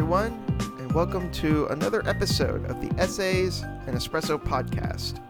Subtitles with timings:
[0.00, 0.42] everyone,
[0.78, 5.20] and welcome to another episode of the Essays and Espresso podcast.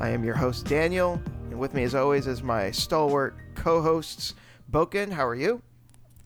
[0.00, 1.20] I am your host, Daniel,
[1.50, 4.32] and with me, as always, is my stalwart co hosts,
[4.70, 5.12] Bouken.
[5.12, 5.60] How are you?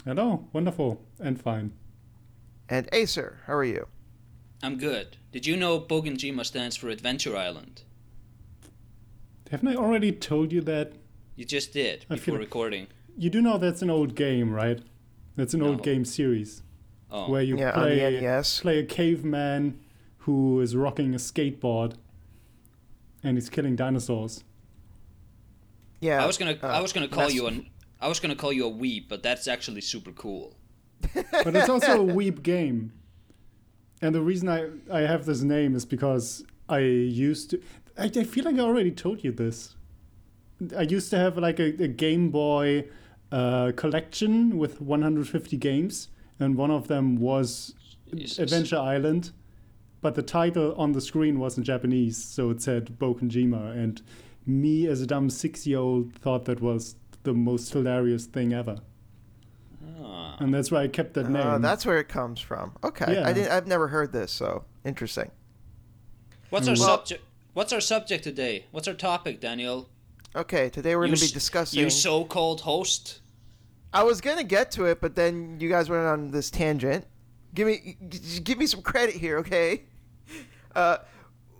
[0.05, 1.73] Hello, wonderful and fine.
[2.69, 3.89] And Aesir, how are you?
[4.62, 5.17] I'm good.
[5.33, 7.83] Did you know BoukenJima stands for Adventure Island?
[9.51, 10.93] Haven't I already told you that?
[11.34, 12.87] You just did I before feel- recording.
[13.19, 14.81] You do know that's an old game, right?
[15.34, 16.62] That's an old game series
[17.11, 19.81] Oh, where you Yeah, play play a caveman
[20.19, 21.95] who is rocking a skateboard
[23.23, 24.45] and he's killing dinosaurs.
[26.01, 26.23] Yeah.
[26.23, 28.67] I was gonna uh, I was gonna call you an I was gonna call you
[28.67, 30.55] a weep, but that's actually super cool.
[31.15, 32.93] But it's also a weep game.
[34.03, 37.62] And the reason I, I have this name is because I used to.
[37.97, 39.77] I, I feel like I already told you this.
[40.77, 42.87] I used to have like a, a Game Boy
[43.33, 46.09] uh, collection with 150 games,
[46.41, 47.75] and one of them was
[48.15, 48.39] Jesus.
[48.39, 49.33] Adventure Island,
[50.01, 54.03] but the title on the screen was in Japanese, so it said BoukenJima, and
[54.47, 58.77] me as a dumb six-year-old thought that was the most hilarious thing ever,
[60.03, 60.37] Ah.
[60.41, 61.47] and that's why I kept that name.
[61.47, 62.73] Uh, that's where it comes from.
[62.85, 63.15] Okay.
[63.15, 63.27] Yeah.
[63.27, 65.31] I didn't, I've never heard this, so interesting.
[66.51, 66.81] What's our Mm.
[66.81, 67.25] Well- subject?
[67.55, 68.67] What's our subject today?
[68.73, 69.89] What's our topic, Daniel?
[70.37, 71.79] Okay, today we're going to be discussing.
[71.79, 73.21] You so-called host.
[73.95, 77.06] I was gonna get to it, but then you guys went on this tangent.
[77.55, 77.97] Give me,
[78.42, 79.84] give me some credit here, okay?
[80.75, 80.98] Uh,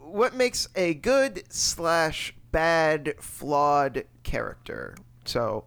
[0.01, 4.97] what makes a good slash bad flawed character?
[5.25, 5.67] So,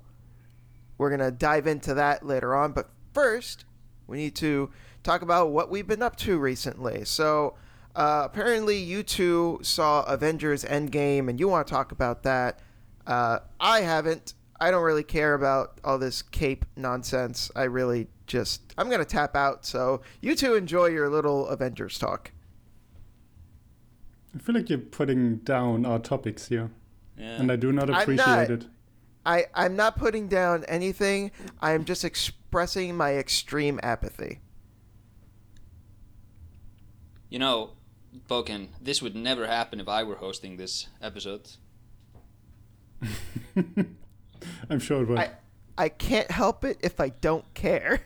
[0.97, 2.73] we're gonna dive into that later on.
[2.73, 3.63] But first,
[4.05, 4.69] we need to
[5.03, 7.05] talk about what we've been up to recently.
[7.05, 7.55] So,
[7.95, 12.59] uh, apparently, you two saw Avengers Endgame, and you want to talk about that.
[13.07, 14.33] Uh, I haven't.
[14.59, 17.51] I don't really care about all this cape nonsense.
[17.55, 19.65] I really just I'm gonna tap out.
[19.65, 22.31] So you two enjoy your little Avengers talk.
[24.35, 26.69] I feel like you're putting down our topics here,
[27.17, 27.39] Yeah.
[27.41, 28.49] and I do not appreciate not.
[28.49, 28.65] it.
[29.25, 31.31] I I'm not putting down anything.
[31.61, 34.39] I am just expressing my extreme apathy.
[37.29, 37.71] You know,
[38.29, 41.49] Bouken, this would never happen if I were hosting this episode.
[44.69, 45.19] I'm sure it will.
[45.19, 45.31] I
[45.77, 48.01] I can't help it if I don't care.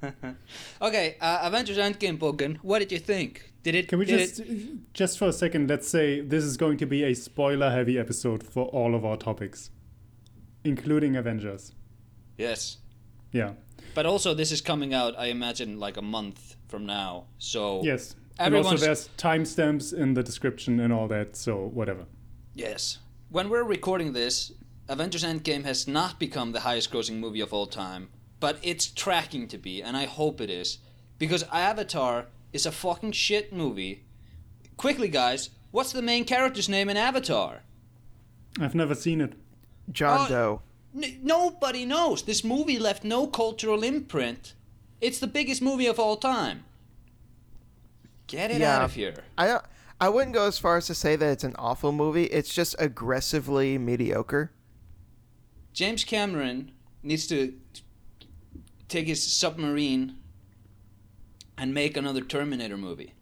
[0.82, 2.56] okay, uh, Avengers Endgame, Bouken.
[2.62, 3.52] What did you think?
[3.62, 3.88] Did it?
[3.88, 7.04] Can we just, It, just for a second, let's say this is going to be
[7.04, 9.70] a spoiler-heavy episode for all of our topics,
[10.64, 11.72] including Avengers.
[12.38, 12.78] yes.
[13.32, 13.52] Yeah.
[13.94, 17.26] But also, this is coming out, I imagine, like a month from now.
[17.38, 18.14] So Yes.
[18.38, 21.36] And also, there's timestamps in the description and all that.
[21.36, 22.06] So whatever.
[22.54, 22.98] Yes.
[23.30, 24.52] When we're recording this,
[24.88, 28.08] Avengers Endgame has not become the highest grossing movie of all time,
[28.40, 30.78] but it's tracking to be, and I hope it is.
[31.18, 34.04] Because Avatar is a fucking shit movie.
[34.76, 37.60] Quickly, guys, what's the main character's name in Avatar?
[38.60, 39.34] I've never seen it.
[39.90, 40.28] John Oh.
[40.28, 40.62] Doe.
[40.94, 42.22] N- nobody knows.
[42.24, 44.54] This movie left no cultural imprint.
[45.00, 46.64] It's the biggest movie of all time.
[48.26, 48.76] Get it Yeah.
[48.76, 49.14] out of here.
[49.38, 49.60] I.
[50.00, 52.24] I wouldn't go as far as to say that it's an awful movie.
[52.24, 54.50] It's just aggressively mediocre.
[55.72, 56.72] James Cameron
[57.02, 57.54] needs to
[58.88, 60.16] take his submarine
[61.56, 63.14] and make another Terminator movie.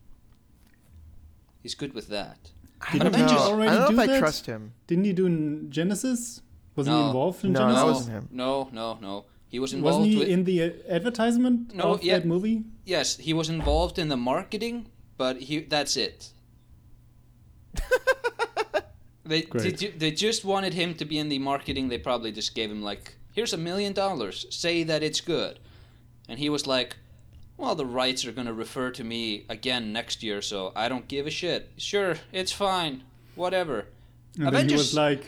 [1.63, 2.51] He's good with that.
[2.81, 3.51] I Didn't don't Avengers know.
[3.53, 4.73] already I don't do know if I trust him.
[4.87, 6.41] Didn't he do n- Genisys?
[6.77, 7.77] Wasn't he involved in No, that Genisys?
[7.77, 8.29] no, wasn't him.
[8.33, 9.25] no, no, no.
[9.49, 10.29] He was involved Wasn't he with.
[10.29, 12.19] in the uh, advertisement No, of yeah.
[12.19, 12.65] that movie?
[12.87, 14.87] yes, he was involved in the marketing,
[15.19, 16.33] but he that's it.
[19.31, 21.89] they, they they just wanted him to be in the marketing.
[21.89, 24.47] They probably just gave him like, here's a million dollars.
[24.51, 25.59] Say that it's good,
[26.29, 26.97] and he was like,
[27.57, 31.27] well, the rights are gonna refer to me again next year, so I don't give
[31.27, 31.71] a shit.
[31.77, 33.05] Sure, it's fine,
[33.35, 33.87] whatever.
[34.39, 35.25] And then he was like,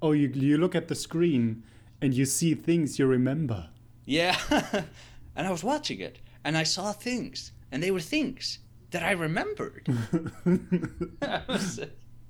[0.00, 1.62] "Oh, you you look at the screen
[2.00, 3.68] and you see things you remember."
[4.06, 4.36] Yeah,
[5.36, 8.58] and I was watching it, and I saw things, and they were things
[8.90, 9.88] that I remembered.
[11.22, 11.58] Uh,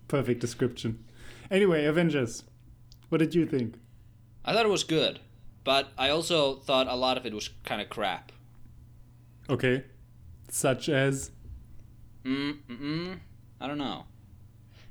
[0.08, 1.04] Perfect description.
[1.50, 2.44] Anyway, Avengers.
[3.08, 3.74] What did you think?
[4.44, 5.20] I thought it was good,
[5.62, 8.32] but I also thought a lot of it was kind of crap.
[9.48, 9.84] Okay.
[10.48, 11.30] Such as
[12.24, 13.18] Mm, mm,
[13.60, 14.06] I don't know.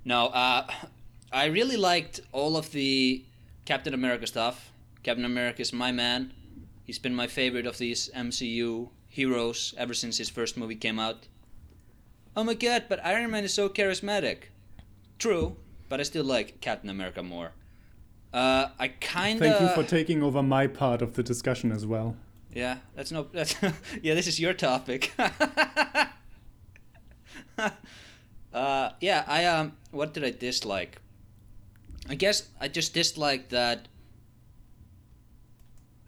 [0.05, 0.67] No, uh,
[1.31, 3.25] I really liked all of the
[3.65, 4.71] Captain America stuff.
[5.01, 6.31] Captain America is my man.
[6.83, 11.27] He's been my favorite of these MCU heroes ever since his first movie came out.
[12.35, 14.49] Oh my god, but Iron Man is so charismatic.
[15.17, 15.55] True,
[15.93, 17.51] but I still like Captain America more.
[18.33, 19.47] Uh, I kind of.
[19.47, 22.15] Thank you for taking over my part of the discussion as well.
[22.51, 23.27] Yeah, that's no.
[23.31, 23.55] That's
[24.01, 24.15] yeah.
[24.15, 25.11] This is your topic.
[27.59, 29.73] uh, yeah, I um.
[29.91, 30.99] What did I dislike?
[32.09, 33.87] I guess I just disliked that.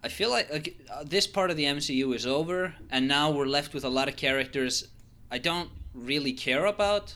[0.02, 3.46] I feel like like, uh, this part of the MCU is over, and now we're
[3.46, 4.88] left with a lot of characters
[5.30, 7.14] I don't really care about.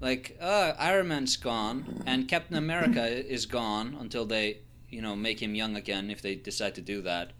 [0.00, 4.58] Like, uh, Iron Man's gone, and Captain America is gone until they,
[4.90, 7.32] you know, make him young again if they decide to do that.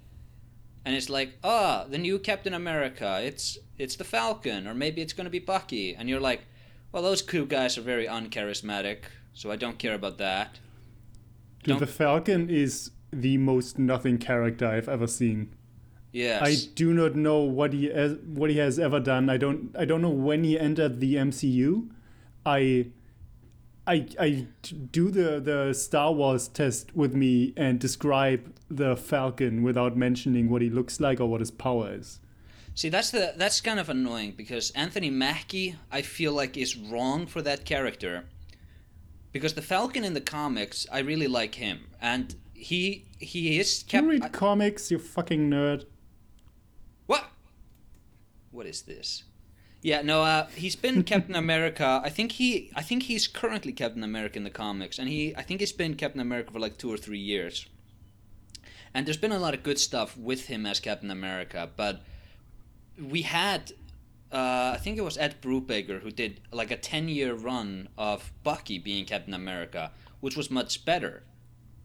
[0.85, 5.13] And it's like, ah, the new Captain America, it's it's the Falcon, or maybe it's
[5.13, 6.43] gonna be Bucky, and you're like,
[6.93, 8.99] well, those two guys are very uncharismatic,
[9.33, 10.59] so I don't care about that.
[11.63, 15.55] Dude, Don't- the Falcon is the most nothing character I've ever seen.
[16.13, 16.43] Yes.
[16.43, 19.29] I do not know what he has, what he has ever done.
[19.29, 21.89] I don't I don't know when he entered the MCU.
[22.47, 22.87] I
[23.87, 24.47] I I
[24.93, 30.63] do the the Star Wars test with me and describe the Falcon without mentioning what
[30.63, 32.21] he looks like or what his power is.
[32.75, 37.27] See, that's the that's kind of annoying because Anthony Mackie, I feel like, is wrong
[37.27, 38.25] for that character.
[39.33, 43.97] Because the Falcon in the comics, I really like him, and he he is Do
[43.99, 45.85] you read I- comics, you fucking nerd?
[47.07, 47.25] what?
[48.51, 49.25] What is this?
[49.85, 50.23] Yeah, no.
[50.23, 52.01] Uh, he's been Captain America.
[52.03, 55.43] I think he I think he's currently Captain America in the comics, and he I
[55.43, 57.67] think he's been Captain America for like two or three years.
[58.95, 62.01] And there's been a lot of good stuff with him as Captain America, but
[62.99, 63.73] we had
[64.33, 68.33] uh, I think it was Ed Brubaker who did like a 10 year run of
[68.43, 71.25] Bucky being Captain America, which was much better.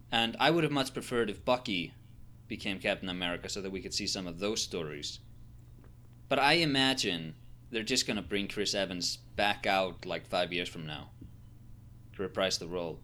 [0.10, 1.94] And I would have much preferred if Bucky
[2.48, 5.19] became Captain America so that we could see some of those stories.
[6.30, 7.36] But I imagine
[7.71, 11.10] they're just going to bring Chris Evans back out like five years from now
[12.16, 13.00] to reprise the role.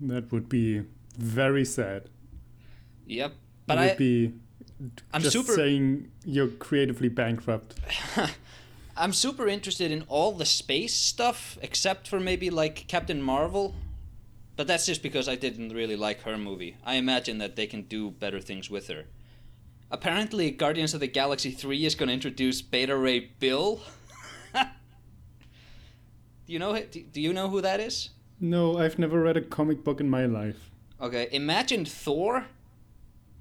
[0.00, 0.82] That would be
[1.16, 2.08] very sad.
[3.06, 3.34] Yep.
[3.66, 4.32] But it would I, be
[5.12, 5.54] I'm just super.
[5.54, 7.74] saying you're creatively bankrupt.
[8.96, 13.74] I'm super interested in all the space stuff except for maybe like Captain Marvel.
[14.56, 16.76] But that's just because I didn't really like her movie.
[16.84, 19.04] I imagine that they can do better things with her.
[19.90, 23.80] Apparently, Guardians of the Galaxy 3 is going to introduce Beta Ray Bill.
[24.54, 28.10] do you know do do you know who that is?
[28.40, 30.70] No, I've never read a comic book in my life.
[31.00, 32.46] Okay, imagine Thor.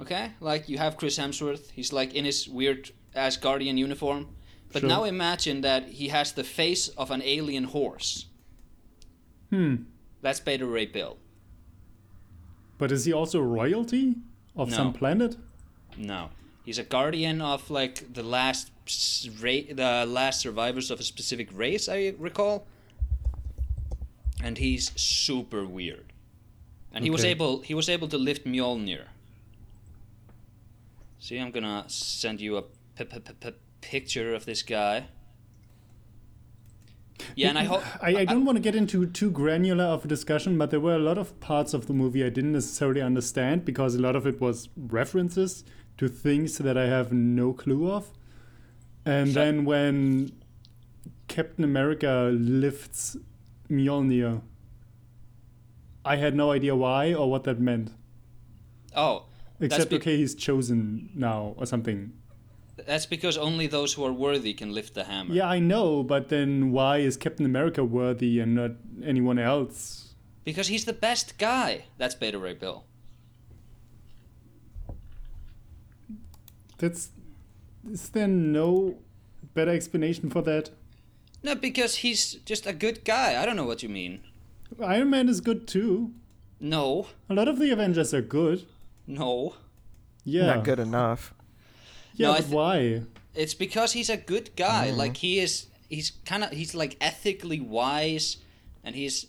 [0.02, 1.72] Okay, like you have Chris Hemsworth.
[1.72, 4.28] He's like in his weird Asgardian uniform.
[4.72, 4.90] But Sure.
[4.90, 8.26] now imagine that he has the face of an alien horse.
[9.50, 9.76] Hmm.
[10.22, 11.18] That's Beta Ray Bill.
[12.78, 14.16] But is he also royalty
[14.56, 14.76] of No.
[14.76, 15.38] some planet?
[15.98, 16.30] No,
[16.66, 18.72] he's a guardian of like the last
[19.42, 21.88] ra- the last survivors of a specific race.
[21.90, 22.68] I recall.
[24.44, 26.14] And he's super weird.
[26.94, 29.06] And he was able he was able to lift Mjolnir.
[31.20, 33.52] See, I'm gonna send you a p- p- p-
[33.82, 35.06] picture of this guy.
[37.36, 40.08] Yeah, and I hope I, I don't want to get into too granular of a
[40.08, 43.66] discussion, but there were a lot of parts of the movie I didn't necessarily understand
[43.66, 45.64] because a lot of it was references
[45.98, 48.12] to things that I have no clue of.
[49.06, 49.44] And Sure.
[49.46, 50.32] then when
[51.28, 53.18] Captain America lifts
[53.70, 54.42] Mjolnir,
[56.04, 57.92] I had no idea why or what that meant.
[58.96, 59.26] Oh,
[59.60, 62.12] Except, be- okay, he's chosen now or something.
[62.86, 65.34] that's because only those who are worthy can lift the hammer.
[65.34, 68.72] Yeah, I know, but then why is Captain America worthy and not
[69.04, 70.14] anyone else?
[70.44, 71.86] Because he's the best guy.
[71.98, 72.84] That's Beta Ray Bill.
[76.78, 77.10] That's.
[77.90, 78.96] Is there no
[79.54, 80.72] better explanation for that?
[81.44, 83.40] No, because he's just a good guy.
[83.42, 84.22] I don't know what you mean.
[84.84, 86.12] Iron Man is good too.
[86.60, 88.66] No, A lot of the Avengers are good.
[89.06, 89.56] no.
[90.28, 90.48] Yeah.
[90.48, 91.36] Not good enough.
[92.16, 93.02] Yeah, No, but th- why?
[93.36, 94.88] It's because he's a good guy.
[94.88, 94.98] Mm-hmm.
[94.98, 95.68] Like he is.
[95.88, 96.50] He's kind of.
[96.50, 98.38] He's like ethically wise,
[98.84, 99.28] and he's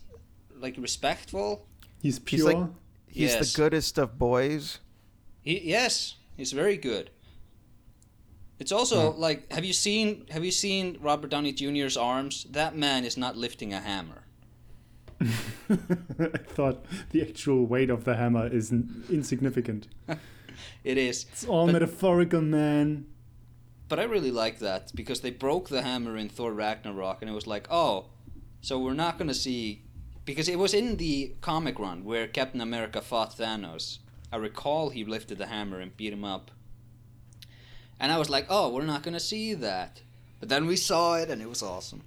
[0.58, 1.66] like respectful.
[2.00, 2.54] He's He's pure.
[2.54, 2.70] like-
[3.08, 3.52] He's Yes.
[3.52, 4.78] the goodest of boys.
[5.42, 7.10] He yes, he's very good.
[8.58, 9.20] It's also hmm.
[9.20, 12.44] like have you seen have you seen Robert Downey Jr.'s arms?
[12.50, 14.24] That man is not lifting a hammer.
[15.20, 18.72] I thought the actual weight of the hammer is
[19.10, 19.88] insignificant.
[20.84, 21.26] It is.
[21.32, 23.06] It's all But- metaphorical, man.
[23.88, 27.34] But I really like that because they broke the hammer in Thor Ragnarok, and it
[27.34, 28.06] was like, oh,
[28.60, 29.82] so we're not gonna see
[30.24, 33.98] because it was in the comic run where Captain America fought Thanos.
[34.32, 36.50] I recall he lifted the hammer and beat him up,
[38.00, 40.02] and I was like, oh, we're not gonna see that.
[40.40, 42.02] But then we saw it, and it was awesome.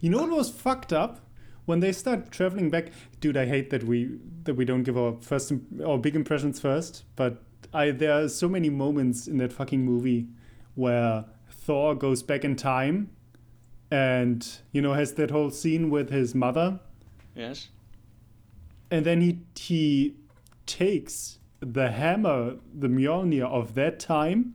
[0.00, 1.20] You know what was fucked up?
[1.66, 5.14] When they start traveling back, dude, I hate that we that we don't give our
[5.20, 7.04] first im- our big impressions first.
[7.16, 7.42] But
[7.74, 10.26] I there are so many moments in that fucking movie
[10.76, 13.10] where Thor goes back in time
[13.90, 16.80] and you know has that whole scene with his mother
[17.34, 17.68] Yes.
[18.90, 20.16] and then he he
[20.66, 24.54] takes the hammer, the Mjolnir of that time,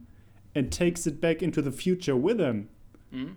[0.53, 2.69] and takes it back into the future with him.
[3.13, 3.35] Mhm.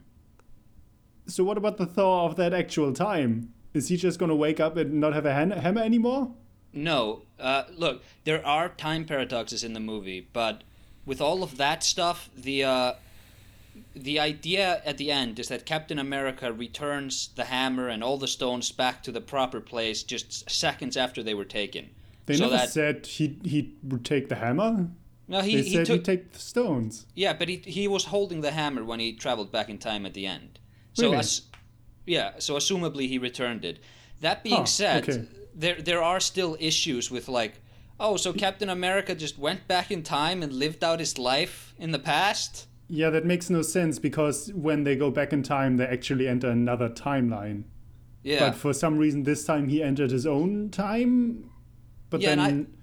[1.26, 3.52] So what about the Thor of that actual time?
[3.72, 6.34] Is he just gonna wake up and not have a hammer anymore?
[6.72, 10.64] No, uh, look, there are time paradoxes in the movie, but
[11.06, 12.92] with all of that stuff, the uh,
[13.94, 18.28] the idea at the end is that Captain America returns the hammer and all the
[18.28, 21.90] stones back to the proper place just seconds after they were taken.
[22.26, 24.88] They so never that said he he would take the hammer.
[25.28, 27.06] No, he, they he said took he'd take the stones.
[27.14, 30.14] yeah, but he he was holding the hammer when he traveled back in time at
[30.14, 30.58] the end.
[30.92, 31.18] So Really?
[31.18, 31.42] as,
[32.06, 33.78] yeah, so assumably he returned it.
[34.20, 35.24] That being Huh, said, okay.
[35.54, 37.60] there there are still issues with like,
[37.98, 41.90] oh, so Captain America just went back in time and lived out his life in
[41.92, 42.66] the past.
[42.88, 46.50] Yeah, that makes no sense because when they go back in time, they actually enter
[46.50, 47.64] another timeline.
[48.22, 51.50] Yeah, But for some reason, this time he entered his own time.
[52.10, 52.74] But Yeah, then,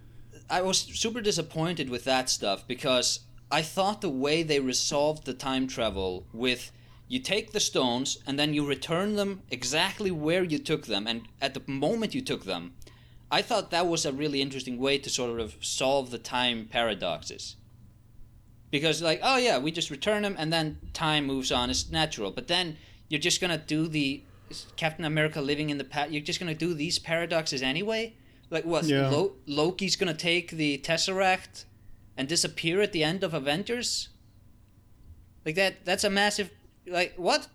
[0.52, 5.34] I was super disappointed with that stuff because I thought the way they resolved the
[5.34, 6.74] time travel with
[7.08, 11.22] you take the stones and then you return them exactly where you took them and
[11.42, 12.74] at the moment you took them,
[13.32, 17.56] I thought that was a really interesting way to sort of solve the time paradoxes.
[18.72, 21.70] Because like, oh yeah, we just return them and then time moves on.
[21.70, 22.30] It's natural.
[22.30, 22.76] But then
[23.08, 24.22] you're just gonna do the
[24.76, 26.12] Captain America living in the past.
[26.12, 28.16] You're just gonna do these paradoxes anyway.
[28.52, 28.84] Like what?
[28.84, 29.08] Yeah.
[29.10, 31.66] Lo- Loki's gonna take the Tesseract
[32.16, 34.10] and disappear at the end of Avengers.
[35.46, 35.86] Like that.
[35.86, 36.52] That's a massive.
[36.86, 37.48] Like what?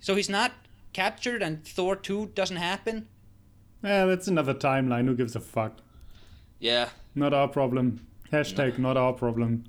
[0.00, 0.52] So he's not
[0.92, 3.06] captured, and Thor two doesn't happen.
[3.82, 5.06] yeah, that's another timeline.
[5.06, 5.78] Who gives a fuck?
[6.58, 6.88] Yeah.
[7.14, 8.04] Not our problem.
[8.32, 9.64] Hashtag not our problem.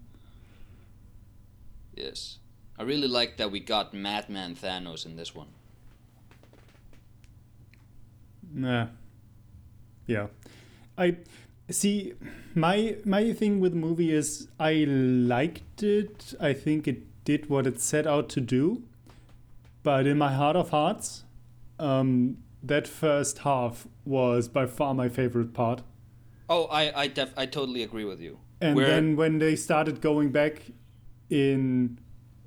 [1.95, 2.39] Yes.
[2.79, 5.47] I really like that we got Madman Thanos in this one.
[8.53, 8.87] Nah.
[10.07, 10.27] Yeah.
[10.97, 11.17] I
[11.69, 12.13] see
[12.55, 16.33] my my thing with the movie is I liked it.
[16.39, 18.83] I think it did what it set out to do.
[19.83, 21.23] But in my heart of hearts,
[21.79, 25.81] um, that first half was by far my favorite part.
[26.49, 28.39] Oh, I I def- I totally agree with you.
[28.59, 30.71] And Where- then when they started going back
[31.29, 31.97] in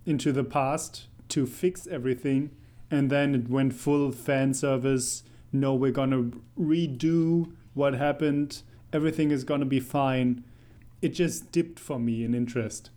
[0.07, 2.51] into the past to fix everything,
[2.91, 5.25] and then it went full fan service.
[5.55, 8.63] No, we're gonna redo what happened.
[8.93, 10.43] Everything is gonna be fine.
[11.01, 12.91] It just dipped for me in interest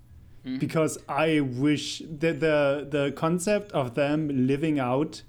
[0.44, 0.60] Mhm.
[0.60, 5.22] because I wish that the the concept of them living out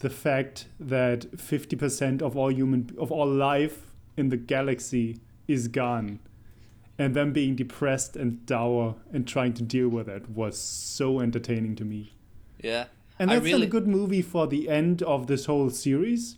[0.00, 5.68] the fact that fifty percent of all human of all life in the galaxy is
[5.68, 6.18] gone
[6.98, 11.74] and them being depressed and dour and trying to deal with it was so entertaining
[11.76, 12.12] to me.
[12.62, 12.86] Yeah.
[13.18, 16.36] And that's really- a good movie for the end of this whole series,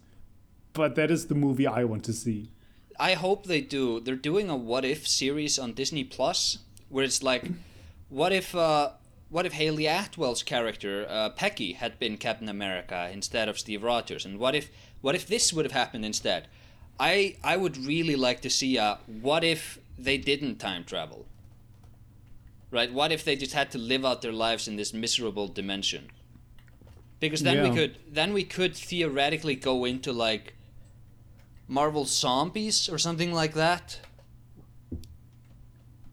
[0.73, 2.51] but that is the movie I want to see.
[2.99, 4.01] I hope they do.
[4.01, 6.59] They're doing a what if series on Disney Plus
[6.91, 7.45] where it's like
[8.09, 8.91] what if uh
[9.31, 14.27] what if Hayley Atwell's character uh, Peggy had been Captain America instead of Steve Rogers
[14.27, 16.49] and what if what if this would have happened instead?
[16.99, 21.27] I I would really like to see a what if they didn't time travel.
[22.71, 22.93] Right?
[22.93, 26.11] What if they just had to live out their lives in this miserable dimension?
[27.19, 30.55] Because then we could then we could theoretically go into like
[31.71, 34.01] Marvel Zombies or something like that.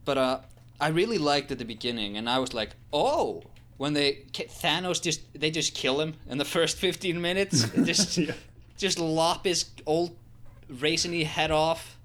[0.06, 0.40] But uh,
[0.80, 3.42] I really liked at the beginning, and I was like, oh,
[3.78, 8.34] when they Thanos just they just kill him in the first fifteen minutes, just Yeah.
[8.78, 10.16] just lop his old
[10.72, 11.98] raisiny head off.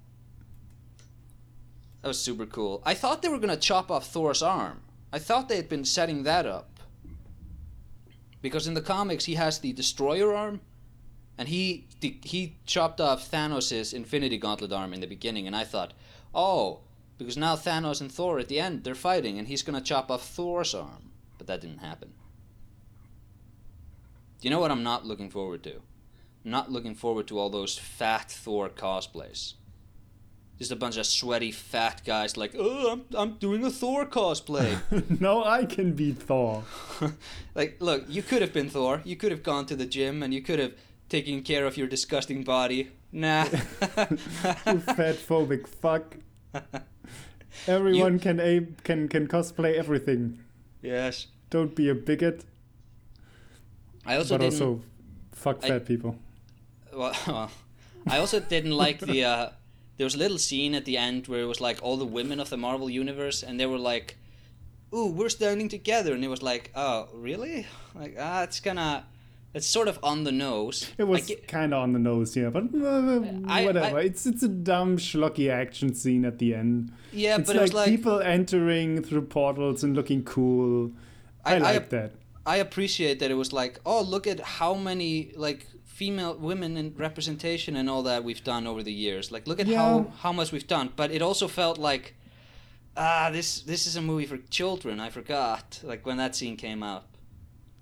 [2.01, 2.81] That was super cool.
[2.85, 4.81] I thought they were gonna chop off Thor's arm.
[5.13, 6.69] I thought they had been setting that up.
[8.41, 10.59] Because in the comics he has the destroyer arm,
[11.37, 15.93] and he he chopped off Thanos' Infinity Gauntlet arm in the beginning, and I thought,
[16.33, 16.81] oh,
[17.17, 20.27] because now Thanos and Thor at the end they're fighting, and he's gonna chop off
[20.27, 22.13] Thor's arm, but that didn't happen.
[24.39, 25.75] Do you know what I'm not looking forward to?
[26.43, 29.53] I'm not looking forward to all those fat Thor cosplays.
[30.59, 34.77] Just a bunch of sweaty fat guys like, oh, I'm, I'm doing a Thor cosplay.
[35.19, 36.63] no, I can be Thor.
[37.55, 39.01] like, look, you could have been Thor.
[39.03, 40.73] You could have gone to the gym and you could have
[41.13, 42.81] taken care of your disgusting body.
[43.11, 43.45] Nah.
[44.65, 46.05] You fat phobic fuck.
[47.67, 50.39] Everyone can aim can can cosplay everything.
[50.81, 51.27] yes.
[51.49, 52.45] Don't be a bigot,
[54.05, 54.61] I also but didn't.
[54.61, 54.81] also
[55.31, 56.15] fuck I- fat people.
[56.91, 57.51] well, well,
[58.13, 59.49] I also didn't like the uh,
[59.97, 62.39] there was a little scene at the end where it was like all the women
[62.39, 64.17] of the Marvel universe, and they were like,
[64.95, 67.67] "Ooh, we're standing together," and it was like, "Oh, really?
[67.93, 69.05] Like, ah, it's gonna."
[69.53, 70.89] It's sort of on the nose.
[70.97, 73.19] It was I kind of on the nose, yeah, but uh,
[73.65, 73.97] whatever.
[73.99, 76.91] I- it's it's a dumb schlocky action scene at the end.
[77.11, 80.91] yeah, it's but like, it like people entering through portals and looking cool.
[81.45, 82.11] I, I- I- like that.
[82.45, 86.93] I appreciate that it was like, oh, look at how many like female women in
[86.97, 89.31] representation and all that we've done over the years.
[89.31, 89.77] Like, look at Yeah.
[89.77, 90.89] how how much we've done.
[90.95, 92.15] But it also felt like,
[92.97, 94.99] ah, this this is a movie for children.
[94.99, 95.79] I forgot.
[95.83, 97.03] Like when that scene came out,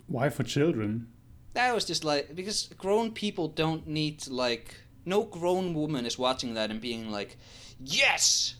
[0.08, 1.08] Why for children?
[1.54, 6.54] That was just like because grown people don't need like no grown woman is watching
[6.54, 7.38] that and being like,
[7.84, 8.56] yes.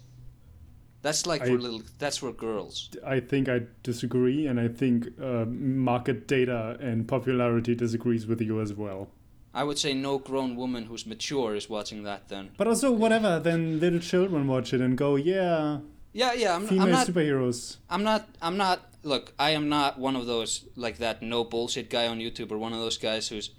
[1.04, 1.82] That's like for I- little.
[1.98, 2.90] That's for girls.
[3.04, 8.62] I think I disagree, and I think uh, market data and popularity disagrees with you
[8.62, 9.10] as well.
[9.54, 12.30] I would say no grown woman who's mature is watching that.
[12.30, 15.80] Then But also, whatever, then little children watch it and go, yeah,
[16.14, 16.56] yeah, yeah.
[16.56, 17.08] I'm, female I'm not.
[17.08, 17.78] superheroes.
[17.90, 18.28] I'm not.
[18.40, 18.91] I'm not.
[19.04, 22.58] Look, I am not one of those like that no bullshit guy on YouTube or
[22.58, 23.50] one of those guys who's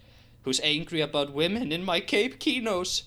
[0.42, 3.02] who's angry about women in my Cape Kinos.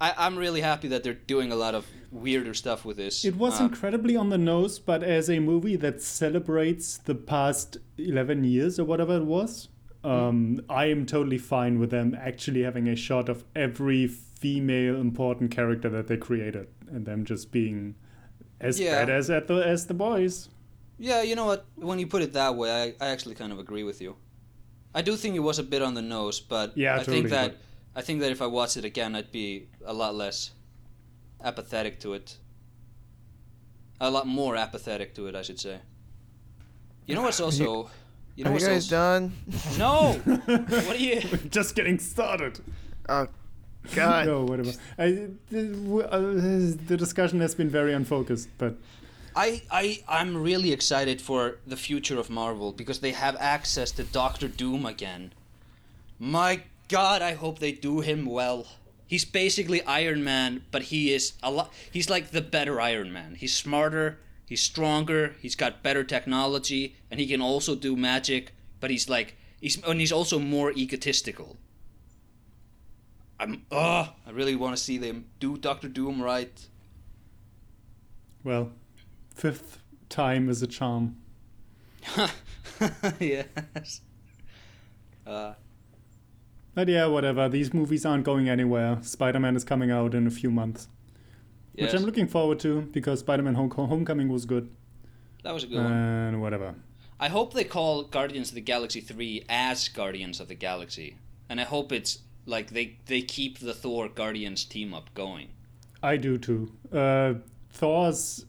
[0.00, 3.24] I, I'm really happy that they're doing a lot of weirder stuff with this.
[3.24, 7.78] It was Uh, incredibly on the nose, but as a movie that celebrates the past
[7.98, 9.68] 11 years or whatever it was,
[10.04, 15.50] um, I am totally fine with them actually having a shot of every female important
[15.50, 17.96] character that they created and them just being
[18.60, 19.04] as Yeah.
[19.04, 20.48] badass as the, as the boys.
[20.98, 21.66] Yeah, you know what?
[21.76, 24.16] When you put it that way, I, I actually kind of agree with you.
[24.94, 27.30] I do think it was a bit on the nose, but Yeah, I think totally,
[27.30, 27.56] that
[27.94, 30.50] I think that if I watched it again, I'd be a lot less
[31.42, 32.36] apathetic to it.
[34.00, 35.78] A lot more apathetic to it, I should say.
[37.06, 37.90] You know what's also,
[38.36, 39.32] you know Are you what's guys also, done?
[39.78, 40.12] no.
[40.14, 41.20] what are you?
[41.32, 42.60] We're just getting started.
[43.08, 43.26] Oh,
[43.94, 44.26] God.
[44.32, 44.72] no, whatever.
[44.98, 46.18] I, the, uh,
[46.86, 48.76] the discussion has been very unfocused, but
[49.34, 54.04] I, I, I'm really excited for the future of Marvel because they have access to
[54.04, 55.32] Doctor Doom again.
[56.18, 58.66] My God, I hope they do him well.
[59.06, 61.72] He's basically Iron Man, but he is a lot.
[61.90, 63.36] He's like the better Iron Man.
[63.36, 64.18] He's smarter.
[64.44, 65.34] He's stronger.
[65.40, 68.52] He's got better technology, and he can also do magic.
[68.80, 71.56] But he's like he's and he's also more egotistical.
[73.40, 76.66] I'm oh, I really want to see them do Doctor Doom right.
[78.44, 78.72] well,
[79.38, 81.16] fifth time is a charm.
[83.20, 84.00] yes.
[85.26, 85.54] Uh,
[86.74, 87.48] But yeah, whatever.
[87.48, 88.98] These movies aren't going anywhere.
[89.02, 90.88] Spider Man is coming out in a few months,
[91.74, 91.92] yes.
[91.92, 94.68] which I'm looking forward to because Spider Man Home- Homecoming was good.
[95.44, 95.92] that was a good one.
[95.92, 96.74] And whatever.
[97.20, 101.16] I hope they call Guardians of the Galaxy 3 as Guardians of the Galaxy.
[101.48, 105.48] And I hope it's like they, they keep the Thor Guardians team up going.
[106.02, 106.70] I do too.
[106.92, 107.34] Uh,
[107.70, 108.44] Thor's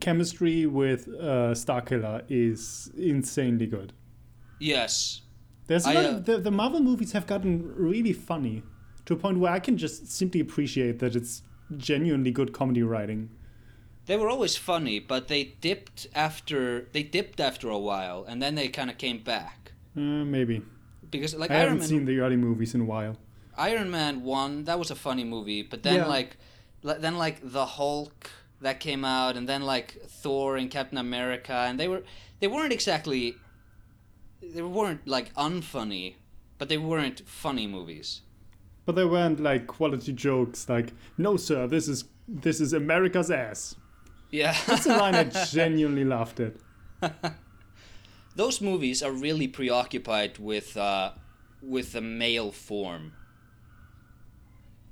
[0.00, 3.92] chemistry with uh, Starkiller is insanely good.
[4.58, 5.22] Yes.
[5.66, 8.62] There's a I, lot uh, of, the, the Marvel movies have gotten really funny
[9.06, 11.42] to a point where I can just simply appreciate that it's
[11.76, 13.30] genuinely good comedy writing.
[14.06, 18.56] They were always funny, but they dipped after they dipped after a while and then
[18.56, 19.72] they kind of came back.
[19.96, 20.62] Uh, maybe.
[21.10, 23.16] Because like I Iron haven't Man seen the early movies in a while.
[23.56, 26.06] Iron Man 1, that was a funny movie, but then Yeah.
[26.06, 26.36] like
[26.82, 28.30] then like the Hulk
[28.62, 32.02] that came out and then like Thor and Captain America and they were
[32.40, 33.36] they weren't exactly
[34.42, 36.14] they weren't like unfunny,
[36.58, 38.22] but they weren't funny movies.
[38.84, 43.76] But they weren't like quality jokes like, no sir, this is this is America's ass.
[44.30, 44.56] Yeah.
[44.66, 46.54] That's a line I genuinely laughed at.
[48.34, 51.12] Those movies are really preoccupied with uh
[51.62, 53.12] with the male form.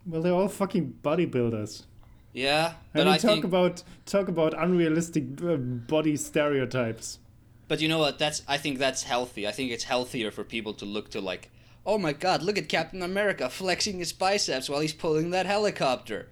[0.07, 1.85] Well, they're all fucking bodybuilders.
[2.33, 7.19] Yeah, I mean, I talk think about talk about unrealistic uh, body stereotypes.
[7.67, 8.19] But you know what?
[8.19, 9.47] That's I think that's healthy.
[9.47, 11.51] I think it's healthier for people to look to like,
[11.85, 16.29] oh my God, look at Captain America flexing his biceps while he's pulling that helicopter.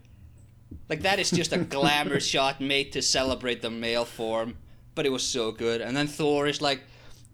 [0.88, 4.56] Like that is just a glamour shot made to celebrate the male form,
[4.94, 5.80] but it was so good.
[5.80, 6.82] And then Thor is like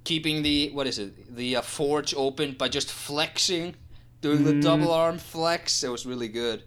[0.04, 1.34] keeping the what is it?
[1.34, 3.74] The uh, forge open by just flexing,
[4.20, 5.82] doing the double arm flex.
[5.82, 6.62] It was really good.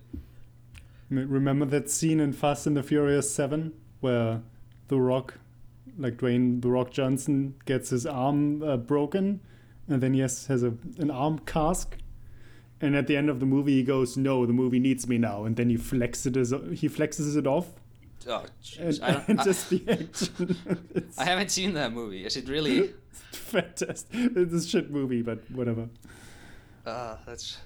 [1.10, 4.42] Remember that scene in Fast and the Furious Seven where
[4.90, 5.36] The Rock,
[5.98, 9.40] like Dwayne The Rock Johnson, gets his arm uh, broken,
[9.88, 11.98] and then he has, has a an arm cask.
[12.80, 15.46] And at the end of the movie, he goes, "No, the movie needs me now."
[15.46, 16.78] And then he flexes it.
[16.78, 17.68] He flexes it off,
[18.28, 18.46] Oh,
[18.80, 19.00] and.
[19.02, 20.58] I, don't, and I, just the action.
[21.18, 22.26] I haven't seen that movie.
[22.26, 22.94] Is it really?
[23.32, 24.10] fantastic.
[24.14, 25.88] It's a shit movie, but whatever.
[26.86, 27.58] Uh, that's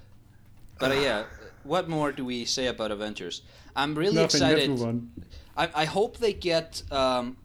[0.78, 1.24] But uh, yeah,
[1.64, 3.42] what more do we say about Avengers?
[3.74, 4.24] I'm really Nothing.
[4.24, 4.68] excited.
[4.68, 5.10] Let's move on.
[5.56, 6.82] I, I hope they get.
[6.90, 7.36] Um,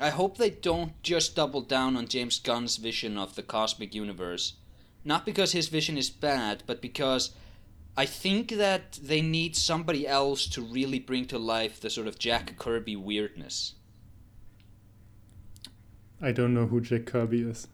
[0.00, 4.54] I hope they don't just double down on James Gunn's vision of the cosmic universe.
[5.04, 7.34] Not because his vision is bad, but because
[7.96, 12.18] I think that they need somebody else to really bring to life the sort of
[12.18, 13.74] Jack Kirby weirdness.
[16.22, 17.66] I don't know who Jack Kirby is.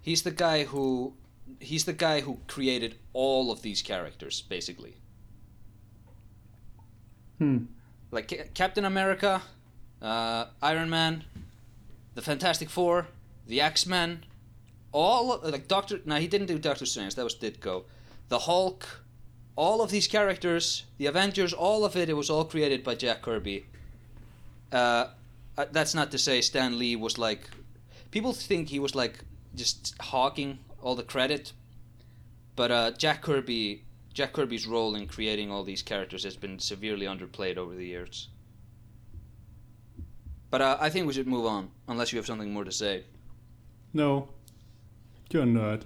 [0.00, 1.14] He's the guy who
[1.60, 4.96] he's the guy who created all of these characters basically.
[7.38, 7.64] Hmm.
[8.10, 9.42] Like Ca- Captain America,
[10.00, 11.24] uh, Iron Man,
[12.14, 13.06] the Fantastic Four,
[13.46, 14.24] the X Men,
[14.92, 16.00] all like Doctor.
[16.04, 17.14] No, he didn't do Doctor Strange.
[17.14, 17.84] That was Ditko.
[18.28, 19.02] The Hulk,
[19.54, 22.08] all of these characters, the Avengers, all of it.
[22.08, 23.66] It was all created by Jack Kirby.
[24.72, 25.08] Uh,
[25.58, 27.50] uh, that's not to say Stan Lee was like.
[28.10, 29.18] People think he was like
[29.54, 31.52] just hawking all the credit,
[32.54, 33.82] but uh, Jack Kirby.
[34.14, 38.28] Jack Kirby's role in creating all these characters has been severely underplayed over the years.
[40.50, 43.04] But uh, I think we should move on, unless you have something more to say.
[43.92, 44.28] No.
[45.30, 45.82] You're not.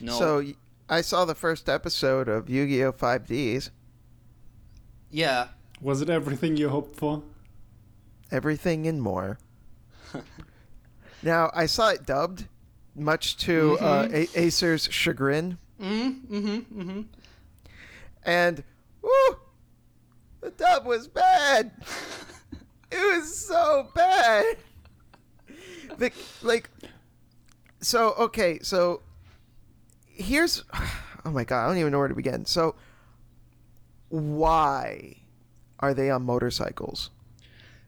[0.00, 0.18] No.
[0.18, 0.42] So
[0.88, 2.92] I saw the first episode of Yu-Gi-Oh!
[2.92, 3.68] 5Ds.
[5.10, 5.48] yeah,
[5.82, 7.22] Was it everything you hoped for?
[8.30, 9.38] Everything and more.
[11.22, 12.46] now I saw it dubbed,
[12.96, 16.34] much to uh, A- Aesir's chagrin, Mm-hmm.
[16.34, 16.80] Mm-hmm.
[16.80, 17.00] Mm-hmm.
[18.24, 18.64] and
[19.02, 19.36] woo,
[20.40, 21.70] the dub was bad.
[22.90, 24.56] it was so bad.
[25.98, 26.10] The,
[26.42, 26.70] like,
[27.80, 29.02] so okay, so
[30.08, 30.64] here's,
[31.24, 32.44] oh my god, I don't even know where to begin.
[32.46, 32.74] So,
[34.08, 35.16] why
[35.80, 37.10] are they on motorcycles?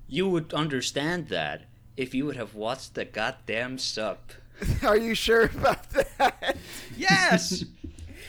[0.09, 1.62] You would understand that
[1.97, 4.18] if you would have watched the goddamn sub.
[4.83, 6.57] Are you sure about that?
[6.97, 7.64] Yes.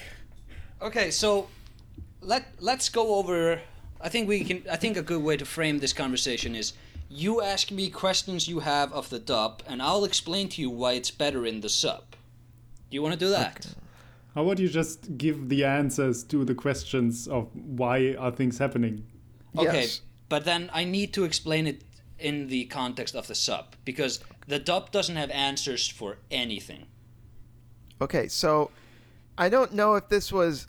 [0.81, 1.47] okay, so
[2.21, 3.61] let let's go over.
[4.01, 4.63] I think we can.
[4.71, 6.73] I think a good way to frame this conversation is
[7.09, 10.93] you ask me questions you have of the dub, and I'll explain to you why
[10.93, 12.03] it's better in the sub.
[12.89, 13.67] Do you want to do that?
[14.35, 19.05] How about you just give the answers to the questions of why are things happening?
[19.57, 20.01] Okay, Yes.
[20.29, 21.81] but then I need to explain it
[22.19, 26.87] in the context of the sub because the dub doesn't have answers for anything.
[28.01, 28.71] Okay, so
[29.37, 30.67] I don't know if this was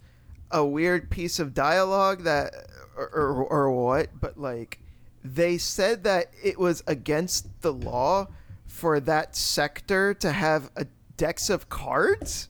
[0.50, 2.52] a weird piece of dialogue that
[2.96, 4.78] or, or, or what, but like
[5.24, 8.28] they said that it was against the law
[8.66, 12.48] for that sector to have a dex of cards.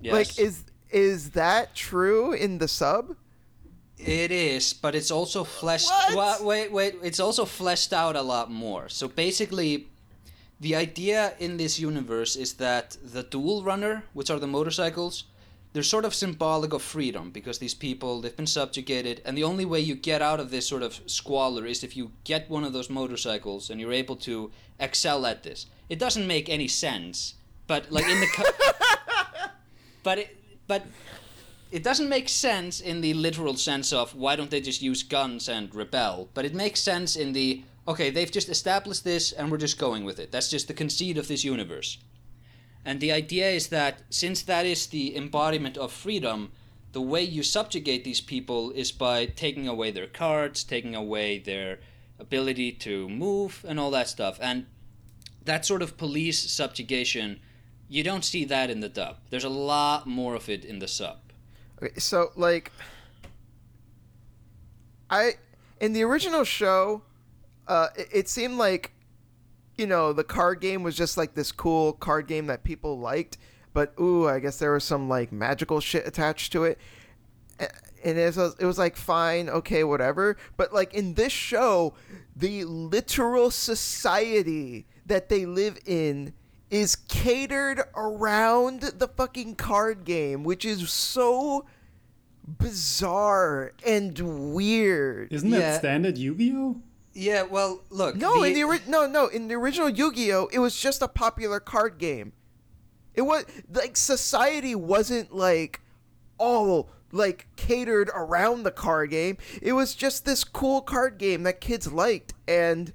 [0.00, 0.12] Yes.
[0.12, 3.14] Like is is that true in the sub?
[3.98, 5.88] It is, but it's also fleshed.
[6.12, 6.42] What?
[6.42, 6.96] Wa- wait, wait.
[7.04, 8.88] It's also fleshed out a lot more.
[8.88, 9.86] So basically,
[10.62, 15.24] the idea in this universe is that the duel runner, which are the motorcycles,
[15.72, 19.64] they're sort of symbolic of freedom because these people they've been subjugated, and the only
[19.64, 22.72] way you get out of this sort of squalor is if you get one of
[22.72, 25.66] those motorcycles and you're able to excel at this.
[25.88, 27.34] It doesn't make any sense,
[27.66, 28.28] but like in the.
[28.28, 29.48] Co-
[30.04, 30.36] but it,
[30.68, 30.86] but
[31.72, 35.48] it doesn't make sense in the literal sense of why don't they just use guns
[35.48, 39.58] and rebel, but it makes sense in the okay, they've just established this and we're
[39.58, 40.30] just going with it.
[40.30, 41.98] That's just the conceit of this universe.
[42.84, 46.52] And the idea is that since that is the embodiment of freedom,
[46.92, 51.78] the way you subjugate these people is by taking away their cards, taking away their
[52.18, 54.38] ability to move, and all that stuff.
[54.40, 54.66] And
[55.44, 57.40] that sort of police subjugation,
[57.88, 59.16] you don't see that in the dub.
[59.30, 61.18] There's a lot more of it in the sub.
[61.82, 62.70] Okay, so like
[65.10, 65.32] I
[65.80, 67.02] in the original show,
[67.68, 68.92] uh, it, it seemed like
[69.76, 73.38] you know the card game was just like this cool card game that people liked,
[73.72, 76.78] but ooh, I guess there was some like magical shit attached to it.
[78.04, 80.36] And it was, it was like fine, okay, whatever.
[80.56, 81.94] But like in this show,
[82.34, 86.32] the literal society that they live in
[86.68, 91.64] is catered around the fucking card game, which is so
[92.44, 95.32] bizarre and weird.
[95.32, 95.58] Isn't Yeah.
[95.60, 96.80] that standard Yu-Gi-Oh?
[97.14, 98.16] Yeah, well, look.
[98.16, 101.60] No, in the ori- no, no, in the original Yu-Gi-Oh, it was just a popular
[101.60, 102.32] card game.
[103.14, 105.80] It was like society wasn't like
[106.38, 109.36] all like catered around the card game.
[109.60, 112.92] It was just this cool card game that kids liked and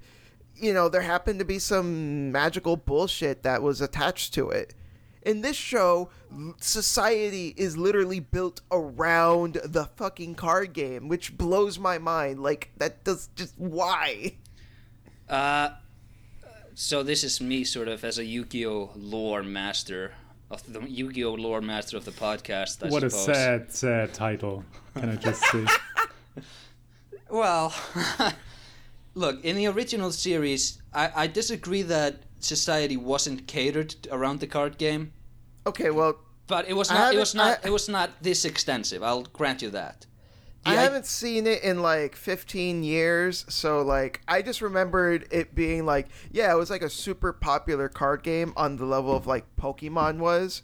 [0.60, 4.74] you know, there happened to be some magical bullshit that was attached to it.
[5.28, 6.08] In this show,
[6.58, 12.42] society is literally built around the fucking card game, which blows my mind.
[12.42, 14.36] Like that does just why?
[15.28, 15.68] Uh,
[16.74, 20.12] so this is me sort of as a Yu-Gi-Oh lore master.
[20.50, 22.82] of the Yu-Gi-Oh lore master of the podcast.
[22.82, 24.64] I what a sad, sad title.
[24.94, 25.66] Can I just say?
[27.30, 27.74] Well,
[29.14, 34.78] look, in the original series, I, I disagree that society wasn't catered around the card
[34.78, 35.12] game,
[35.68, 37.14] Okay, well, but it was not.
[37.14, 37.60] It was not.
[37.64, 39.02] I- it was not this extensive.
[39.02, 40.06] I'll grant you that.
[40.64, 45.26] The I i- haven't seen it in like 15 years, so like I just remembered
[45.30, 49.14] it being like, yeah, it was like a super popular card game on the level
[49.16, 50.62] of like Pokemon was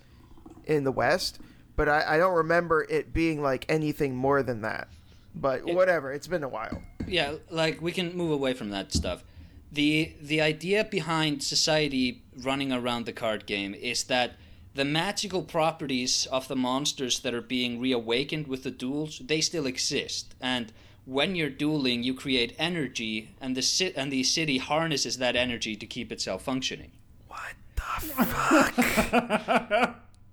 [0.64, 1.38] in the West,
[1.76, 4.88] but I, I don't remember it being like anything more than that.
[5.34, 6.82] But It- whatever, it's been a while.
[7.06, 9.22] yeah, like we can move away from that stuff.
[9.70, 14.32] The the idea behind society running around the card game is that
[14.74, 19.66] the magical properties of the monsters that are being reawakened with the duels, they still
[19.66, 20.34] exist.
[20.40, 20.72] And
[21.04, 25.76] when you're dueling, you create energy and the ci- and the city harnesses that energy
[25.76, 26.90] to keep itself functioning.
[27.28, 28.74] What the fuck?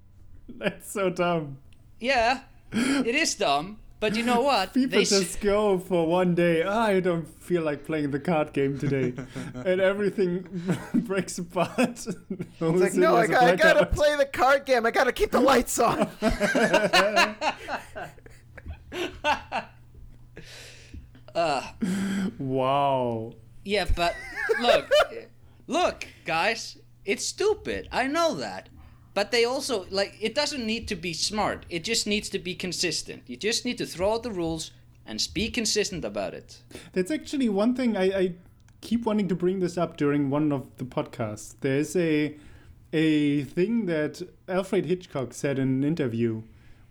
[0.50, 1.58] That's so dumb.
[2.00, 4.74] Yeah, it is dumb, but you know what?
[4.74, 6.64] People They s- just go for one day.
[6.64, 9.14] "Ah, I don't feel like playing the card game today,
[9.54, 10.46] and everything
[10.94, 11.80] breaks apart.
[11.80, 12.08] It's
[12.60, 14.86] like, no, I, got, I gotta play the card game.
[14.86, 16.10] I gotta keep the lights on.
[21.36, 21.62] uh,
[22.40, 23.34] Wow.
[23.64, 24.16] Yeah, but
[24.60, 24.90] look,
[25.68, 27.88] look, guys, it's stupid.
[27.92, 28.70] I know that.
[29.14, 31.66] But they also like it doesn't need to be smart.
[31.70, 33.24] It just needs to be consistent.
[33.28, 34.72] You just need to throw out the rules
[35.06, 36.62] and be consistent about it.
[36.94, 38.34] That's actually one thing I, I
[38.80, 41.56] keep wanting to bring this up during one of the podcasts.
[41.60, 42.36] There's a
[42.94, 46.44] a thing that Alfred Hitchcock said in an interview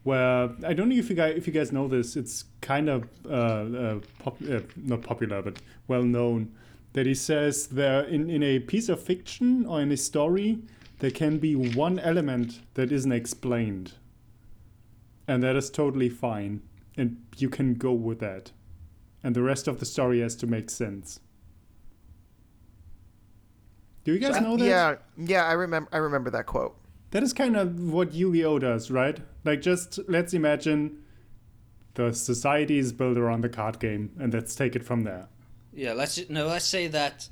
[0.02, 2.16] where I don't know if you guys if you guys know this.
[2.16, 6.52] It's kind of uh, uh, pop, uh, not popular, but well known.
[6.92, 10.58] That he says there in in a piece of fiction or in a story
[11.00, 13.94] there can be one element that isn't explained,
[15.28, 16.62] and that is totally fine,
[16.96, 18.52] and you can go with that
[19.22, 21.20] and the rest of the story has to make sense.
[24.04, 24.64] Do you guys know that?
[24.64, 25.88] yeah, yeah, I remember.
[25.92, 26.76] I remember that quote.
[27.10, 29.18] That is kind of what Yu-Gi-Oh does, right?
[29.44, 31.02] Like, just let's imagine
[31.94, 35.28] the society is built around the card game, and let's take it from there.
[35.72, 37.28] Yeah, let's no, let's say that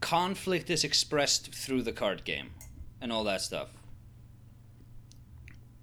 [0.00, 2.50] conflict is expressed through the card game
[3.00, 3.68] and all that stuff.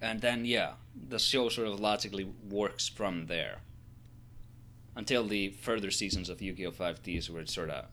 [0.00, 0.72] And then yeah,
[1.08, 3.58] the show sort of logically works from there.
[4.94, 6.70] Until the further seasons of Yu-Gi-Oh!
[6.70, 7.86] 5Ds where it sort of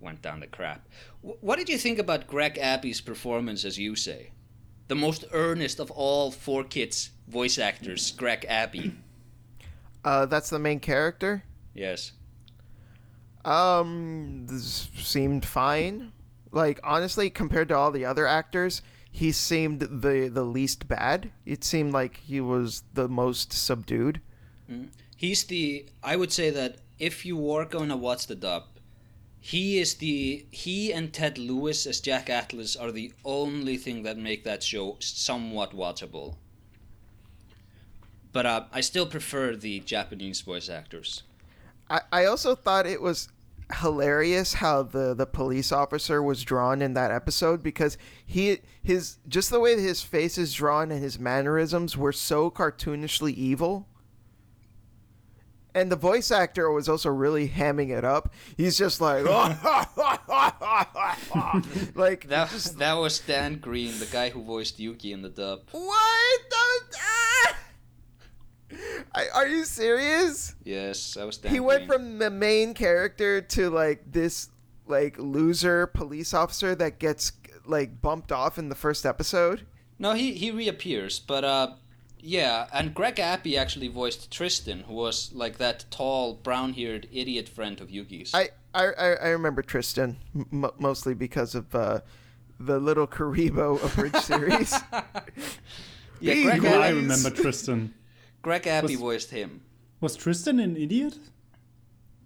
[0.00, 0.88] went down the crap.
[1.20, 4.28] Wh- what did you think about Greg Abbey's performance as Yusei?
[4.88, 8.92] The most earnest of all four kids voice actors, Greg Abbey.
[10.04, 11.42] Uh, that's the main character.
[11.74, 12.12] Yes.
[13.44, 16.12] Um, this seemed fine.
[16.50, 21.30] Like honestly, compared to all the other actors, he seemed the the least bad.
[21.44, 24.20] It seemed like he was the most subdued.
[25.16, 25.86] He's the.
[26.02, 28.64] I would say that if you were going to watch the dub,
[29.40, 30.46] he is the.
[30.50, 34.96] He and Ted Lewis as Jack Atlas are the only thing that make that show
[35.00, 36.36] somewhat watchable.
[38.32, 41.22] But uh, I still prefer the Japanese voice actors.
[41.90, 43.28] I, I also thought it was
[43.76, 49.50] hilarious how the, the police officer was drawn in that episode because he his just
[49.50, 53.86] the way that his face is drawn and his mannerisms were so cartoonishly evil.
[55.74, 58.32] And the voice actor was also really hamming it up.
[58.56, 59.24] He's just like,
[61.94, 65.60] like That that was Dan Green, the guy who voiced Yugi in the dub.
[65.70, 66.40] what?
[66.50, 67.56] The- ah!
[69.14, 70.54] I- Are you serious?
[70.64, 71.52] Yes, I was Dan.
[71.52, 74.50] he went from the main character to like this
[74.86, 77.32] like loser police officer that gets
[77.66, 79.66] like bumped off in the first episode.
[79.98, 81.72] No, he he reappears, but uh,
[82.20, 87.80] yeah, and Greg Abbey actually voiced Tristan, who was like that tall, brown-haired idiot friend
[87.80, 88.34] of Yugi's.
[88.34, 92.00] I I, I I remember Tristan m- mostly because of uh,
[92.60, 94.72] the little Kuriboh abridged series.
[96.20, 96.72] yeah, Greg, boys.
[96.72, 97.94] I remember Tristan.
[98.42, 99.62] Greg Abbey Was- voiced him.
[100.00, 101.18] Was Tristan an idiot?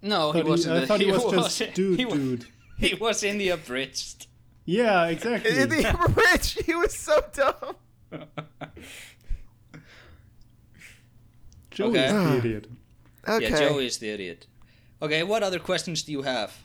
[0.01, 0.75] No, he he- wasn't.
[0.75, 2.45] I the- thought he was just dude, he, wa- dude.
[2.77, 4.27] He was in the abridged.
[4.65, 5.57] Yeah, exactly.
[5.57, 7.75] in the abridged, he was so dumb.
[11.71, 12.05] Joey Okay.
[12.05, 12.67] is the idiot.
[13.27, 13.49] Okay.
[13.49, 14.45] Yeah, Joe is the idiot.
[15.01, 16.55] Okay, what other questions do you have?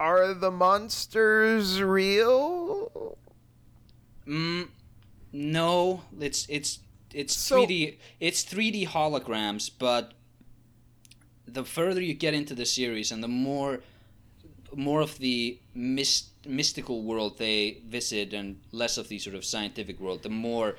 [0.00, 3.18] Are the monsters real?
[4.26, 4.68] Mm,
[5.32, 6.78] no, it's it's
[7.12, 7.98] it's So- 3D.
[8.20, 10.12] It's 3D holograms, but
[11.46, 13.80] the further you get into the series and the more
[14.76, 19.98] more of the mys- mystical world they visit and less of the sort of scientific
[19.98, 20.76] world, the more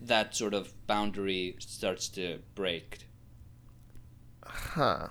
[0.00, 3.00] that sort of boundary starts to break.
[4.44, 5.08] Huh.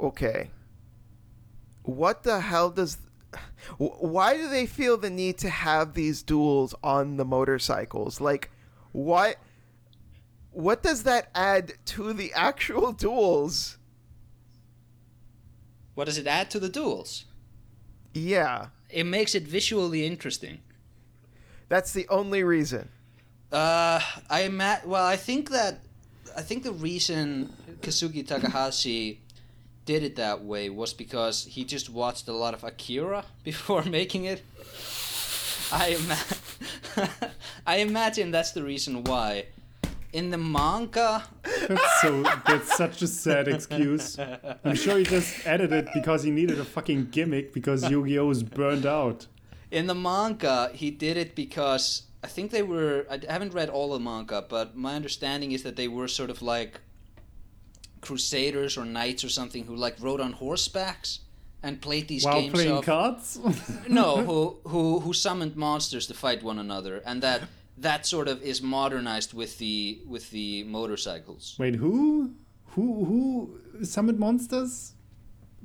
[0.00, 0.50] Okay.
[1.82, 2.98] What the hell does.
[3.78, 8.20] Why do they feel the need to have these duels on the motorcycles?
[8.20, 8.50] Like,
[8.92, 9.36] what?
[10.52, 13.76] What does that add to the actual duels?
[15.94, 17.24] What does it add to the duels?
[18.14, 20.60] Yeah, It makes it visually interesting.
[21.68, 22.88] that's the only reason.
[23.52, 25.80] Uh, I ima- well, I think that
[26.36, 29.20] I think the reason Kazuki Takahashi
[29.86, 34.24] did it that way was because he just watched a lot of Akira before making
[34.26, 34.42] it.
[35.72, 37.10] I ima-
[37.66, 39.46] I imagine that's the reason why.
[40.12, 41.24] In the manga,
[41.68, 42.22] That's so.
[42.46, 44.16] That's such a sad excuse.
[44.64, 48.42] I'm sure he just added it because he needed a fucking gimmick because Yu-Gi-Oh is
[48.42, 49.26] burned out.
[49.70, 53.04] in the manga, he did it because I think they were.
[53.10, 56.40] I haven't read all the manga, but my understanding is that they were sort of
[56.40, 56.80] like
[58.06, 61.10] crusaders or knights or something who like rode on horsebacks
[61.62, 63.38] and played these While games playing of cards.
[64.00, 64.38] no who
[64.72, 67.40] who who summoned monsters to fight one another and that
[67.88, 69.76] that sort of is modernized with the
[70.14, 72.32] with the motorcycles Wait, who?
[72.74, 72.84] Who?
[73.10, 74.92] Who summoned monsters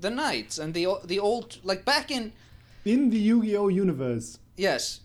[0.05, 2.23] the knights and the the old like back in
[2.85, 4.27] in the Yu-Gi-Oh universe?
[4.67, 5.01] yes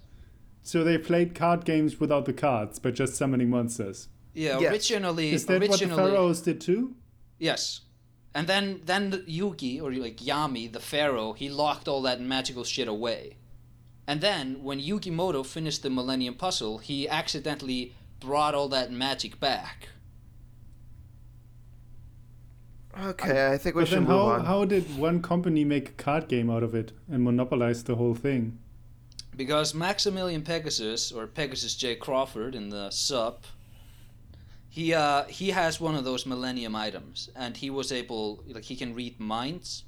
[0.73, 3.99] So they played card games without the cards, but just summoning monsters.
[4.45, 4.71] yeah Yes.
[4.73, 6.83] originally Is that what the pharaohs did too?
[7.39, 7.81] Yes
[8.37, 12.65] and then then the Yugi or like Yami the pharaoh he locked all that magical
[12.65, 13.37] shit away
[14.07, 19.41] and then when Yugi Muto finished the Millennium Puzzle he accidentally brought all that magic
[19.41, 19.89] back
[22.99, 24.45] Okay, I think we But should then move how, on.
[24.47, 28.15] how did one company make a card game out of it and monopolize the whole
[28.15, 28.59] thing?
[29.37, 31.95] Because Maximilian Pegasus, or Pegasus J.
[31.97, 33.45] Crawford in the sub,
[34.77, 38.77] he uh, he has one of those Millennium items, and he was able, like, he
[38.77, 39.85] can read minds,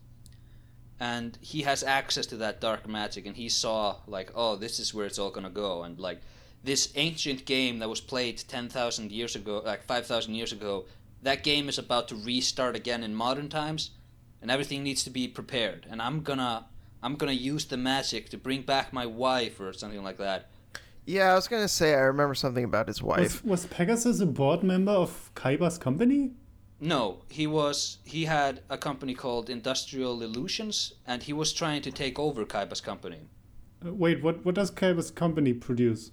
[0.98, 4.94] and he has access to that dark magic, and he saw, like, oh, this is
[4.94, 6.22] where it's all gonna go, and like,
[6.64, 10.86] this ancient game that was played ten thousand years ago, like five thousand years ago,
[11.22, 13.90] that game is about to restart again in modern times,
[14.40, 16.64] and everything needs to be prepared, and I'm gonna
[17.02, 20.48] I'm gonna use the magic to bring back my wife or something like that.
[21.08, 23.42] Yeah, I was gonna say I remember something about his wife.
[23.42, 26.32] Was, was Pegasus a board member of Kaiba's company?
[26.80, 31.90] No, he was he had a company called Industrial Illusions, and he was trying to
[31.90, 33.20] take over Kaiba's company.
[33.84, 36.10] Uh, wait, what, what does Kaiba's company produce?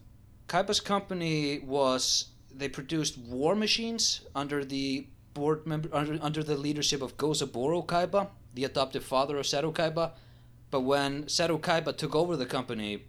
[0.47, 7.01] Kaiba's company was they produced war machines under the board member under, under the leadership
[7.01, 10.11] of Gozaburo Kaiba, the adoptive father of Seto Kaiba.
[10.71, 13.03] But when Seto Kaiba took over the company,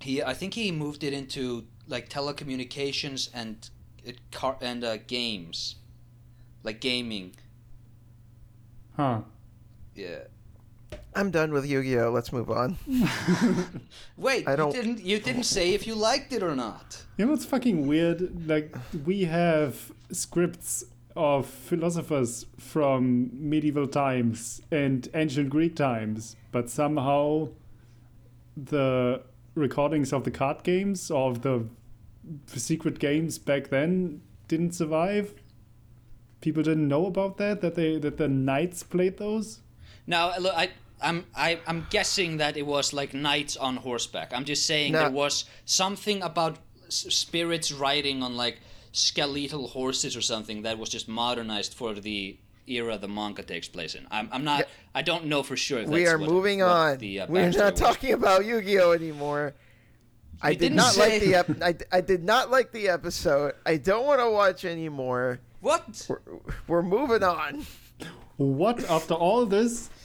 [0.00, 3.68] he I think he moved it into like telecommunications and
[4.04, 5.76] it car and uh, games,
[6.62, 7.34] like gaming.
[8.96, 9.20] Huh.
[9.94, 10.18] Yeah.
[11.14, 12.10] I'm done with Yu-Gi-Oh.
[12.10, 12.76] Let's move on.
[14.16, 17.04] Wait, I don't- you didn't you didn't say if you liked it or not.
[17.16, 18.46] You know what's fucking weird?
[18.46, 20.84] Like, we have scripts
[21.16, 27.48] of philosophers from medieval times and ancient Greek times, but somehow
[28.56, 29.22] the
[29.56, 31.66] recordings of the card games or of the
[32.46, 35.34] secret games back then didn't survive.
[36.40, 39.60] People didn't know about that that they that the knights played those.
[40.06, 40.70] Now, look, I,
[41.02, 44.32] I'm, I, I'm guessing that it was like knights on horseback.
[44.32, 45.00] I'm just saying No.
[45.00, 48.58] there was something about spirits riding on like
[48.92, 52.38] skeletal horses or something that was just modernized for the
[52.68, 54.06] era the manga takes place in.
[54.10, 54.66] I'm, I'm not.
[54.94, 55.80] I don't know for sure.
[55.80, 56.98] If we are what- moving what on.
[56.98, 57.80] The, uh, We're not was.
[57.80, 59.54] talking about Yu-Gi-Oh anymore.
[60.42, 61.62] I You did didn't say- like the ep-
[61.92, 63.54] I, I did not like the episode.
[63.64, 65.40] I don't want to watch anymore.
[65.60, 66.06] What?
[66.08, 66.20] We're,
[66.68, 67.64] we're moving on.
[68.36, 69.88] What after all this?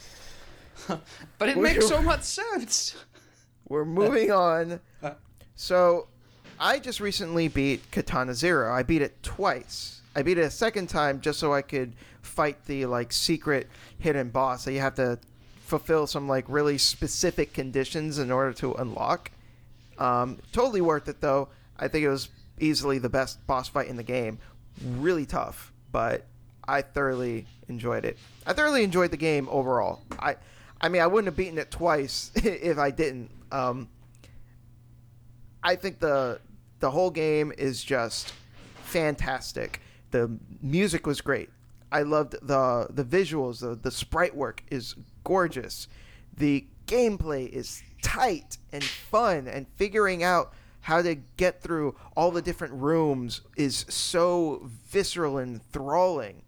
[1.37, 2.95] But it We- makes so much sense.
[3.67, 4.79] We're moving on.
[5.03, 5.11] Uh.
[5.55, 6.07] So,
[6.59, 8.73] I just recently beat Katana Zero.
[8.73, 10.01] I beat it twice.
[10.15, 14.29] I beat it a second time just so I could fight the like secret hidden
[14.29, 15.19] boss that you have to
[15.61, 19.31] fulfill some like really specific conditions in order to unlock.
[19.97, 21.49] Um, totally worth it though.
[21.77, 24.39] I think it was easily the best boss fight in the game.
[24.83, 26.25] Really tough, but
[26.67, 28.17] I thoroughly enjoyed it.
[28.45, 30.01] I thoroughly enjoyed the game overall.
[30.19, 30.35] I,
[30.79, 33.31] I mean, I wouldn't have beaten it twice if I didn't.
[33.51, 33.89] Um,
[35.63, 36.39] I think the
[36.79, 38.33] the whole game is just
[38.83, 39.81] fantastic.
[40.11, 41.49] The music was great.
[41.91, 43.59] I loved the the visuals.
[43.59, 45.87] The the sprite work is gorgeous.
[46.35, 52.41] The gameplay is tight and fun, and figuring out how to get through all the
[52.41, 56.41] different rooms is so visceral and enthralling.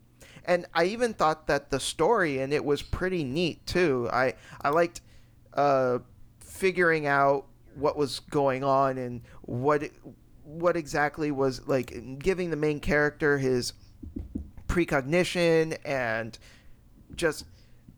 [0.46, 4.10] And I even thought that the story and it was pretty neat too.
[4.12, 5.02] I I liked
[5.54, 6.00] uh,
[6.40, 9.84] figuring out what was going on and what
[10.44, 13.74] what exactly was like giving the main character his
[14.74, 16.40] precognition and
[17.16, 17.46] just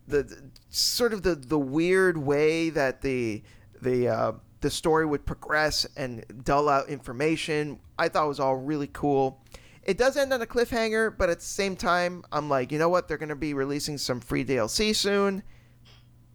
[0.06, 3.42] the, the sort of the the weird way that the
[3.80, 7.78] the uh, the story would progress and dull out information.
[7.98, 9.42] I thought was all really cool.
[9.84, 12.90] It does end on a cliffhanger, but at the same time, I'm like, you know
[12.90, 13.08] what?
[13.08, 15.44] They're going to be releasing some free DLC soon,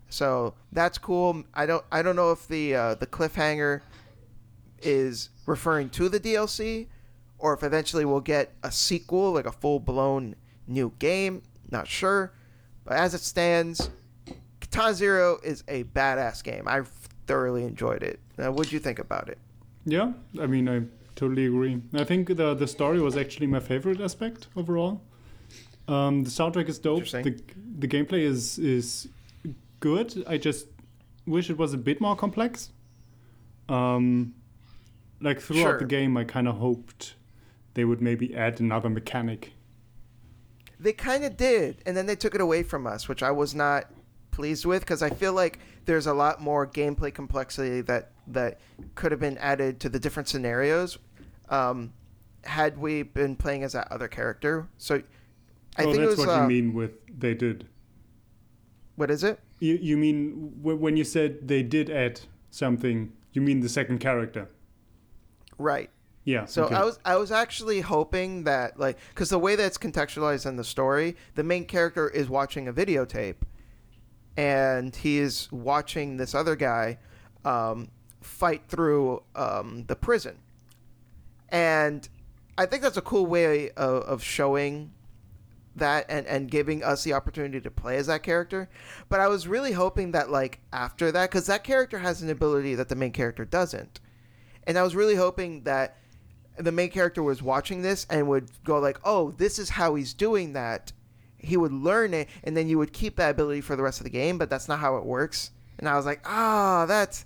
[0.10, 1.44] so that's cool.
[1.54, 3.82] I don't I don't know if the uh, the cliffhanger
[4.82, 6.88] is referring to the DLC
[7.42, 10.36] or if eventually we'll get a sequel, like a full blown
[10.68, 11.42] new game.
[11.72, 12.34] Not sure,
[12.86, 13.90] but as it stands,
[14.60, 16.68] Katana Zero is a badass game.
[16.68, 16.84] I
[17.26, 18.20] thoroughly enjoyed it.
[18.38, 19.40] Uh, what do you think about it?
[19.86, 20.84] Yeah, I mean, I
[21.16, 21.82] totally agree.
[21.94, 25.02] I think the the story was actually my favorite aspect overall.
[25.88, 27.06] Um, the soundtrack is dope.
[27.06, 27.36] The
[27.80, 29.08] the gameplay is is
[29.80, 30.24] good.
[30.28, 30.68] I just
[31.26, 32.70] wish it was a bit more complex.
[33.68, 34.36] Um,
[35.22, 35.80] like throughout sure.
[35.80, 37.16] the game, I kind of hoped
[37.74, 39.54] they would maybe add another mechanic.
[40.80, 43.54] They kind of did, and then they took it away from us, which I was
[43.54, 43.86] not
[44.32, 48.60] pleased with because I feel like there's a lot more gameplay complexity that that
[48.96, 50.98] could have been added to the different scenarios
[51.50, 51.94] um,
[52.44, 54.68] had we been playing as that other character.
[54.78, 55.02] So
[55.78, 57.68] I oh, think that's was, what uh, you mean with they did.
[58.96, 59.40] What is it?
[59.60, 63.12] You you mean when you said they did add something?
[63.34, 64.50] You mean the second character?
[65.58, 65.90] Right.
[66.24, 66.46] Yeah.
[66.46, 66.76] So okay.
[66.76, 70.64] I was I was actually hoping that like because the way that's contextualized in the
[70.64, 73.38] story, the main character is watching a videotape,
[74.38, 77.00] and he is watching this other guy
[77.44, 77.90] um,
[78.22, 80.38] fight through um, the prison,
[81.50, 82.08] and
[82.58, 84.92] I think that's a cool way of, of showing
[85.76, 88.70] that and, and giving us the opportunity to play as that character.
[89.10, 92.76] But I was really hoping that like after that, because that character has an ability
[92.76, 94.00] that the main character doesn't,
[94.68, 95.98] and I was really hoping that
[96.58, 100.14] the main character was watching this and would go like, "Oh, this is how he's
[100.14, 100.92] doing that."
[101.38, 104.04] He would learn it, and then you would keep that ability for the rest of
[104.04, 104.38] the game.
[104.38, 105.52] But that's not how it works.
[105.80, 107.26] And I was like, "Ah, oh, that's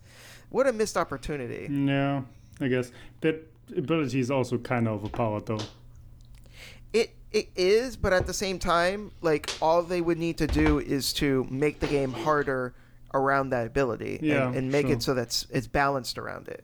[0.50, 2.22] what a missed opportunity." Yeah,
[2.62, 5.60] I guess that ability is also kind of overpowered, though.
[6.94, 10.80] It it is, but at the same time, like all they would need to do
[10.80, 12.74] is to make the game harder
[13.14, 14.96] around that ability yeah, and, and make sure.
[14.96, 16.64] it so that it's balanced around it.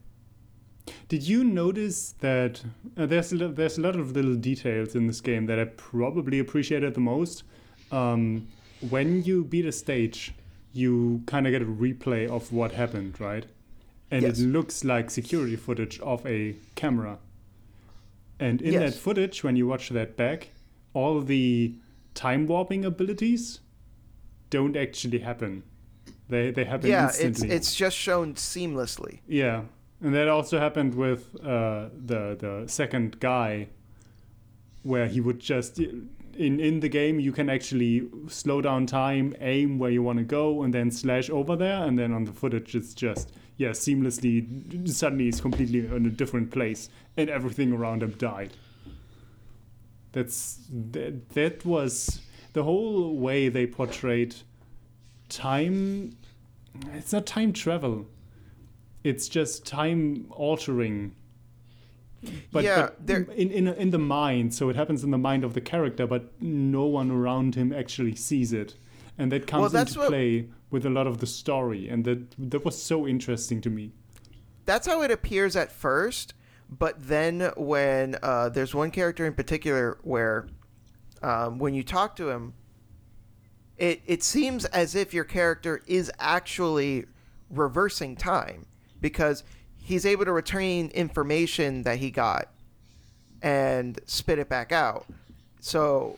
[1.08, 2.64] Did you notice that
[2.98, 6.40] uh, there's a, there's a lot of little details in this game that I probably
[6.40, 7.44] appreciated the most?
[7.92, 8.48] Um,
[8.90, 10.34] when you beat a stage,
[10.74, 13.46] you kind of get a replay of what happened, right?
[14.10, 14.40] And yes.
[14.40, 17.18] it looks like security footage of a camera.
[18.40, 18.94] And in yes.
[18.94, 20.50] that footage, when you watch that back,
[20.94, 21.76] all the
[22.14, 23.60] time warping abilities
[24.50, 25.64] don't actually happen.
[26.28, 27.50] They they happen yeah, instantly.
[27.50, 29.20] it's it's just shown seamlessly.
[29.28, 29.64] Yeah,
[30.02, 33.68] and that also happened with uh, the the second guy,
[34.84, 39.78] where he would just in in the game you can actually slow down time, aim
[39.78, 42.76] where you want to go, and then slash over there, and then on the footage
[42.76, 44.90] it's just yeah seamlessly.
[44.90, 48.54] Suddenly he's completely in a different place, and everything around him died.
[50.14, 50.60] That's
[50.92, 52.22] that that was
[52.54, 54.36] the whole way they portrayed
[55.30, 56.18] time.
[56.94, 58.08] It's not time travel
[59.04, 61.16] it's just time altering.
[62.52, 65.56] But, yeah, but in, in in the mind so it happens in the mind of
[65.56, 68.76] the character but no one around him actually sees it.
[69.18, 72.32] And that comes well, into what, play with a lot of the story and that
[72.38, 73.92] that was so interesting to me.
[74.66, 76.36] That's how it appears at first
[76.72, 80.48] but then when uh, there's one character in particular where
[81.22, 82.54] um, when you talk to him
[83.78, 87.06] it, it seems as if your character is actually
[87.50, 88.66] reversing time
[89.02, 89.44] because
[89.78, 92.50] he's able to retain information that he got
[93.42, 95.06] and spit it back out.
[95.60, 96.18] So,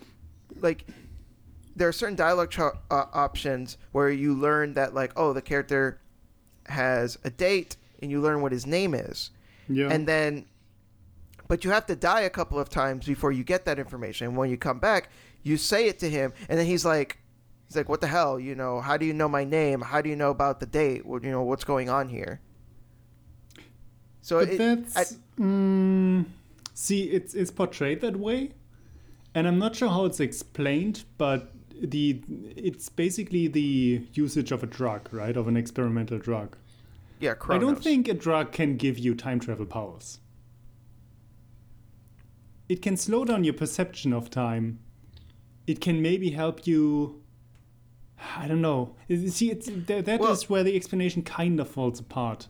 [0.61, 0.85] like,
[1.75, 5.99] there are certain dialogue cho- uh, options where you learn that, like, oh, the character
[6.67, 9.31] has a date, and you learn what his name is.
[9.69, 9.87] Yeah.
[9.89, 10.45] And then,
[11.47, 14.27] but you have to die a couple of times before you get that information.
[14.27, 15.09] And when you come back,
[15.41, 17.17] you say it to him, and then he's like,
[17.67, 18.39] he's like, what the hell?
[18.39, 19.81] You know, how do you know my name?
[19.81, 21.05] How do you know about the date?
[21.05, 22.41] What, you know, what's going on here?
[24.23, 25.03] So it, that's I,
[25.41, 26.25] mm,
[26.73, 28.51] see, it's it's portrayed that way,
[29.35, 31.51] and I'm not sure how it's explained, but
[31.81, 32.21] the
[32.55, 35.35] it's basically the usage of a drug, right?
[35.35, 36.55] Of an experimental drug.
[37.19, 37.61] Yeah, Chronos.
[37.61, 40.19] I don't think a drug can give you time travel powers.
[42.69, 44.79] It can slow down your perception of time.
[45.67, 47.21] It can maybe help you.
[48.37, 48.95] I don't know.
[49.09, 52.47] See, it's, that, that Well- is where the explanation kind of falls apart,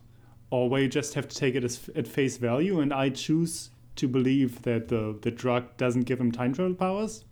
[0.53, 2.79] or where you just have to take it as, at face value.
[2.79, 7.25] And I choose to believe that the the drug doesn't give him time travel powers.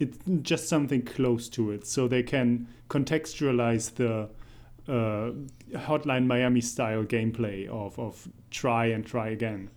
[0.00, 4.28] It's just something close to it, so they can contextualize the
[4.92, 5.30] uh,
[5.86, 9.70] Hotline Miami style gameplay of, of try and try again.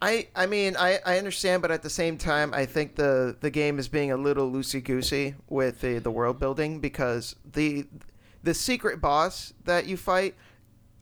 [0.00, 3.50] I I mean I, I understand, but at the same time, I think the the
[3.50, 7.86] game is being a little loosey goosey with the the world building because the
[8.44, 10.34] the secret boss that you fight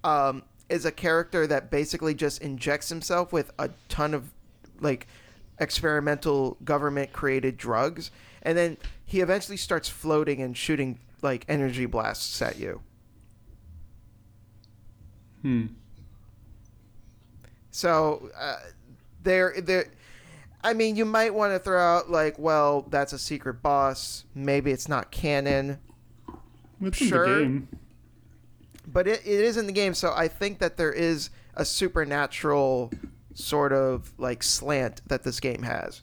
[0.05, 4.33] um, is a character that basically just injects himself with a ton of
[4.81, 5.07] like
[5.59, 8.11] experimental government created drugs,
[8.43, 12.81] and then he eventually starts floating and shooting like energy blasts at you.
[15.43, 15.67] Hmm.
[17.71, 18.57] So uh,
[19.23, 19.87] there, there.
[20.65, 24.25] I mean, you might want to throw out like, well, that's a secret boss.
[24.33, 25.81] Maybe it's not canon,
[26.83, 27.25] It's Sure.
[27.25, 27.69] in the game.
[28.87, 29.95] but it, it is in the game.
[29.95, 32.93] So I think that there is a supernatural
[33.35, 36.03] sort of like slant that this game has.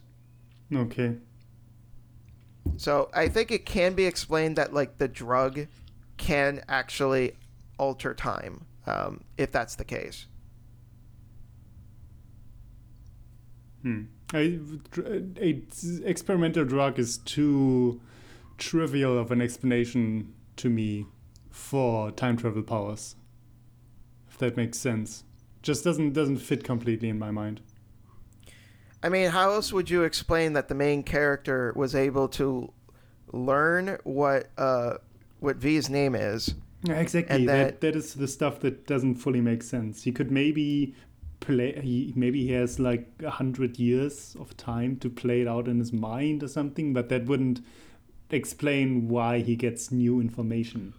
[0.74, 1.18] Okay.
[2.78, 5.68] So I think it can be explained that like the drug
[6.18, 7.34] can actually
[7.78, 10.26] alter time, um, if that's the case.
[13.82, 14.04] Hmm.
[14.34, 14.60] I,
[15.42, 15.62] a
[16.04, 18.00] experimental drug is too
[18.58, 21.06] trivial of an explanation to me
[21.50, 23.16] for time travel powers.
[24.30, 25.24] If that makes sense,
[25.62, 27.62] just doesn't doesn't fit completely in my mind.
[29.02, 32.72] I mean, how else would you explain that the main character was able to
[33.32, 34.96] learn what uh,
[35.40, 36.54] what V's name is?
[36.84, 37.46] Yeah, exactly.
[37.46, 40.04] That, that- that is the stuff that doesn't fully make sense.
[40.04, 40.96] He could maybe
[41.40, 41.80] play.
[41.82, 45.80] He maybe he has like a hundred years of time to play it out in
[45.80, 47.62] his mind or something, but that wouldn't
[48.30, 50.94] explain why he gets new information.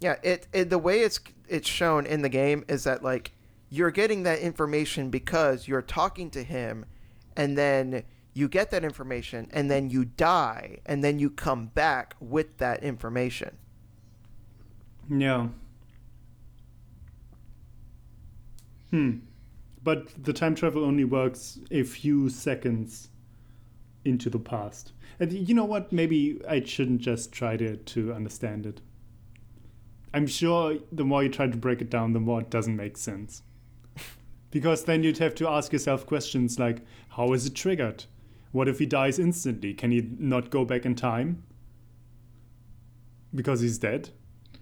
[0.00, 3.32] Yeah, it, it the way it's it's shown in the game is that like
[3.70, 6.84] you're getting that information because you're talking to him,
[7.36, 8.02] and then
[8.34, 12.82] you get that information, and then you die, and then you come back with that
[12.82, 13.56] information.
[15.08, 15.48] Yeah.
[18.90, 19.18] Hmm.
[19.82, 23.08] But the time travel only works a few seconds
[24.04, 24.92] into the past.
[25.20, 25.92] And you know what?
[25.92, 28.80] Maybe I shouldn't just try to, to understand it.
[30.12, 32.96] I'm sure the more you try to break it down, the more it doesn't make
[32.96, 33.42] sense.
[34.50, 38.04] Because then you'd have to ask yourself questions like how is it triggered?
[38.52, 39.74] What if he dies instantly?
[39.74, 41.42] Can he not go back in time?
[43.34, 44.10] Because he's dead?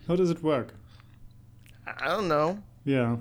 [0.09, 0.73] How does it work?
[1.87, 2.63] I don't know.
[2.87, 3.17] Yeah.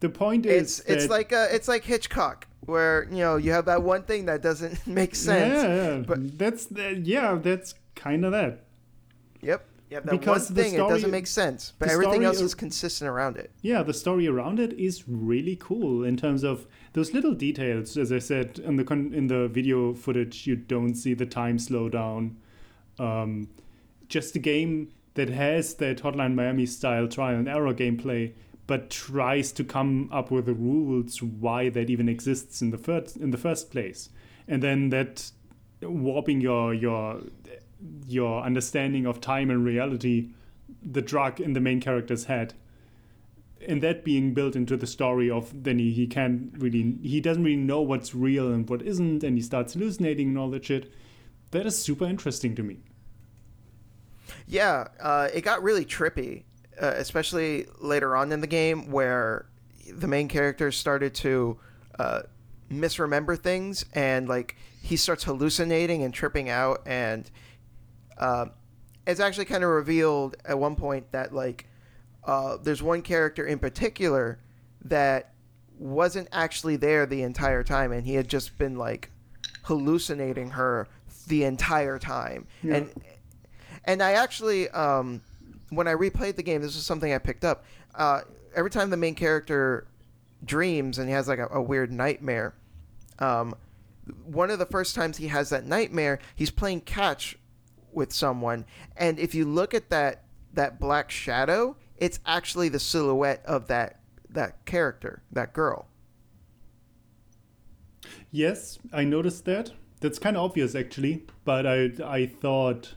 [0.00, 3.66] The point is It's it's like uh, it's like Hitchcock, where you know you have
[3.66, 5.62] that one thing that doesn't make sense.
[5.62, 5.98] Yeah, yeah.
[6.06, 8.64] but- that's the, yeah, that's kind of that.
[9.42, 9.66] Yep.
[9.92, 13.08] Have that Because one thing, it doesn't make sense, but everything story else is consistent
[13.08, 13.52] around it.
[13.62, 17.96] Yeah, the story around it is really cool in terms of those little details.
[17.96, 21.60] As I said in the con- in the video footage, you don't see the time
[21.60, 22.36] slow down.
[22.98, 23.48] Um,
[24.08, 28.32] just a game that has that Hotline Miami style trial and error gameplay,
[28.66, 33.16] but tries to come up with the rules why that even exists in the first
[33.16, 34.08] in the first place,
[34.48, 35.30] and then that
[35.82, 37.20] warping your your
[38.06, 40.30] your understanding of time and reality,
[40.82, 42.54] the drug in the main character's head.
[43.66, 47.44] And that being built into the story of then he, he can't really he doesn't
[47.44, 50.92] really know what's real and what isn't and he starts hallucinating and all that shit.
[51.50, 52.78] That is super interesting to me.
[54.46, 56.42] Yeah, uh, it got really trippy,
[56.80, 59.46] uh, especially later on in the game where
[59.92, 61.58] the main character started to
[61.98, 62.22] uh,
[62.70, 67.30] misremember things and like he starts hallucinating and tripping out and
[68.18, 68.46] uh,
[69.06, 71.66] it's actually kind of revealed at one point that like
[72.24, 74.38] uh, there's one character in particular
[74.84, 75.32] that
[75.78, 79.10] wasn't actually there the entire time and he had just been like
[79.64, 80.88] hallucinating her
[81.28, 82.76] the entire time Yeah.
[82.76, 82.90] and
[83.86, 85.20] and I actually, um,
[85.70, 87.64] when I replayed the game, this is something I picked up.
[87.94, 88.22] Uh,
[88.54, 89.86] every time the main character
[90.44, 92.54] dreams and he has like a, a weird nightmare,
[93.18, 93.54] um,
[94.24, 97.38] one of the first times he has that nightmare, he's playing catch
[97.92, 98.64] with someone,
[98.96, 104.00] and if you look at that that black shadow, it's actually the silhouette of that
[104.28, 105.86] that character, that girl.
[108.30, 109.70] Yes, I noticed that.
[110.00, 112.94] That's kind of obvious actually, but I I thought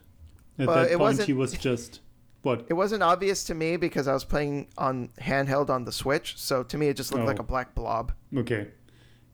[0.60, 2.02] at Well, that point he was just
[2.48, 2.66] what?
[2.70, 6.64] It wasn't obvious to me because I was playing on handheld on the Switch, so
[6.72, 7.46] to me it just looked like Oh.
[7.48, 8.06] a black blob.
[8.44, 8.64] Okay.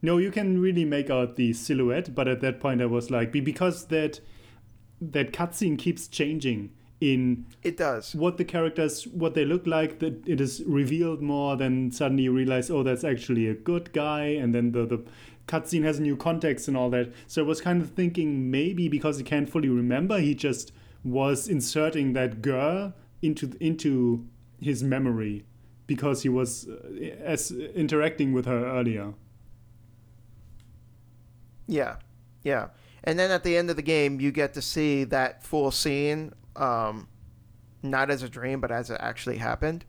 [0.02, 3.32] No, you can really make out the silhouette, but at that point I was like,
[3.32, 4.20] because that
[5.16, 8.16] that cutscene keeps changing in It does.
[8.16, 12.32] what the characters what they look like that it is revealed more then suddenly you
[12.32, 15.00] realize oh that's actually a good guy and then the the
[15.46, 18.88] cutscene has a new context and all that so i was kind of thinking maybe
[18.88, 20.72] because he can't fully remember he just
[21.04, 22.94] was inserting that girl
[23.24, 24.28] into into
[24.62, 25.46] his memory
[25.88, 29.14] because he was uh, as interacting with her earlier
[31.68, 31.96] Yeah,
[32.44, 32.68] yeah.
[33.04, 36.34] And then at the end of the game, you get to see that full scene,
[36.56, 37.08] um,
[37.82, 39.86] not as a dream, but as it actually happened.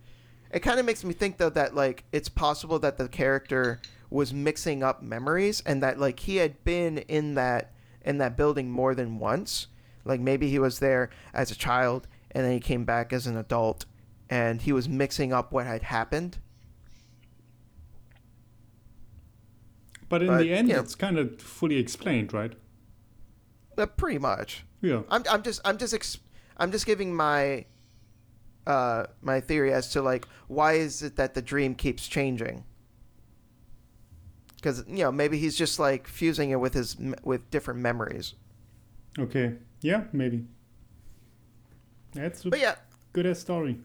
[0.51, 4.33] It kind of makes me think though that like it's possible that the character was
[4.33, 7.73] mixing up memories and that like he had been in that
[8.03, 9.67] in that building more than once.
[10.05, 13.37] Like maybe he was there as a child and then he came back as an
[13.37, 13.85] adult
[14.29, 16.39] and he was mixing up what had happened.
[20.09, 20.81] but in But, the end yeah.
[20.81, 22.53] it's kind of fully explained right
[23.77, 24.65] Uh, pretty much.
[24.81, 26.19] yeah I'm, I'm just I'm just ex-
[26.57, 27.65] I'm just giving my
[28.67, 32.65] uh my theory as to like why is it that the dream keeps changing?
[34.57, 38.35] Because you know maybe he's just like fusing it with his with different memories.
[39.19, 40.45] okay yeah maybe
[42.15, 42.77] that's a But yeah,
[43.13, 43.81] good as story.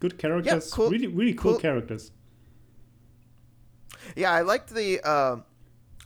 [0.00, 0.70] Good characters.
[0.72, 2.12] cool- Really, really cool, cool- characters.
[4.14, 5.00] yeah, I liked the.
[5.06, 5.36] Uh,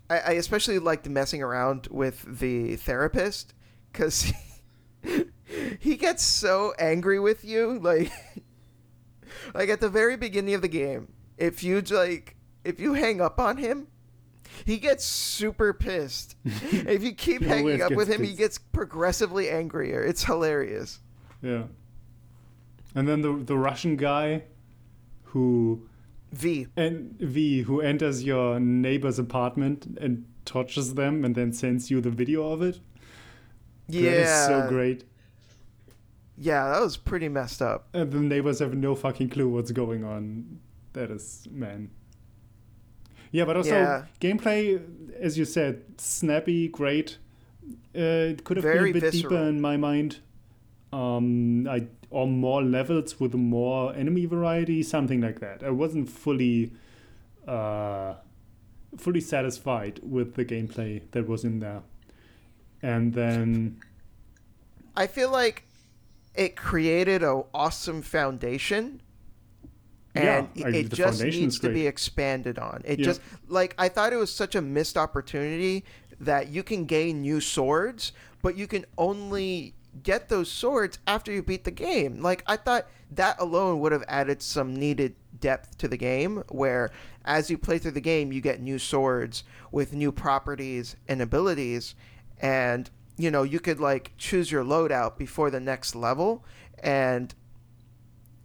[0.08, 3.54] I, I especially liked messing around with the therapist
[3.92, 4.32] because
[5.80, 8.10] he gets so angry with you, like,
[9.54, 11.12] like at the very beginning of the game.
[11.38, 13.86] If you like, if you hang up on him,
[14.64, 16.36] he gets super pissed.
[16.44, 20.02] if you keep hanging up with him, he gets progressively angrier.
[20.02, 21.00] It's hilarious.
[21.42, 21.64] Yeah.
[22.94, 24.42] And then the the Russian guy,
[25.24, 25.86] who
[26.32, 26.66] V.
[26.76, 32.10] and V who enters your neighbor's apartment and tortures them and then sends you the
[32.10, 32.80] video of it.
[33.88, 35.04] Yeah, That is so great.
[36.36, 37.88] Yeah, that was pretty messed up.
[37.92, 40.58] And the neighbors have no fucking clue what's going on.
[40.94, 41.90] That is man.
[43.30, 44.04] Yeah, but also Yeah.
[44.20, 44.80] gameplay,
[45.20, 47.18] as you said, snappy, great.
[47.94, 50.18] Uh, it could have Very been a bit deeper in my mind.
[50.92, 55.62] Um, I or more levels with more enemy variety, something like that.
[55.62, 56.72] I wasn't fully,
[57.46, 58.14] uh,
[58.96, 61.82] fully satisfied with the gameplay that was in there.
[62.82, 63.76] And then
[64.96, 65.62] I feel like
[66.34, 69.00] it created a awesome foundation.
[70.16, 70.24] And
[70.56, 72.82] Yeah, I- it just needs to be expanded on.
[72.84, 73.04] It Yeah.
[73.04, 75.84] just like I thought it was such a missed opportunity
[76.18, 78.12] that you can gain new swords,
[78.42, 82.22] but you can only get those swords after you beat the game.
[82.22, 86.90] Like I thought that alone would have added some needed depth to the game where
[87.24, 91.94] as you play through the game you get new swords with new properties and abilities.
[92.40, 96.44] And you know you could like choose your loadout before the next level.
[96.82, 97.34] And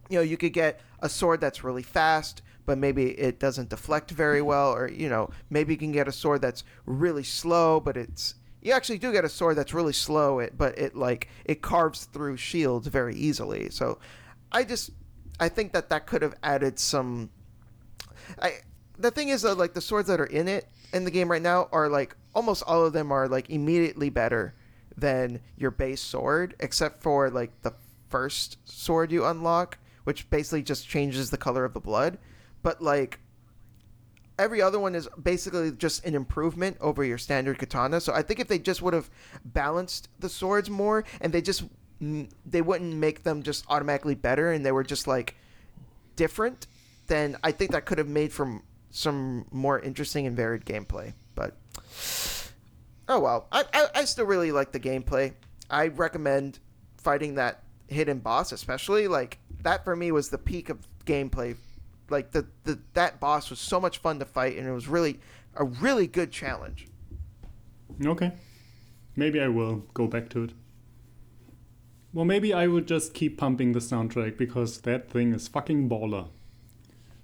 [0.08, 4.10] you know you could get a sword that's really fast but maybe it doesn't deflect
[4.10, 4.72] very well.
[4.72, 8.34] Or you know maybe you can get a sword that's really slow but it's
[8.66, 12.04] you actually do get a sword that's really slow it but it like it carves
[12.06, 13.70] through shields very easily.
[13.70, 13.98] So
[14.52, 14.90] i just
[15.40, 17.30] i think that that could have added some
[18.40, 18.52] i
[18.98, 21.42] the thing is though like the swords that are in it in the game right
[21.42, 24.54] now are like almost all of them are like immediately better
[24.96, 27.72] than your base sword except for like the
[28.08, 32.16] first sword you unlock which basically just changes the color of the blood.
[32.62, 33.18] But like
[34.38, 38.00] every other one is basically just an improvement over your standard katana.
[38.00, 39.10] So i think if they just would have
[39.44, 41.64] balanced the swords more and they just
[42.00, 45.34] they wouldn't make them just automatically better and they were just like
[46.14, 46.66] different
[47.06, 48.60] then i think that could have made for
[48.96, 51.12] some more interesting and varied gameplay.
[51.34, 51.54] But
[53.08, 53.46] oh well.
[53.52, 55.34] I i, I still really like the gameplay.
[55.70, 56.58] I recommend
[56.96, 61.56] fighting that hidden boss especially like that for me was the peak of gameplay
[62.10, 65.20] like the, the that boss was so much fun to fight and it was really
[65.56, 66.86] a really good challenge
[68.04, 68.32] Okay.
[69.14, 70.50] Maybe I will go back to it.
[72.12, 76.28] Well, maybe I would just keep pumping the soundtrack because that thing is fucking baller.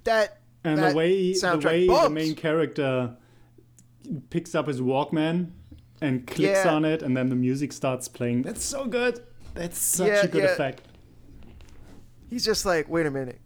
[0.04, 3.16] that And that the way the way the main character
[4.30, 5.50] picks up his Walkman
[6.00, 6.74] and clicks Yeah.
[6.74, 8.42] on it, and then the music starts playing.
[8.42, 9.22] That's so good.
[9.54, 10.52] That's such Yeah, a good yeah.
[10.52, 10.82] effect.
[12.30, 13.40] he's just like wait a minute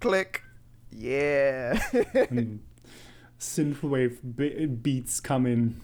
[0.00, 0.42] click
[0.90, 1.78] Yeah.
[3.38, 5.80] synthwave be- beats come in.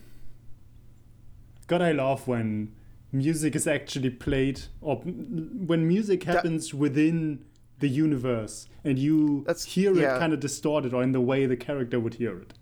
[1.66, 2.74] God, I love when
[3.12, 7.44] music is actually played, or when music happens within
[7.78, 10.16] the universe, and you hear yeah.
[10.16, 12.54] it kind of distorted, or in the way the character would hear it.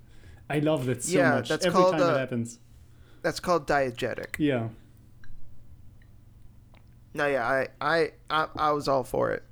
[0.48, 1.48] I love that so Yeah, much.
[1.48, 2.58] that's Every called, time uh, it happens.
[3.22, 4.38] That's called diegetic.
[4.38, 4.68] Yeah.
[7.14, 9.42] No, yeah, I, I, I, I was all for it.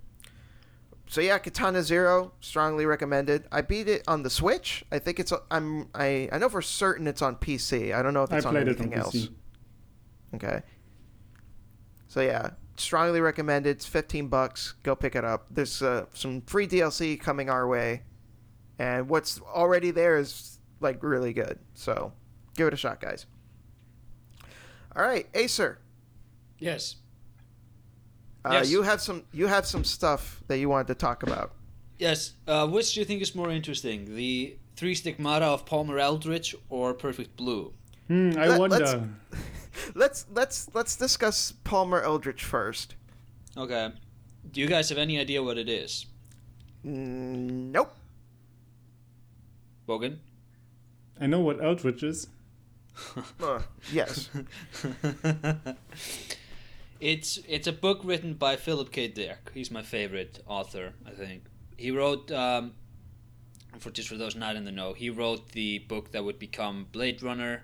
[1.11, 3.49] So yeah, Katana Zero, strongly recommended.
[3.51, 4.85] I beat it on the Switch.
[4.93, 5.33] I think it's.
[5.51, 5.89] I'm.
[5.93, 6.29] I.
[6.31, 7.93] I know for certain it's on PC.
[7.93, 9.17] I don't know if I it's on played it on anything else.
[9.17, 9.33] PC.
[10.37, 10.63] Okay.
[12.07, 13.71] So yeah, strongly recommended.
[13.71, 14.75] It's 15 bucks.
[14.85, 15.47] Go pick it up.
[15.51, 18.05] There's uh, some free DLC coming our way,
[18.79, 21.59] and what's already there is like really good.
[21.75, 22.13] So
[22.55, 23.27] give it a shot, guys.
[24.95, 25.81] All right, Aesir.
[26.61, 26.99] Yes.
[28.45, 28.70] Uh, Yes.
[28.70, 29.22] You have some.
[29.32, 31.53] You have some stuff that you wanted to talk about.
[31.99, 32.32] Yes.
[32.47, 36.95] Uh, which do you think is more interesting, the Three Stigmata of Palmer Eldritch or
[36.95, 37.72] Perfect Blue?
[38.09, 38.78] Hmm, I Let- wonder.
[38.78, 38.95] let's-
[39.95, 42.95] Let's let's let's discuss Palmer Eldritch first.
[43.57, 43.93] Okay.
[44.53, 46.07] Do you guys have any idea what it is?
[46.84, 47.93] Mm, nope.
[49.86, 50.18] Bouken?
[51.20, 52.26] I know what Eldritch is.
[53.41, 53.61] Uh,
[53.93, 54.28] yes.
[57.01, 59.09] it's it's a book written by Philip K.
[59.09, 59.51] Dick.
[59.55, 61.44] He's my favorite author, I think.
[61.76, 62.72] He wrote um,
[63.78, 66.86] for just for those not in the know, he wrote the book that would become
[66.92, 67.62] Blade Runner,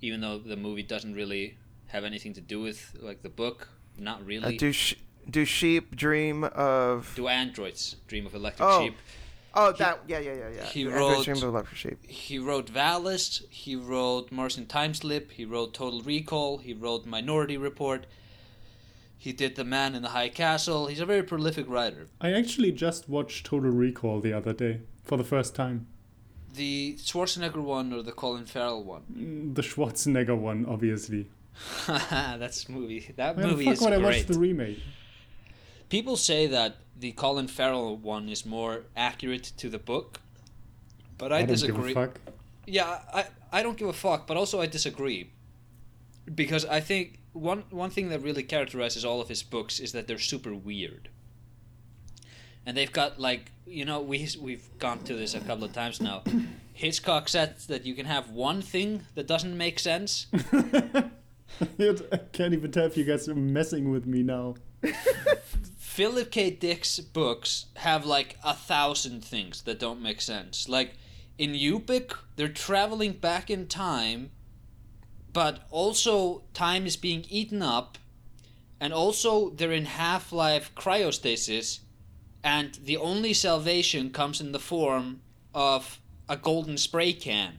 [0.00, 1.56] even though the movie doesn't really
[1.86, 3.68] have anything to do with like the book.
[3.98, 4.56] Not Uh, really.
[4.58, 4.96] do sh-
[5.28, 7.12] do sheep dream of?
[7.16, 8.84] do androids dream of electric Oh.
[8.84, 8.94] sheep?
[9.58, 10.64] Oh, that yeah yeah yeah yeah.
[10.66, 12.06] He wrote- Dream of Electric Sheep.
[12.06, 17.56] He wrote Valis, he wrote Martian Time Slip, he wrote Total Recall, he wrote Minority
[17.56, 18.04] Report,
[19.18, 20.86] he did The Man in the High Castle.
[20.86, 22.06] He's a very prolific writer.
[22.20, 25.86] I actually just watched Total Recall the other day for the first time.
[26.54, 29.02] The Schwarzenegger one or the Colin Farrell one?
[29.14, 31.26] Mm, The Schwarzenegger one, obviously.
[31.86, 33.12] That's movie.
[33.16, 34.80] That Why the movie fuck is would I watched the remake?
[35.88, 40.20] People say that the Colin Farrell one is more accurate to the book,
[41.18, 41.88] but I, don't disagree.
[41.94, 42.20] give a fuck.
[42.66, 45.30] Yeah, I I don't give a fuck, but also I disagree.
[46.34, 50.06] Because I think one one thing that really characterizes all of his books is that
[50.06, 51.08] they're super weird.
[52.64, 56.00] And they've got like, you know, we we've gone to this a couple of times
[56.00, 56.22] now.
[56.72, 60.26] Hitchcock said that you can have one thing that doesn't make sense.
[60.34, 64.56] I can't even tell if you guys are messing with me now.
[65.78, 66.50] Philip K.
[66.50, 70.68] Dick's books have like a thousand things that don't make sense.
[70.68, 70.98] Like
[71.38, 74.30] in Ubik, they're traveling back in time,
[75.36, 77.98] but also time is being eaten up,
[78.80, 81.80] and also they're in half life cryostasis,
[82.42, 85.20] and the only salvation comes in the form
[85.52, 87.58] of a golden spray can.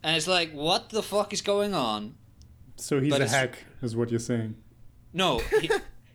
[0.00, 2.14] And it's like, what the fuck is going on?
[2.76, 4.54] So he's But a hack, is what you're saying.
[5.12, 5.68] No, he,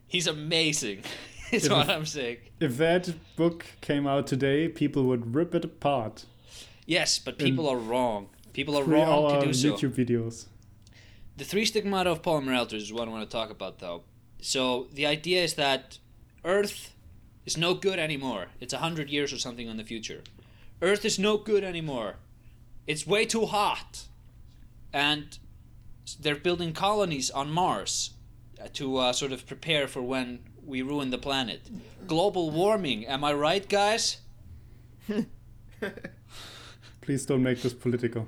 [0.07, 1.03] he's amazing.
[1.51, 2.37] Is If- what I'm saying.
[2.61, 6.25] If that book came out today, people would rip it apart.
[6.85, 8.29] Yes, but people are wrong.
[8.57, 9.73] People are Three wrong hour to do so.
[9.73, 10.47] YouTube videos.
[11.37, 14.01] The three stigmata of Palmer Eldritch is what I want to talk about, though.
[14.41, 15.99] So the idea is that
[16.43, 16.95] Earth
[17.45, 18.47] is no good anymore.
[18.59, 20.23] It's a hundred years or something in the future.
[20.81, 22.15] Earth is no good anymore.
[22.87, 24.07] It's way too hot,
[24.91, 25.37] and
[26.19, 28.13] they're building colonies on Mars
[28.59, 31.69] uh, to uh, sort of prepare for when we ruin the planet.
[32.07, 33.05] Global warming.
[33.05, 34.17] Am I right, guys?
[37.01, 38.25] Please don't make this political.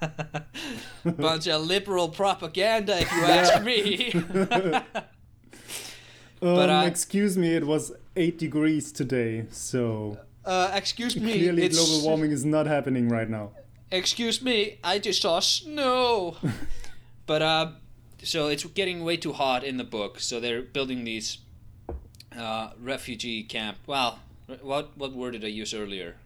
[1.04, 4.82] Bunch of liberal propaganda, if you ask me.
[6.42, 11.32] Um, But, uh, excuse me, it was 8 degrees today, so uh, excuse me.
[11.32, 13.52] clearly it's, global warming is not happening right now.
[13.90, 16.36] Excuse me, I just saw snow.
[17.26, 17.70] but uh,
[18.22, 21.38] so it's getting way too hot in the book, so they're building these
[22.36, 23.78] uh, refugee camp.
[23.86, 24.18] Well,
[24.60, 26.16] what what word did I use earlier?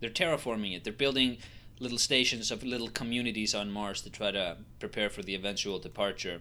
[0.00, 0.84] They're terraforming it.
[0.84, 1.38] They're building
[1.80, 6.40] little stations of little communities on Mars to try to prepare for the eventual departure,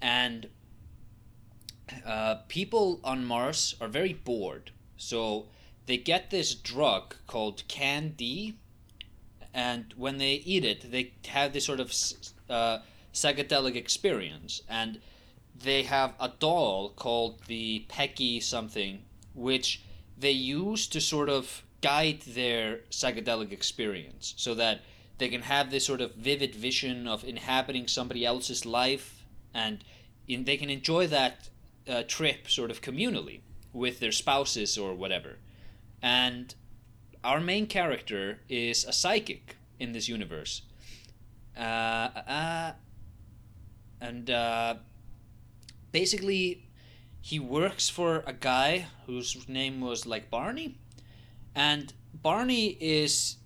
[0.00, 0.48] and
[2.06, 4.70] uh, people on Mars are very bored.
[4.96, 5.46] So
[5.86, 8.56] they get this drug called Can-D,
[9.52, 11.92] and when they eat it, they have this sort of
[12.48, 12.78] uh,
[13.12, 14.62] psychedelic experience.
[14.68, 15.00] And
[15.54, 19.02] they have a doll called the Pecky something,
[19.34, 19.82] which
[20.16, 24.80] they use to sort of guide their psychedelic experience, so that
[25.18, 29.84] they can have this sort of vivid vision of inhabiting somebody else's life, and
[30.26, 31.50] in, they can enjoy that
[31.88, 33.40] uh, trip sort of communally
[33.72, 35.36] with their spouses or whatever
[36.02, 36.54] and
[37.22, 40.62] our main character is a psychic in this universe.
[41.56, 42.72] Uh, uh,
[44.00, 44.74] and uh,
[45.92, 46.68] basically,
[47.20, 50.78] he works for a guy whose name was like Barney,
[51.54, 53.36] and Barney is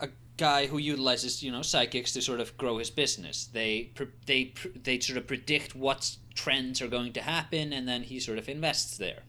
[0.00, 3.46] a guy who utilizes you know psychics to sort of grow his business.
[3.46, 3.90] They
[4.26, 4.52] they
[4.82, 8.48] they sort of predict what trends are going to happen, and then he sort of
[8.48, 9.22] invests there.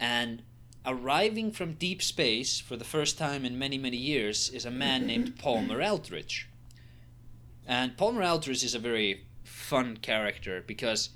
[0.00, 0.42] And
[0.86, 5.06] arriving from deep space for the first time in many many years is a man
[5.10, 6.48] named Palmer Eldritch.
[7.66, 11.10] And Palmer Eldritch is a very fun character because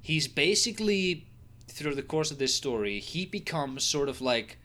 [0.00, 1.26] he's basically
[1.68, 4.58] through the course of this story he becomes sort of like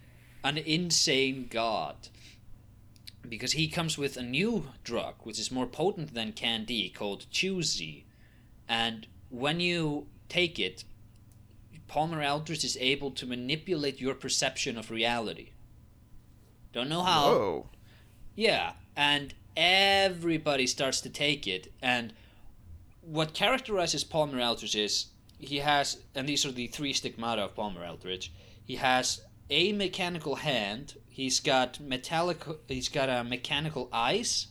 [0.46, 1.96] an insane god
[3.28, 8.06] because he comes with a new drug which is more potent than Can-D called Chew-Z.
[8.70, 10.84] And when you take it,
[11.88, 15.50] Palmer Eldritch is able to manipulate your perception of reality.
[16.72, 17.28] Don't know how.
[17.28, 17.70] Whoa.
[18.36, 21.72] Yeah, and everybody starts to take it.
[21.82, 22.14] And
[23.02, 25.08] what characterizes Palmer Eldritch is
[25.40, 28.32] he has, and these are the three stigmata of Palmer Eldritch.
[28.64, 30.96] He has a mechanical hand.
[31.08, 32.44] He's got metallic.
[32.68, 34.48] He's got a mechanical eyes,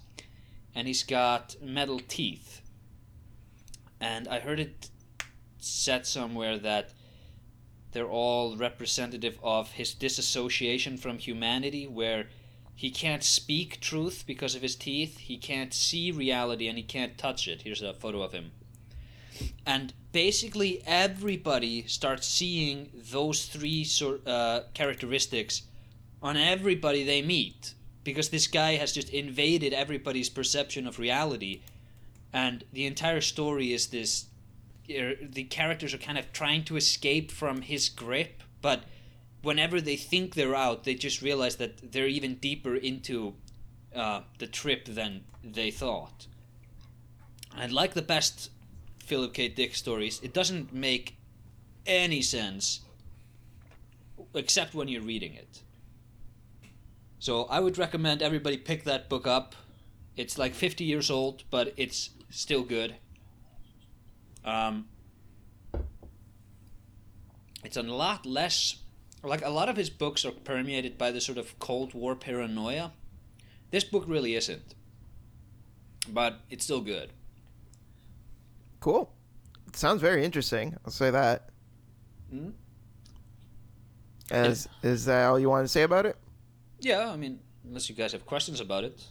[0.74, 2.62] and he's got metal teeth.
[4.00, 4.90] And I heard it
[5.58, 6.90] said somewhere that
[7.92, 12.28] they're all representative of his disassociation from humanity, where
[12.74, 17.16] he can't speak truth because of his teeth, he can't see reality, and he can't
[17.16, 17.62] touch it.
[17.62, 18.50] Here's a photo of him.
[19.66, 25.62] And basically, everybody starts seeing those three sort uh, characteristics
[26.22, 27.74] on everybody they meet
[28.04, 31.62] because this guy has just invaded everybody's perception of reality,
[32.32, 34.26] and the entire story is this
[34.90, 38.84] er, the characters are kind of trying to escape from his grip, but
[39.42, 43.34] whenever they think they're out, they just realize that they're even deeper into
[43.94, 46.26] uh, the trip than they thought.
[47.56, 48.50] And like the best
[49.04, 49.48] Philip K.
[49.48, 51.16] Dick stories, it doesn't make
[51.86, 52.80] any sense
[54.34, 55.62] except when you're reading it.
[57.18, 59.54] So I would recommend everybody pick that book up.
[60.16, 62.96] It's like 50 years old, but it's still good.
[64.44, 64.86] Um,
[67.64, 68.76] it's a lot less
[69.24, 72.92] like a lot of his books are permeated by the sort of Cold War paranoia.
[73.70, 74.74] This book really isn't,
[76.08, 77.10] but it's still good.
[78.84, 79.10] Cool.
[79.72, 80.76] sounds very interesting.
[80.84, 81.48] I'll say that.
[82.30, 82.52] Mhm.
[84.30, 86.18] As is that all you want to say about it?
[86.80, 89.02] Yeah, I mean, unless you guys have questions about it.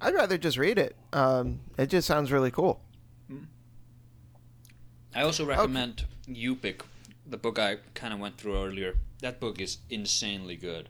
[0.00, 0.94] I'd rather just read it.
[1.12, 2.80] Um, it just sounds really cool.
[5.16, 6.82] I also recommend Ubik,
[7.26, 8.94] the book I kind of went through earlier.
[9.20, 10.88] That book is insanely good.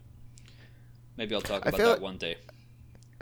[1.17, 2.37] Maybe I'll talk about that like- one day.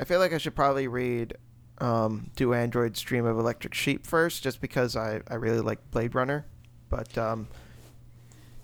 [0.01, 1.37] I feel like I should probably read
[1.83, 6.15] um, Do Androids Dream of Electric Sheep first, just because I, I really like Blade
[6.15, 6.47] Runner.
[6.89, 7.49] But um,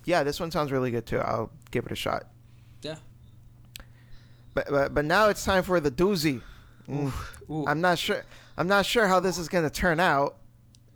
[0.05, 1.19] yeah, this one sounds really good too.
[1.19, 2.29] I'll give it a shot.
[2.83, 2.97] Yeah.
[4.55, 6.43] But but, but now it's time for the doozy.
[6.91, 7.13] Ooh.
[7.67, 8.25] I'm not sure.
[8.57, 10.37] I'm not sure how this is going to turn out.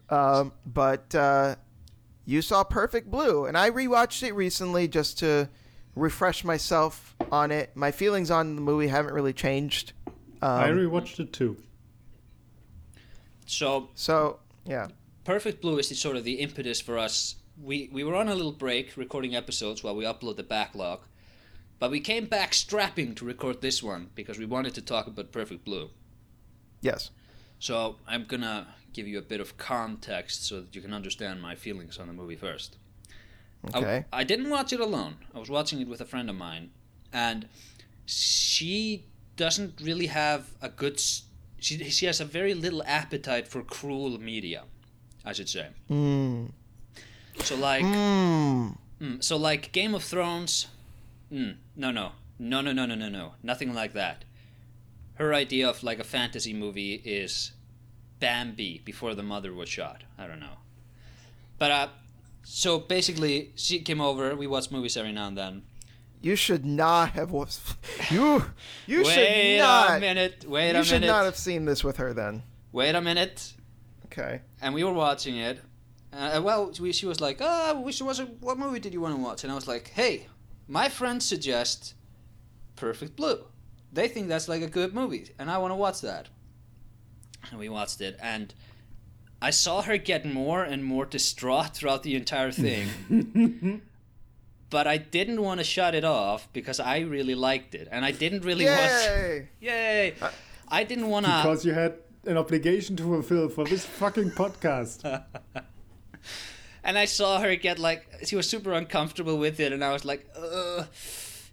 [0.09, 1.57] Um, but uh,
[2.25, 5.49] you saw Perfect Blue, and I rewatched it recently just to
[5.97, 7.71] refresh myself on it.
[7.75, 9.93] My feelings on the movie haven't really changed.
[10.43, 11.57] Um, I rewatched it too.
[13.53, 14.89] So so yeah,
[15.25, 17.37] Perfect Blue is the sort of the impetus for us.
[17.63, 21.01] We we were on a little break recording episodes while we upload the backlog,
[21.79, 25.33] but we came back strapping to record this one because we wanted to talk about
[25.33, 25.91] Perfect Blue.
[26.81, 27.11] yes,
[27.59, 31.55] So I'm gonna give you a bit of context so that you can understand my
[31.55, 32.77] feelings on the movie first.
[33.75, 35.15] I- okay, I, didn't watch it alone.
[35.35, 36.71] I was watching it with a friend of mine,
[37.13, 37.49] and
[38.07, 39.05] she
[39.37, 40.95] doesn't really have a good.
[40.95, 41.23] s-
[41.63, 44.65] She she has a very little appetite for cruel media,
[45.25, 45.69] I should say.
[45.91, 46.51] mm.
[47.45, 48.77] So like, Mm.
[49.01, 50.67] mm, so like Game of Thrones.
[51.33, 54.25] Mm, no, no, no, no, no, no, no, no, nothing like that.
[55.15, 57.53] Her idea of like a fantasy movie is
[58.21, 60.03] Bambi before the mother was shot.
[60.19, 60.59] I don't know,
[61.59, 61.89] but uh,
[62.43, 64.35] so basically she came over.
[64.37, 65.63] We watch movies every now and then.
[66.23, 67.61] You should not have was
[68.11, 68.45] you
[68.87, 70.45] you wait should a not minute.
[70.49, 71.13] Wait you a should minute.
[71.13, 72.43] not have seen this with her then.
[72.73, 73.53] Wait a minute.
[74.07, 75.59] Okay, And we were watching it.
[76.13, 78.19] Uh, well, we, she was like, "Ah, we should watch.
[78.21, 80.27] A, what movie did you want to watch?" And I was like, "Hey,
[80.69, 81.95] my friends suggest
[82.77, 83.45] Perfect Blue.
[83.93, 86.29] They think that's like a good movie, and I want to watch that."
[87.51, 88.53] And we watched it, and
[89.41, 93.81] I saw her get more and more distraught throughout the entire thing.
[94.73, 98.11] but I didn't want to shut it off because I really liked it, and I
[98.11, 99.05] didn't really watch.
[99.05, 99.49] Yay!
[99.61, 100.15] Yay!
[100.67, 101.43] I didn't want to.
[101.43, 105.05] Because you had an obligation to fulfill for this fucking podcast.
[106.85, 110.07] and I saw her get like she was super uncomfortable with it, and I was
[110.07, 110.87] like, Ugh,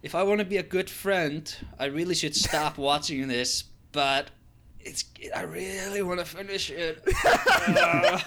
[0.02, 3.66] if I want to be a good friend, I really should stop watching this.
[3.92, 4.32] But
[4.80, 5.04] it's
[5.36, 7.04] I really want to finish it.
[7.76, 8.20] Uh.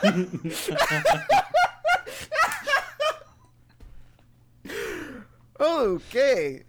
[5.62, 6.62] Okay.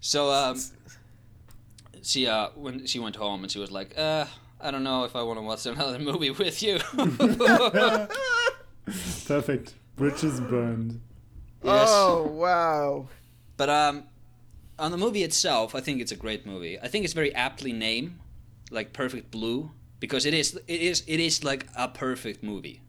[0.00, 0.60] So um,
[2.02, 4.26] she uh when she went home and she was like, uh,
[4.60, 6.78] I don't know if I want to watch another movie with you.
[9.26, 9.74] Perfect.
[9.96, 11.00] Bridges burned.
[11.64, 11.88] Yes.
[11.90, 13.08] Oh wow.
[13.56, 14.04] But um,
[14.78, 16.78] on the movie itself, I think it's a great movie.
[16.78, 18.18] I think it's very aptly named,
[18.70, 22.82] like Perfect Blue, because it is it is it is like a perfect movie.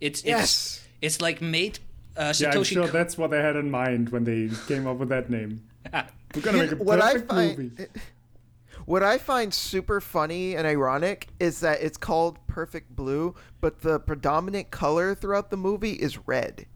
[0.00, 0.42] It's Yes.
[0.42, 1.78] it's it's like made
[2.18, 4.98] uh, Yeah, I'm sure Ko- that's what they had in mind when they came up
[4.98, 5.62] with that name.
[6.34, 7.86] We're gonna make a what I perfect find movie.
[8.84, 13.98] what I find super funny and ironic is that it's called Perfect Blue, but the
[14.00, 16.66] predominant color throughout the movie is red.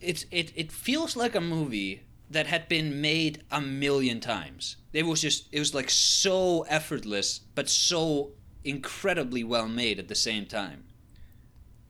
[0.00, 4.76] it's it it feels like a movie that had been made a million times.
[4.92, 8.32] It was just it was like so effortless, but so
[8.64, 10.84] incredibly well made at the same time.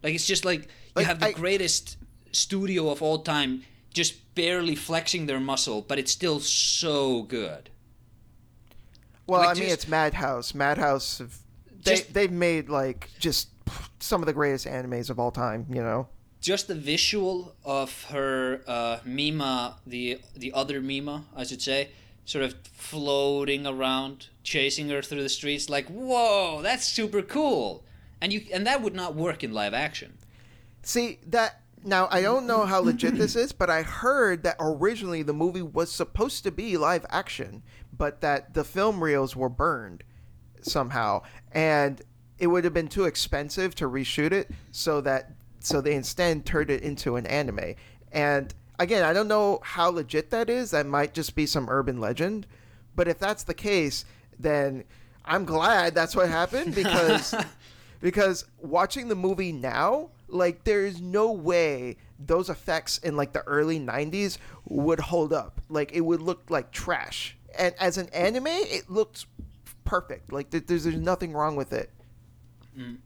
[0.03, 1.97] Like it's just like you Like, have the I- greatest
[2.35, 3.63] studio of all time
[3.93, 7.71] just barely flexing their muscle, but it's still so good.
[9.27, 10.55] Well, Like, I mean, it's Madhouse.
[10.55, 11.19] Madhouse
[11.83, 13.49] they Just- they've made like just
[14.01, 15.67] some of the greatest animes of all time.
[15.71, 16.09] You know.
[16.41, 21.91] Just the visual of her uh, Mima, the the other Mima, I should say,
[22.27, 27.85] sort of floating around, chasing her through the streets, like whoa, that's super cool.
[28.21, 30.19] And you and that would not work in live action.
[30.83, 35.23] See that now I don't know how legit this is, but I heard that originally
[35.23, 37.63] the movie was supposed to be live action,
[37.97, 40.03] but that the film reels were burned
[40.63, 41.23] somehow,
[41.53, 42.01] and
[42.39, 46.71] it would have been too expensive to reshoot it, so that so they instead turned
[46.71, 47.75] it into an anime.
[48.13, 50.71] And again, I don't know how legit that is.
[50.71, 52.47] That might just be some urban legend,
[52.97, 54.05] but if that's the case,
[54.39, 54.85] then
[55.25, 57.35] I'm glad that's what happened because
[58.01, 63.79] because watching the movie now like there's no way those effects in like the early
[63.79, 68.91] 90s would hold up like it would look like trash and as an anime it
[68.91, 69.27] looks
[69.85, 71.91] perfect like th- there's, there's nothing wrong with it
[72.79, 72.97] mm.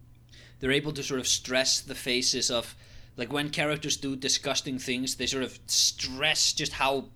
[0.60, 2.74] They're able to sort of stress the faces of
[3.16, 7.10] like when characters do disgusting things, they sort of stress just how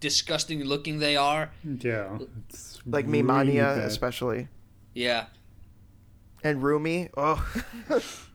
[0.00, 1.50] disgusting looking they are.
[1.64, 2.18] Yeah.
[2.48, 3.84] It's like really Mimania bad.
[3.86, 4.48] especially
[4.92, 5.26] Yeah.
[6.44, 7.42] and Rumi oh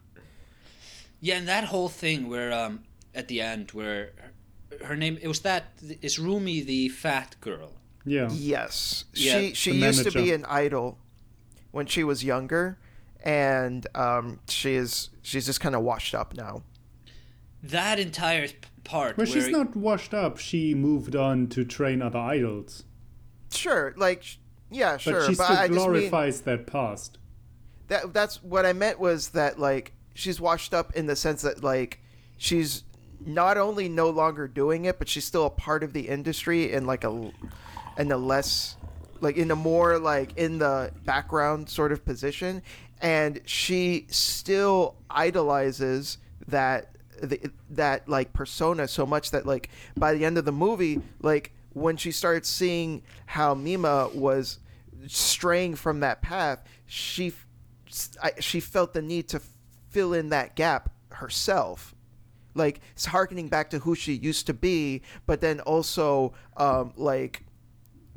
[1.25, 2.73] Yeah, and that whole thing where um
[3.15, 4.11] at the end where
[4.79, 5.63] her, her name it was that
[6.01, 7.71] is Rumi the fat girl.
[8.05, 8.27] Yeah.
[8.31, 10.97] yes Yeah, she she the used to be an idol
[11.71, 12.77] when she was younger
[13.23, 16.63] and um she is she's just kind of washed up now
[17.77, 18.47] That entire
[18.83, 20.37] part Well, where she's not washed up.
[20.37, 22.83] She moved on to train other idols.
[23.49, 24.37] sure like sh-
[24.69, 25.77] yeah sure but she but still I just mean,
[26.09, 27.17] glorifies that past.
[27.87, 31.63] that that's what I meant was that like she's washed up in the sense that
[31.63, 31.99] like
[32.37, 32.83] she's
[33.25, 36.85] not only no longer doing it, but she's still a part of the industry in
[36.85, 37.31] like a
[37.97, 38.75] in a less
[39.21, 42.61] like in a more like in the background sort of position,
[43.01, 46.89] and she still idolizes that
[47.21, 47.39] the,
[47.69, 51.95] that like persona so much that like by the end of the movie like when
[51.95, 54.59] she starts seeing how Mima was
[55.07, 57.31] straying from that path she
[58.39, 59.39] she felt the need to
[59.93, 61.93] fill in that gap herself.
[62.55, 67.43] Like it's harkening back to who she used to be but then also um, like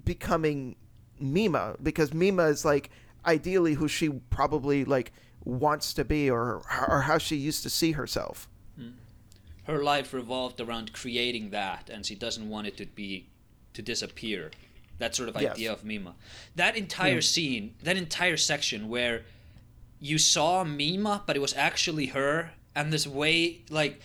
[0.05, 0.77] becoming
[1.21, 2.91] Mima because Mima is like
[3.25, 5.13] ideally who she probably like
[5.45, 8.49] wants to be or or how she used to see herself.
[9.65, 13.27] Her life revolved around creating that and she doesn't want it to be
[13.75, 14.51] to disappear.
[14.99, 15.53] That sort of Yes.
[15.53, 16.15] idea of mima.
[16.55, 19.25] That entire scene that entire section where
[20.01, 24.01] you saw mima but it was actually her and this way like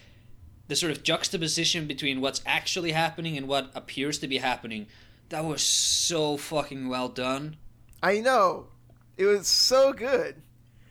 [0.68, 4.88] the sort of juxtaposition between what's actually happening and what appears to be happening
[5.30, 7.58] that was so fucking well done
[8.04, 8.68] I know.
[9.18, 10.42] It was so good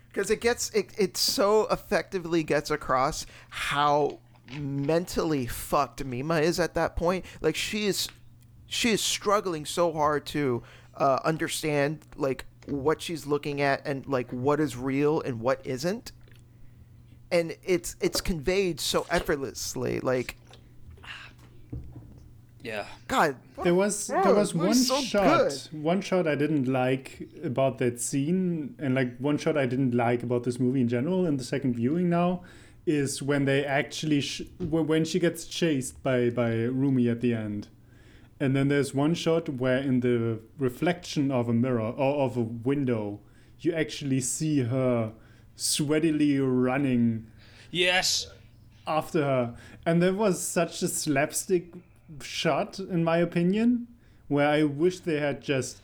[0.09, 4.21] because it gets it, it so effectively gets across how
[4.59, 7.25] mentally fucked Mima is at that point.
[7.41, 8.09] Like she is
[8.67, 10.63] she is struggling so hard to
[10.95, 16.13] uh, understand like what she's looking at and like what is real and what isn't.
[17.31, 20.37] And it's it's conveyed so effortlessly like
[22.63, 22.85] Yeah.
[23.09, 27.79] God, There was Bro, there was one so shot one shot I didn't like about
[27.79, 31.37] that scene and like one shot I didn't like about this movie in general in
[31.37, 32.43] the second viewing now
[32.87, 37.69] is when they actually sh- when she gets chased by by Rumi at the end.
[38.41, 42.41] And then there's one shot where in the reflection of a mirror or of a
[42.41, 43.21] window
[43.61, 45.13] you actually see her
[45.57, 47.27] sweatily running
[47.71, 48.27] Yes.
[48.87, 49.55] after her.
[49.85, 51.75] And there was such a slapstick
[52.23, 53.87] shot, in my opinion,
[54.29, 55.83] where I wish they had just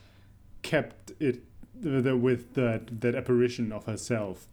[0.63, 1.43] kept it
[1.83, 4.47] th- th- with that, that apparition of herself.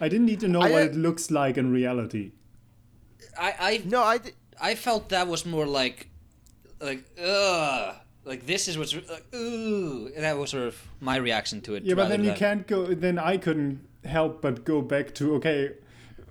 [0.00, 2.32] I didn't need to know I, what uh, it looks like in reality.
[3.38, 4.20] I I no, I.
[4.60, 6.08] I felt that was more like
[6.84, 7.96] like ugh.
[8.24, 10.10] Like this is what's like ooh.
[10.16, 11.84] That was sort of my reaction to it.
[11.84, 12.86] Yeah, but then you can't go.
[12.86, 15.72] Then I couldn't help but go back to okay,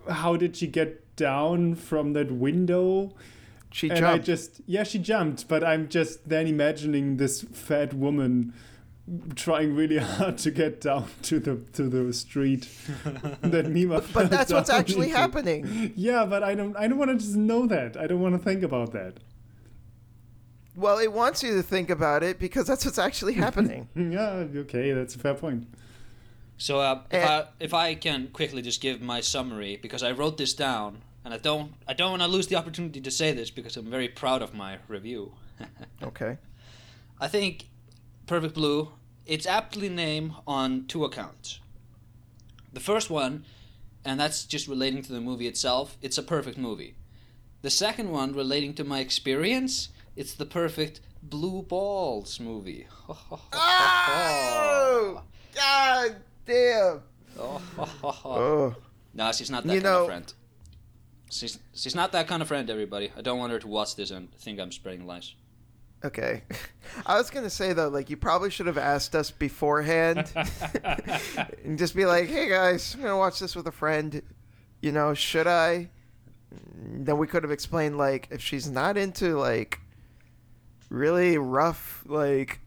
[0.10, 3.14] how did she get down from that window?
[3.72, 4.26] She and I jumped.
[4.26, 8.54] just yeah, she jumped, but I'm just then imagining this fat woman
[9.36, 12.68] trying really hard to get down to the to the street
[13.42, 14.02] that Mima.
[14.02, 15.18] fell but that's what's actually into.
[15.18, 15.94] happening.
[15.96, 16.76] Yeah, but I don't.
[16.78, 17.98] I don't want to just know that.
[17.98, 19.18] I don't want to think about that.
[20.76, 23.88] Well, it wants you to think about it because that's what's actually happening.
[23.96, 25.68] Yeah, okay, that's a fair point.
[26.58, 27.28] So uh, if, Eh.
[27.28, 31.34] I, if I can quickly just give my summary because I wrote this down and
[31.34, 34.08] I don't I don't want to lose the opportunity to say this because I'm very
[34.08, 35.34] proud of my review.
[36.04, 36.38] okay.
[37.20, 37.68] I think
[38.28, 38.90] Perfect Blue
[39.26, 41.60] it's aptly named on two accounts.
[42.74, 43.46] The first one,
[44.04, 46.96] and that's just relating to the movie itself, it's a perfect movie.
[47.62, 52.88] The second one relating to my experience, it's the perfect Blue Balls movie.
[53.56, 55.22] Oh,
[55.56, 57.02] God damn.
[58.04, 58.76] Oh.
[59.16, 60.34] No, she's not that You kind know- of friend.
[61.32, 63.12] She's she's not that kind of friend, everybody.
[63.18, 65.34] I don't want her to watch this and think I'm spreading lies.
[66.06, 66.44] Okay.
[67.08, 70.32] I was going to say, though, like, you probably should have asked us beforehand
[71.64, 74.22] and just be like, hey, guys, I'm going to watch this with a friend.
[74.82, 75.90] You know, should I?
[76.76, 79.80] Then we could have explained, like, if she's not into, like,
[80.94, 82.60] really rough, like,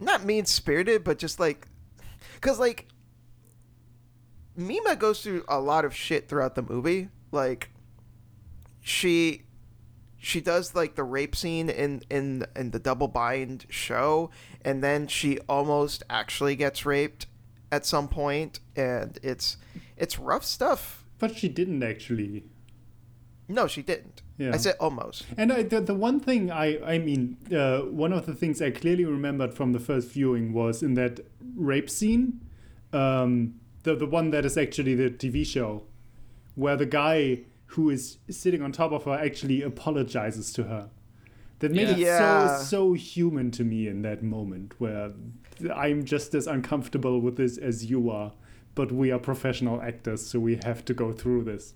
[0.00, 1.66] not mean spirited, but just like,
[2.34, 2.88] because, like,
[4.56, 7.08] Mima goes through a lot of shit throughout the movie.
[7.30, 7.70] Like,
[8.80, 9.42] she
[10.18, 14.30] she does like the rape scene in in in the double bind show
[14.64, 17.26] and then she almost actually gets raped
[17.72, 19.56] at some point and it's
[19.96, 22.44] it's rough stuff But she didn't actually.
[23.48, 24.52] no she didn't Yeah.
[24.54, 28.24] i said almost And I, the, the one thing I, I mean, uh, one of
[28.26, 31.20] the things I clearly remembered from the first viewing was in that
[31.54, 32.40] rape scene,
[32.92, 35.82] um, the, the one that is actually the TV show,
[36.54, 40.90] where the guy who is sitting on top of her actually apologizes to her.
[41.60, 41.94] That made Yeah.
[41.94, 42.56] it Yeah.
[42.58, 45.12] so, so human to me in that moment where
[45.74, 48.32] I'm just as uncomfortable with this as you are,
[48.74, 51.74] but we are professional actors, so we have to go through this.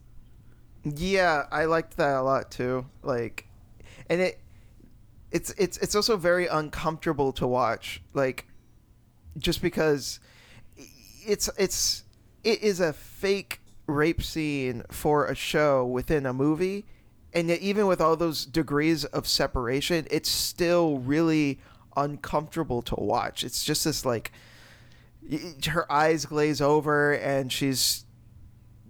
[0.94, 2.86] Yeah i liked that a lot too.
[3.02, 3.46] Like
[4.08, 4.40] and it
[5.32, 8.46] it's it's it's also very uncomfortable to watch like
[9.38, 10.20] just because
[11.26, 12.04] it's it's
[12.44, 16.84] it is a fake rape scene for a show within a movie
[17.32, 21.58] and yet even with all those degrees of separation it's still really
[21.96, 23.42] uncomfortable to watch.
[23.42, 24.32] It's just this like
[25.66, 28.04] her eyes glaze over and she's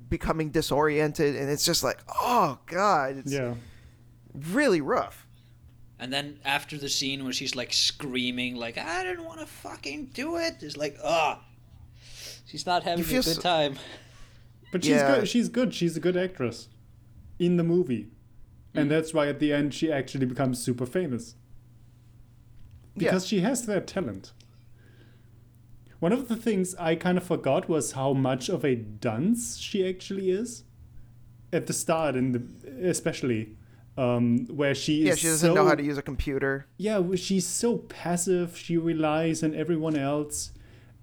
[0.08, 3.54] becoming disoriented and it's just like oh god it's Yeah.
[4.52, 5.26] really rough
[5.98, 10.10] And then after the scene where she's like screaming, like I didn't want to fucking
[10.12, 11.42] do it, it's like ah,
[12.46, 13.76] she's not having a good so- time.
[14.72, 15.08] But she's Yeah.
[15.20, 15.28] good.
[15.28, 15.72] She's good.
[15.72, 16.68] She's a good actress
[17.38, 18.04] in the movie,
[18.72, 18.78] Hmm.
[18.80, 21.34] and that's why at the end she actually becomes super famous
[22.94, 23.10] Yeah.
[23.10, 24.32] because she has that talent.
[25.98, 29.88] One of the things I kind of forgot was how much of a dunce she
[29.88, 30.64] actually is
[31.52, 33.56] at the start, and the, especially
[33.96, 35.06] um, where she is.
[35.06, 38.56] yeah she doesn't so, know how to use a computer yeah, she's so passive.
[38.56, 40.52] She relies on everyone else,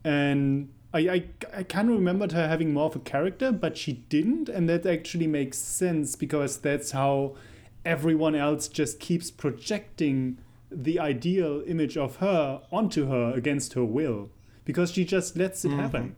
[0.03, 1.23] and I, I
[1.57, 4.85] I kind of remembered her having more of a character, but she didn't, and that
[4.85, 7.35] actually makes sense because that's how
[7.83, 10.37] everyone else just keeps projecting
[10.71, 14.29] the ideal image of her onto her against her will
[14.65, 16.15] because she just lets it happen,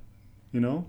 [0.51, 0.87] you know.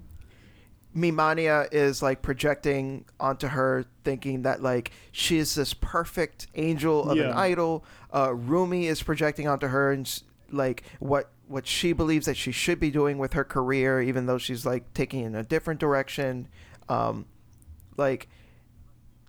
[0.94, 7.32] Mimania is like projecting onto her, thinking that like she's this perfect angel of an
[7.32, 7.84] idol.
[8.14, 12.80] Uh, Rumi is projecting onto her and like what what she believes that she should
[12.80, 16.48] be doing with her career, even though she's like taking in a different direction.
[16.88, 17.26] Um,
[17.96, 18.28] like,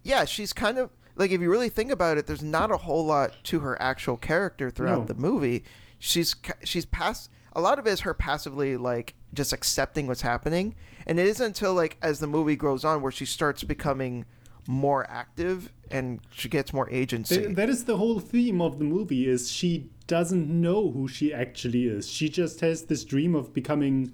[0.04, 3.06] yeah, she's kind of like if you really think about it, there's not a whole
[3.06, 5.06] lot to her actual character throughout No.
[5.06, 5.66] the movie.
[6.00, 6.34] She's
[6.64, 10.76] she's pass a lot of it is her passively like just accepting what's happening,
[11.08, 14.26] and it isn't until like as the movie grows on where she starts becoming
[14.68, 17.38] more active and she gets more agency.
[17.38, 21.34] Th- that is the whole theme of the movie is she doesn't know who she
[21.34, 22.10] actually is.
[22.10, 24.14] She just has this dream of becoming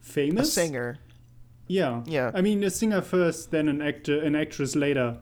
[0.00, 0.48] famous.
[0.48, 0.98] a singer.
[1.68, 2.02] Yeah.
[2.04, 2.32] Yeah.
[2.34, 5.18] I mean, a singer first, then an actor, an actress later.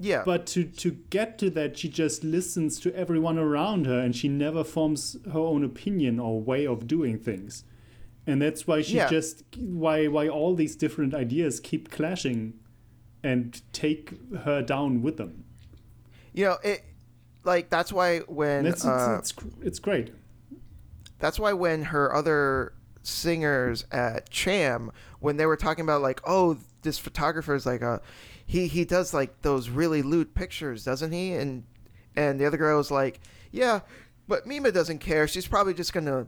[0.00, 0.22] Yeah.
[0.24, 4.28] But to to get to that, she just listens to everyone around her, and she
[4.28, 7.64] never forms her own opinion or way of doing things.
[8.26, 9.08] And that's why she Yeah.
[9.08, 12.54] just why why all these different ideas keep clashing,
[13.22, 14.14] and take
[14.44, 15.44] her down with them.
[16.32, 16.82] you know, it
[17.44, 20.12] like that's why when that's uh, it's, it's it's great.
[21.20, 22.72] That's why when her other
[23.02, 24.90] singers at Cham,
[25.20, 28.00] when they were talking about like, oh, this photographer is like a,
[28.46, 31.32] he he does like those really lewd pictures, doesn't he?
[31.32, 31.64] And
[32.16, 33.80] and the other girl was like, yeah,
[34.28, 35.26] but Mima doesn't care.
[35.26, 36.26] She's probably just gonna,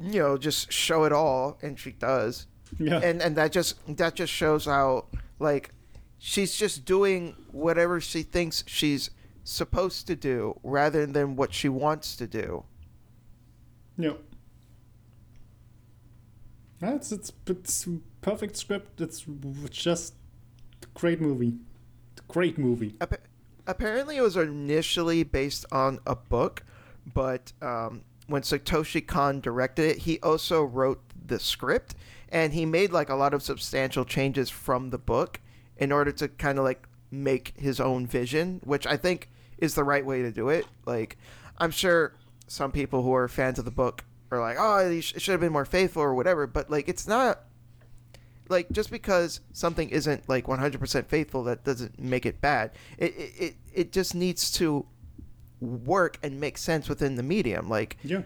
[0.00, 2.46] you know, just show it all, and she does.
[2.78, 3.00] Yeah.
[3.02, 5.06] And and that just that just shows how
[5.38, 5.70] like
[6.18, 9.10] she's just doing whatever she thinks she's
[9.44, 12.64] supposed to do rather than what she wants to do.
[13.96, 14.12] Yeah.
[16.80, 17.88] That's it's it's
[18.20, 19.00] perfect script.
[19.00, 19.24] It's
[19.70, 20.14] just
[20.94, 21.54] great movie.
[22.26, 22.94] Great movie.
[23.00, 23.18] Appa-
[23.66, 26.64] apparently it was initially based on a book,
[27.14, 31.94] but um, when Satoshi Kon directed it, he also wrote the script
[32.30, 35.40] and he made like a lot of substantial changes from the book
[35.76, 39.84] in order to kind of like make his own vision, which I think is the
[39.84, 40.66] right way to do it.
[40.86, 41.16] Like,
[41.58, 42.14] I'm sure
[42.46, 45.52] some people who are fans of the book are like, oh, it should have been
[45.52, 47.44] more faithful or whatever, but like, it's not
[48.48, 53.32] like just because something isn't like 100% faithful that doesn't make it bad it, it
[53.38, 54.86] it it just needs to
[55.60, 58.22] work and make sense within the medium like Yeah.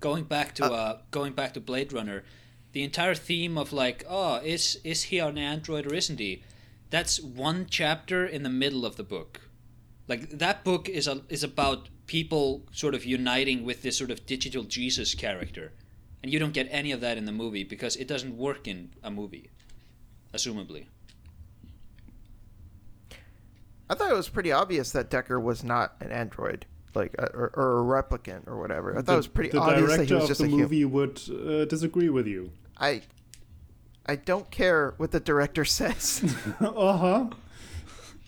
[0.00, 2.22] going back to uh, going back to Blade Runner,
[2.72, 6.42] the entire theme of like, oh, is is he an android or isn't he?
[6.90, 9.40] That's one chapter in the middle of the book.
[10.06, 14.24] Like that book is a, is about people sort of uniting with this sort of
[14.26, 15.72] digital Jesus character,
[16.22, 18.90] and you don't get any of that in the movie because it doesn't work in
[19.02, 19.50] a movie,
[20.34, 20.86] assumably.
[23.90, 27.50] i thought it was pretty obvious that decker was not an android like uh, or,
[27.54, 30.08] or a replicant or whatever i thought the, it was pretty the obvious director that
[30.08, 32.50] he was of just the a human movie would uh, disagree with you.
[32.76, 33.00] i
[34.04, 36.22] i don't care what the director says
[36.60, 37.26] uh huh.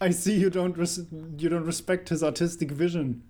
[0.02, 1.04] I see you don't res-
[1.36, 3.22] you don't respect his artistic vision.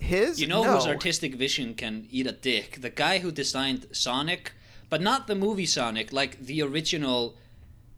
[0.00, 0.74] His You know no.
[0.74, 2.80] whose artistic vision can eat a dick?
[2.80, 4.52] The guy who designed Sonic,
[4.88, 7.36] but not the movie Sonic, like the original,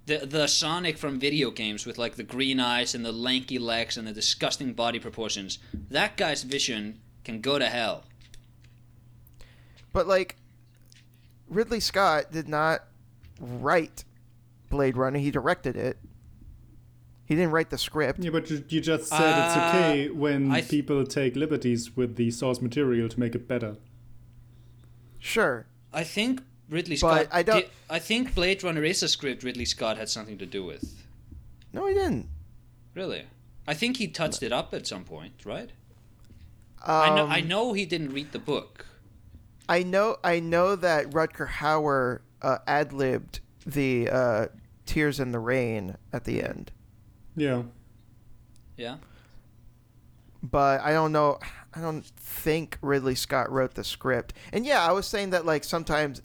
[0.06, 3.96] the the Sonic from video games with like the green eyes and the lanky legs
[3.96, 5.58] and the disgusting body proportions.
[5.90, 8.04] That guy's vision can go to hell.
[9.92, 10.36] but like
[11.48, 12.84] ridley scott did not
[13.38, 14.04] write
[14.70, 15.98] blade runner he directed it
[17.32, 20.68] he didn't write the script Yeah, but you, you just said it's okay when th-
[20.68, 23.76] people take liberties with the source material to make it better.
[25.18, 27.28] sure I think Ridley But Scott.
[27.32, 30.46] I don't- did- I think Blade Runner is a script Ridley Scott had something to
[30.46, 30.84] do with.
[31.72, 32.28] no he didn't
[32.94, 33.22] Really,
[33.66, 35.70] I think he touched it up at some point, right?
[36.84, 37.26] I know.
[37.26, 38.84] I Um, know he didn't read the book.
[39.68, 44.46] I know I know that Rutger Hauer uh, ad libbed the uh,
[44.84, 46.70] "Tears in the Rain" at the end,
[47.36, 47.62] Yeah.
[48.76, 48.96] Yeah.
[50.42, 51.38] but I don't know.
[51.74, 54.34] I don't think Ridley Scott wrote the script.
[54.52, 56.20] And yeah, I was saying that like sometimes,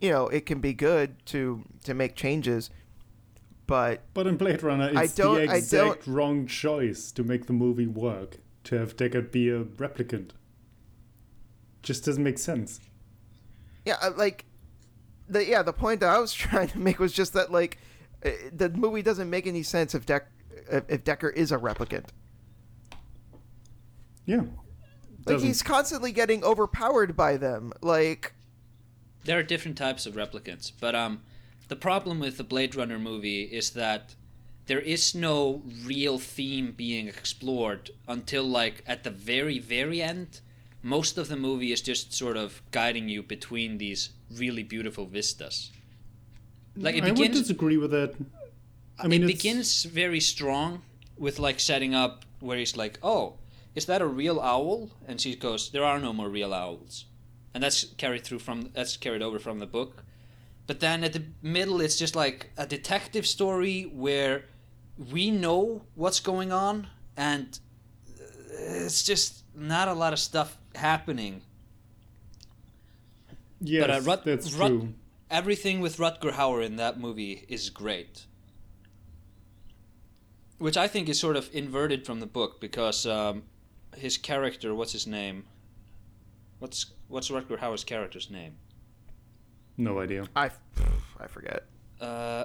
[0.00, 2.70] you know, it can be good to to make changes,
[3.66, 7.46] but But in Blade Runner, I it's don't- the I exact wrong choice to make
[7.46, 8.38] the movie work.
[8.64, 10.30] To have Deckard be a replicant.
[11.82, 12.80] Just doesn't make sense.
[13.84, 14.46] yeah, uh, like
[15.28, 17.78] the yeah the point that I was trying to make was just that like
[18.52, 20.26] the movie doesn't make any sense if Deck
[20.70, 22.06] if if Decker is a replicant.
[24.26, 24.36] Yeah.
[24.38, 27.72] Like Doesn't- he's constantly getting overpowered by them.
[27.80, 28.34] Like
[29.24, 31.22] There are different types of replicants, but um,
[31.68, 34.14] the problem with the Blade Runner movie is that
[34.66, 40.40] there is no real theme being explored until like at the very very end.
[40.82, 45.70] Most of the movie is just sort of guiding you between these really beautiful vistas.
[46.76, 48.14] Like it I would begins disagree with that.
[48.98, 50.82] I mean, it begins very strong
[51.16, 53.34] with like setting up where he's like, "Oh,
[53.74, 57.06] is that a real owl?" And she goes, "There are no more real owls,"
[57.52, 60.04] and that's carried through from that's carried over from the book.
[60.66, 64.46] But then at the middle, it's just like a detective story where
[65.12, 67.58] we know what's going on, and
[68.50, 71.42] it's just not a lot of stuff happening.
[73.60, 74.94] Yes, but uh, Rut- that's Rut- true.
[75.30, 78.26] Everything with Rutger Hauer in that movie is great.
[80.58, 83.42] Which I think is sort of inverted from the book because um,
[83.96, 85.44] his character, what's his name?
[86.58, 88.54] What's what's Rutger Hauer's character's name?
[89.76, 90.26] No idea.
[90.36, 90.50] I,
[91.20, 91.64] I forget.
[92.00, 92.44] Uh,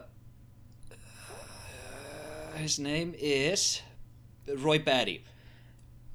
[2.55, 3.81] his name is
[4.57, 5.23] Roy Batty.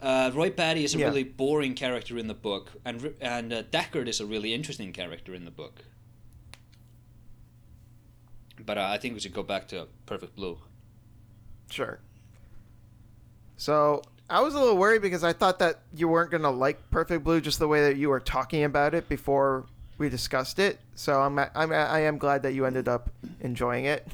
[0.02, 1.06] Uh, Roy Batty is a Yeah.
[1.06, 5.32] really boring character in the book, and and uh, Deckard is a really interesting character
[5.34, 5.84] in the book.
[8.64, 10.58] But uh, I think we should go back to Perfect Blue.
[11.70, 12.00] Sure.
[13.56, 17.24] So I was a little worried because I thought that you weren't gonna like Perfect
[17.24, 19.66] Blue just the way that you were talking about it before
[19.98, 20.80] we discussed it.
[20.94, 23.10] So I'm I'm I am glad that you ended up
[23.40, 24.06] enjoying it.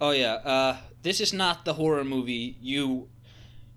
[0.00, 3.08] Oh yeah, uh, this is not the horror movie you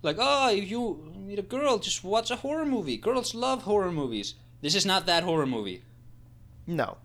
[0.01, 0.17] like.
[0.19, 2.97] Oh, if you meet a girl, just watch a horror movie.
[2.97, 4.35] Girls love horror movies.
[4.61, 5.84] This is not that horror movie.
[6.65, 6.97] No.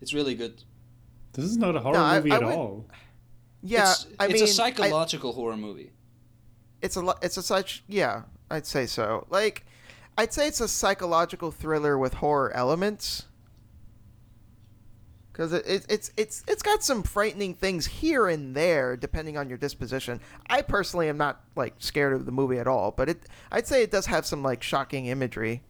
[0.00, 0.64] It's really good.
[1.34, 2.86] This is not a horror No, I- movie I at would- all.
[3.62, 5.92] Yeah, it's, I it's mean, a I- psychological horror movie.
[6.82, 9.26] it's a lo- it's a such yeah, I'd say so.
[9.30, 9.64] Like,
[10.18, 13.24] I'd say it's a psychological thriller with horror elements.
[15.32, 19.48] Because it, it, it's it's it's got some frightening things here and there, depending on
[19.48, 20.20] your disposition.
[20.48, 23.82] I personally am not like scared of the movie at all, but it I'd say
[23.82, 25.62] it does have some like shocking imagery.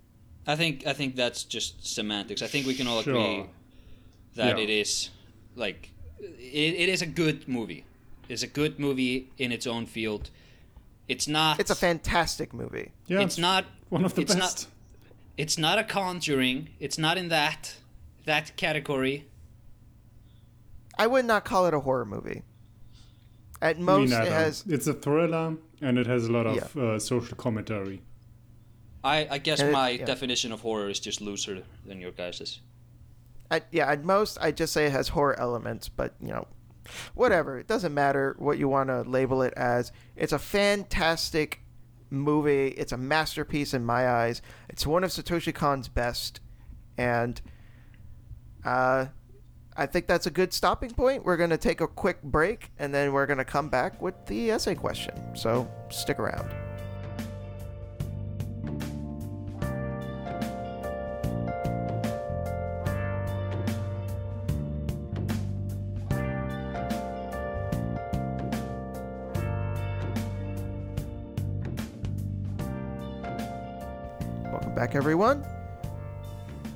[0.47, 2.43] I think I think that's just semantics.
[2.43, 3.15] I think we can all Sure.
[3.15, 3.47] agree
[4.35, 4.65] that Yeah.
[4.65, 5.09] it is
[5.57, 7.85] like it, it is a good movie.
[8.29, 10.31] It's a good movie in its own field.
[11.09, 11.61] It's not.
[11.61, 12.93] It's a fantastic movie.
[13.07, 14.67] Yeah, it's not one of the it's best.
[14.67, 14.67] Not,
[15.37, 16.71] it's not a Conjuring.
[16.81, 17.77] It's not in that
[18.25, 19.27] that category.
[20.99, 22.43] I would not call it a horror movie.
[23.61, 26.99] At Me most, it has It's a thriller and it has a lot of uh,
[26.99, 28.01] social commentary.
[29.03, 30.05] I, I guess And it- my yeah.
[30.05, 32.61] definition of horror is just looser than your guys's.
[33.51, 36.47] At, yeah, at most, I just say it has horror elements, but you know,
[37.15, 37.59] whatever.
[37.59, 39.93] It doesn't matter what you want to label it as.
[40.17, 41.61] It's a fantastic
[42.11, 42.69] movie.
[42.69, 44.43] It's a masterpiece in my eyes.
[44.69, 46.41] It's one of Satoshi Kon's best,
[46.97, 47.41] and
[48.65, 49.07] uh,
[49.77, 51.25] I think that's a good stopping point.
[51.25, 54.75] We're gonna take a quick break, and then we're gonna come back with the essay
[54.75, 55.37] question.
[55.37, 56.64] So stick around.
[74.85, 75.43] Back, everyone.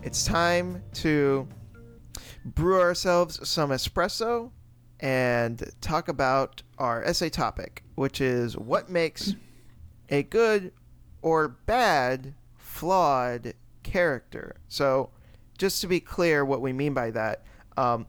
[0.03, 1.47] It's time to
[2.43, 4.51] brew ourselves some espresso
[5.01, 9.35] and talk about our essay topic, which is what makes
[10.09, 10.73] a good
[11.21, 13.53] or bad flawed
[13.83, 14.57] character.
[14.69, 15.11] So,
[15.59, 17.45] just to be clear, what we mean by that,
[17.77, 18.07] um,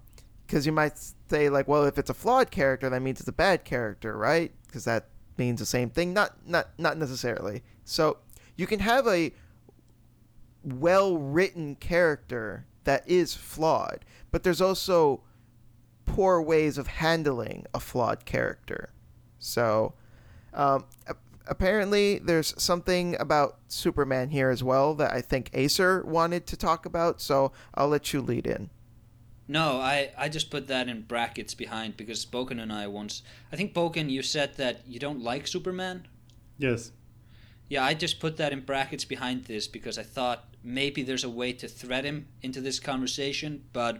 [0.47, 0.97] because you might
[1.29, 4.53] say like, well, if it's a flawed character, that means it's a bad character, right?
[4.65, 6.13] Because that means the same thing.
[6.13, 7.63] Not not not necessarily.
[7.83, 8.19] So
[8.55, 9.33] you can have a
[10.63, 15.21] well written character that is flawed, but there's also
[16.05, 18.91] poor ways of handling a flawed character.
[19.37, 19.93] So,
[20.53, 20.85] um,
[21.47, 26.85] apparently, there's something about Superman here as well that I think Aesir wanted to talk
[26.85, 27.21] about.
[27.21, 28.69] So I'll let you lead in.
[29.47, 33.23] No, I, I just put that in brackets behind because Bouken and I once.
[33.51, 36.07] I think Bouken, you said that you don't like Superman.
[36.59, 36.91] Yes.
[37.69, 41.29] Yeah, I just put that in brackets behind this because I thought maybe there's a
[41.29, 43.99] way to thread him into this conversation, but.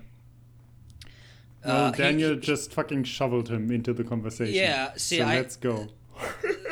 [1.66, 4.56] No, uh, he- Daniel just fucking shoveled him into the conversation.
[4.56, 5.88] Yeah, see, so I- let's go.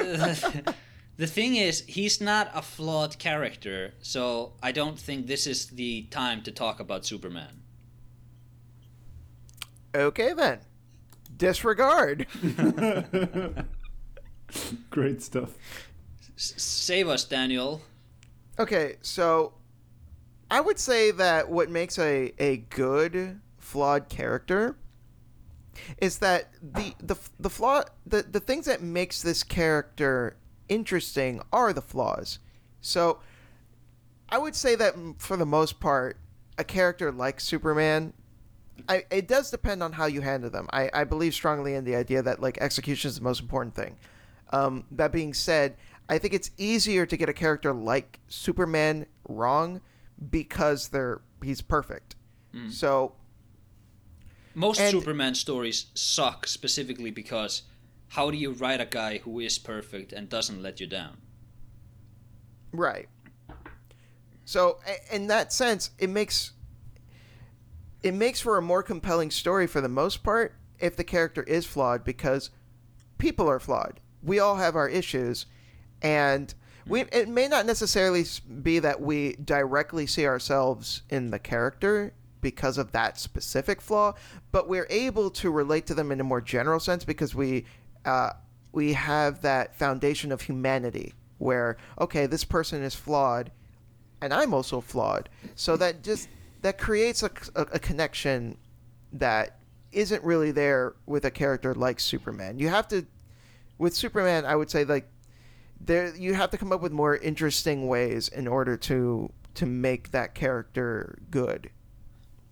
[1.17, 6.03] the thing is, he's not a flawed character, so I don't think this is the
[6.09, 7.61] time to talk about Superman.
[9.93, 10.59] Okay, then.
[11.35, 12.27] Disregard.
[14.89, 15.57] Great stuff.
[16.37, 17.81] Save us, Daniel.
[18.59, 19.53] Okay, so
[20.49, 24.77] I would say that what makes a, a good flawed character
[25.99, 30.37] is that the the the flaw the, the things that makes this character
[30.69, 32.39] interesting are the flaws.
[32.81, 33.19] So
[34.29, 36.17] I would say that mm, for the most part,
[36.57, 38.13] a character like Superman,
[38.87, 40.67] I, it does depend on how you handle them.
[40.71, 43.97] I, I believe strongly in the idea that like execution is the most important thing.
[44.51, 45.75] Um, that being said,
[46.09, 49.81] I think it's easier to get a character like Superman wrong
[50.31, 52.15] because they're he's perfect.
[52.53, 52.69] Hmm.
[52.69, 53.13] So
[54.55, 57.63] Most And- Superman stories suck specifically because
[58.09, 61.17] how do you write a guy who is perfect and doesn't let you down?
[62.71, 63.09] Right.
[64.45, 64.79] So,
[65.11, 66.53] in that sense, it makes
[68.01, 71.65] it makes for a more compelling story for the most part if the character is
[71.65, 72.49] flawed because
[73.17, 73.99] people are flawed.
[74.23, 75.47] We all have our issues,
[76.01, 76.53] and
[76.87, 78.25] we it may not necessarily
[78.61, 84.13] be that we directly see ourselves in the character because of that specific flaw,
[84.51, 87.65] but we're able to relate to them in a more general sense because we
[88.05, 88.31] uh,
[88.71, 93.51] we have that foundation of humanity where okay, this person is flawed,
[94.21, 95.29] and I'm also flawed.
[95.55, 96.29] So that just
[96.61, 98.57] that creates a, a, a connection
[99.13, 99.59] that
[99.91, 102.59] isn't really there with a character like Superman.
[102.59, 103.05] You have to
[103.77, 105.07] with Superman, I would say like
[105.79, 110.11] there you have to come up with more interesting ways in order to to make
[110.11, 111.69] that character good.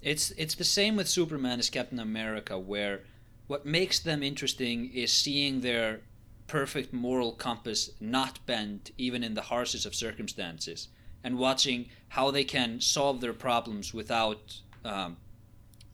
[0.01, 3.01] It's it's the same with Superman as Captain America, where
[3.47, 6.01] what makes them interesting is seeing their
[6.47, 10.89] perfect moral compass not bent even in the harshest of circumstances,
[11.23, 15.17] and watching how they can solve their problems without um,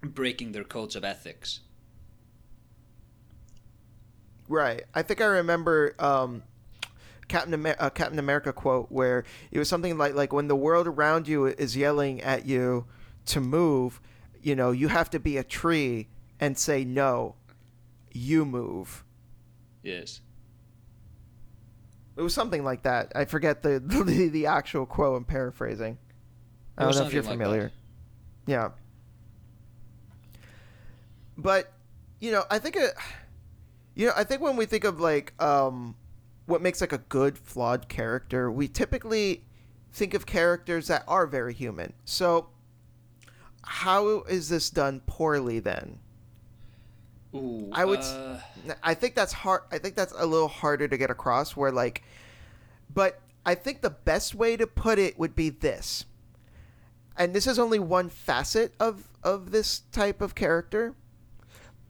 [0.02, 1.62] breaking their codes of ethics.
[4.48, 4.84] Right.
[4.94, 6.44] I think I remember um,
[7.32, 10.86] Captain Amer- uh, Captain America quote where it was something like like when the world
[10.86, 12.86] around you is yelling at you
[13.28, 14.02] to move,
[14.42, 16.10] you know, you have to be a tree
[16.42, 17.36] and say no.
[18.12, 19.06] You move.
[19.82, 20.20] Yes.
[22.18, 23.14] It was something like that.
[23.16, 25.16] I forget the the, the actual quote.
[25.16, 25.98] I'm paraphrasing.
[26.78, 27.72] I don't know if you're something like familiar.
[28.46, 28.72] Yeah.
[31.38, 31.72] But
[32.20, 32.94] you know, I think it.
[33.96, 35.96] You know, I think when we think of like um,
[36.52, 39.44] what makes like a good flawed character, we typically
[39.92, 41.94] think of characters that are very human.
[42.04, 42.50] So,
[43.64, 46.00] how is this done poorly then?
[47.34, 48.38] Ooh, I would uh,
[48.84, 49.62] I think that's hard.
[49.72, 51.56] I think that's a little harder to get across.
[51.56, 52.04] Where like,
[52.94, 56.06] but I think the best way to put it would be this,
[57.18, 60.96] and this is only one facet of of this type of character,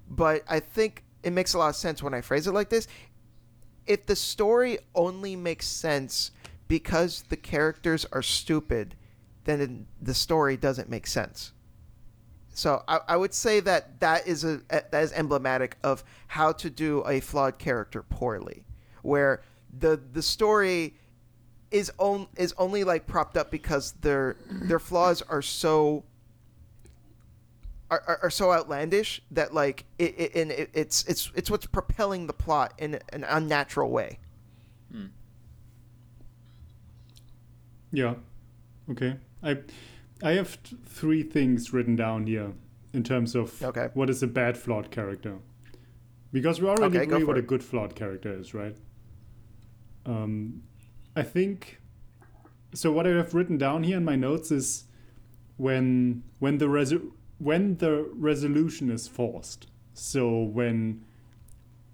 [0.07, 2.87] but I think it makes a lot of sense when I phrase it like this.
[3.85, 6.31] If the story only makes sense
[6.67, 8.95] because the characters are stupid,
[9.43, 11.51] then the story doesn't make sense.
[12.53, 16.69] So I, I would say that that is a that is emblematic of how to
[16.69, 18.65] do a flawed character poorly,
[19.01, 19.41] where
[19.77, 20.95] the the story
[21.71, 26.03] is on is only like propped up because their their flaws are so
[27.91, 31.65] are, are, are so outlandish that like it, it and it, it's it's it's what's
[31.67, 34.17] propelling the plot in an unnatural way.
[37.93, 38.15] Yeah.
[38.89, 39.17] Okay.
[39.43, 39.57] I
[40.23, 42.53] I have t- three things written down here
[42.93, 43.89] in terms of Okay.
[43.93, 45.37] what is a bad flawed character.
[46.31, 48.77] Because we already Okay, agree for what a good flawed character is, right?
[50.05, 50.63] Um,
[51.17, 51.81] I think.
[52.73, 54.85] So what I have written down here in my notes is
[55.57, 57.11] when when the resu-
[57.41, 59.67] when the resolution is forced.
[59.93, 61.03] So when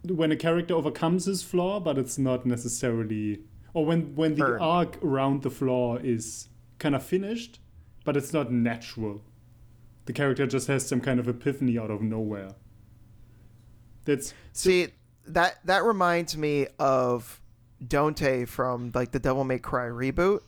[0.04, 3.42] when a character overcomes his flaw, but it's not necessarily,
[3.74, 6.50] or when when the arc around the flaw is
[6.80, 7.60] kind of finished,
[8.04, 9.22] but it's not natural.
[10.06, 12.52] The character just has some kind of epiphany out of nowhere.
[14.06, 14.88] That's See
[15.28, 17.42] that that reminds me of
[17.86, 20.42] Dante from like the Devil May Cry reboot,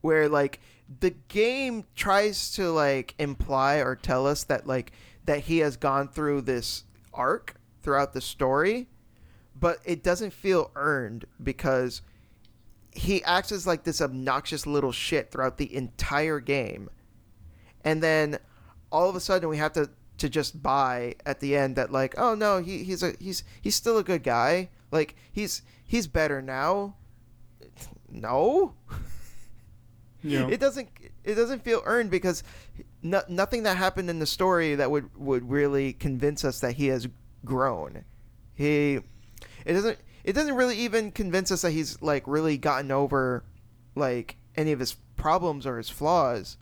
[0.00, 0.60] where like
[0.98, 4.92] the game tries to like imply or tell us that like
[5.24, 6.84] that he has gone through this
[7.14, 8.88] arc throughout the story,
[9.58, 12.02] but it doesn't feel earned because
[12.92, 16.90] he acts as like this obnoxious little shit throughout the entire game.
[17.84, 18.38] And then
[18.90, 22.14] all of a sudden we have to to just buy at the end that like
[22.18, 24.70] oh no he, he's a he's he's still a good guy.
[24.90, 26.96] Like he's he's better now.
[28.12, 28.74] No
[30.22, 30.88] know, it doesn't
[31.24, 32.42] it doesn't feel earned because
[33.02, 36.88] no, nothing that happened in the story that would would really convince us that he
[36.88, 37.08] has
[37.44, 38.04] grown.
[38.54, 39.00] He
[39.64, 43.44] it doesn't it doesn't really even convince us that he's like really gotten over
[43.94, 46.56] like any of his problems or his flaws.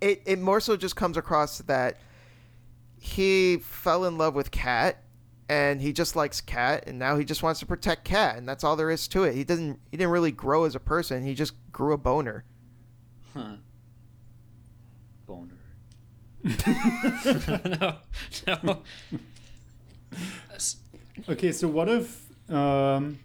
[0.00, 1.98] It it more so just comes across that
[2.98, 5.02] he fell in love with cat
[5.50, 8.62] and he just likes cat and now he just wants to protect cat and that's
[8.62, 11.34] all there is to it he doesn't he didn't really grow as a person he
[11.34, 12.44] just grew a boner
[13.34, 13.56] Huh.
[15.26, 15.54] Boner.
[17.78, 17.96] no,
[18.62, 18.82] no.
[21.28, 23.18] Okay, so what if um,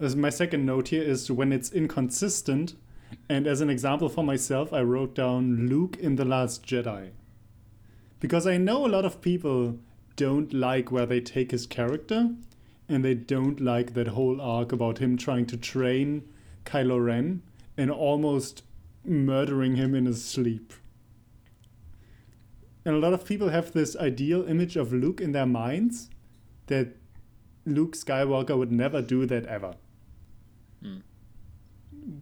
[0.00, 2.74] as my second note here is when it's inconsistent,
[3.28, 7.10] and as an example for myself, I wrote down Luke in the Last Jedi,
[8.20, 9.78] because I know a lot of people
[10.16, 12.30] don't like where they take his character,
[12.88, 16.28] and they don't like that whole arc about him trying to train
[16.64, 17.42] Kylo Ren
[17.76, 18.62] and almost
[19.04, 20.72] murdering him in his sleep.
[22.84, 26.08] And a lot of people have this ideal image of Luke in their minds
[26.68, 26.96] that
[27.64, 29.74] Luke Skywalker would never do that ever.
[30.82, 30.98] Hmm.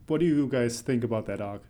[0.07, 1.63] What do you guys think about that arc?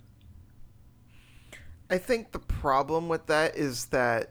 [1.91, 4.31] I think the problem with that is that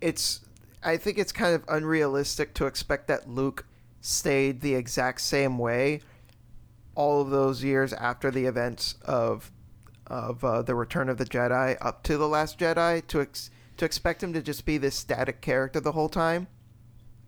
[0.00, 0.40] it's
[0.82, 3.66] I think it's kind of unrealistic to expect that Luke
[4.00, 6.00] stayed the exact same way
[6.94, 9.50] all of those years after the events of
[10.06, 13.84] of uh, the Return of the Jedi up to the Last Jedi to ex- to
[13.84, 16.48] expect him to just be this static character the whole time.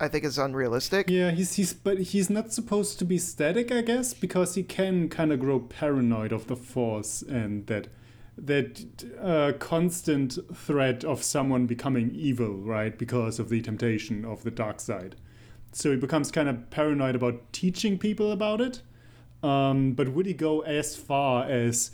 [0.00, 1.08] I think is unrealistic.
[1.08, 5.08] Yeah, he's he's but he's not supposed to be static, I guess, because he can
[5.08, 7.86] kind of grow paranoid of the Force and that
[8.36, 12.96] that uh, constant threat of someone becoming evil, right?
[12.98, 15.16] Because of the temptation of the dark side.
[15.72, 18.82] So he becomes kind of paranoid about teaching people about it.
[19.42, 21.90] Um, but would he go as far as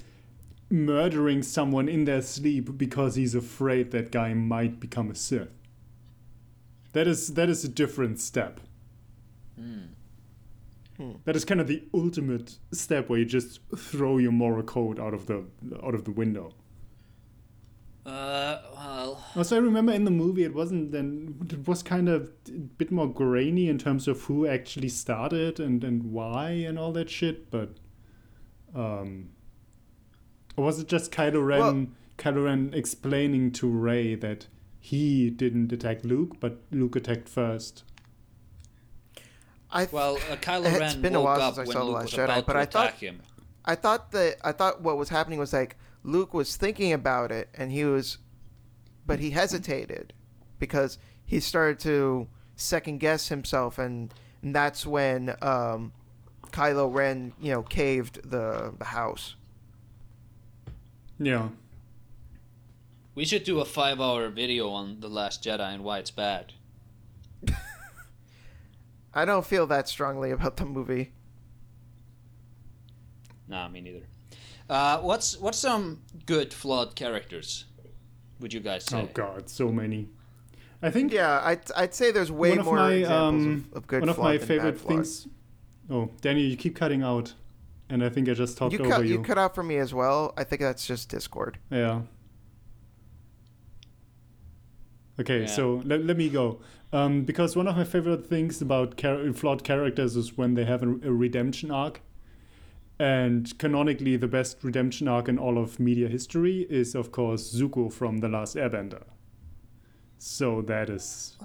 [0.71, 5.49] murdering someone in their sleep because he's afraid that guy might become a Sith?
[6.93, 8.61] That is that is a different step.
[11.25, 15.15] That is kind of the ultimate step where you just throw your moral code out
[15.15, 15.45] of the
[15.83, 16.53] out of the window.
[18.07, 22.33] Uh, well, Also, I remember in the movie it wasn't then it was kind of
[22.49, 26.93] a bit more grainy in terms of who actually started and and why and all
[26.93, 27.51] that shit.
[27.51, 27.77] But
[28.75, 29.29] um,
[30.57, 31.61] or was it just Kylo Ren?
[31.61, 34.49] Well- Kylo Ren explaining to Rey that
[34.81, 37.85] he didn't attack Luke, but Luke attacked first.
[39.71, 42.15] I th- well, uh, Kylo It's Ren been a while since I saw The Last
[42.15, 43.23] Jedi, but I thought- him.
[43.65, 47.51] I thought that I thought what was happening was like Luke was thinking about it
[47.55, 48.17] and he was
[49.05, 50.15] but he hesitated
[50.59, 55.93] because he started to second guess himself and, and that's when um,
[56.47, 59.35] Kylo Ren, you know, caved the the house.
[61.19, 61.49] Yeah.
[63.15, 66.55] We should do a five-hour video on the Last Jedi and why it's bad.
[69.19, 71.13] I don't feel that strongly about the movie.
[73.49, 74.07] Nah, me neither.
[74.69, 77.65] Uh, what's what's some good flawed characters?
[78.41, 79.01] Would you guys say?
[79.01, 80.09] Oh God, so many.
[80.81, 83.77] I think Yeah, I'd, I'd say there's way one of more my examples um, of,
[83.79, 84.95] of good one of flawed my than favorite bad flawed.
[84.95, 85.29] things.
[85.91, 87.35] Oh, Daniel, you keep cutting out,
[87.89, 89.15] and I think I just talked You over cut you.
[89.15, 90.35] you cut out for me as well.
[90.37, 91.59] I think that's just Discord.
[91.71, 92.03] Yeah.
[95.21, 95.47] Okay, Yeah.
[95.47, 96.61] so let, let me go.
[96.93, 100.83] Um, because one of my favorite things about char- flawed characters is when they have
[100.83, 102.01] a, a redemption arc.
[103.01, 107.93] And canonically, the best redemption arc in all of media history is, of course, Zuko
[107.93, 109.05] from The Last Airbender.
[110.19, 111.37] So that is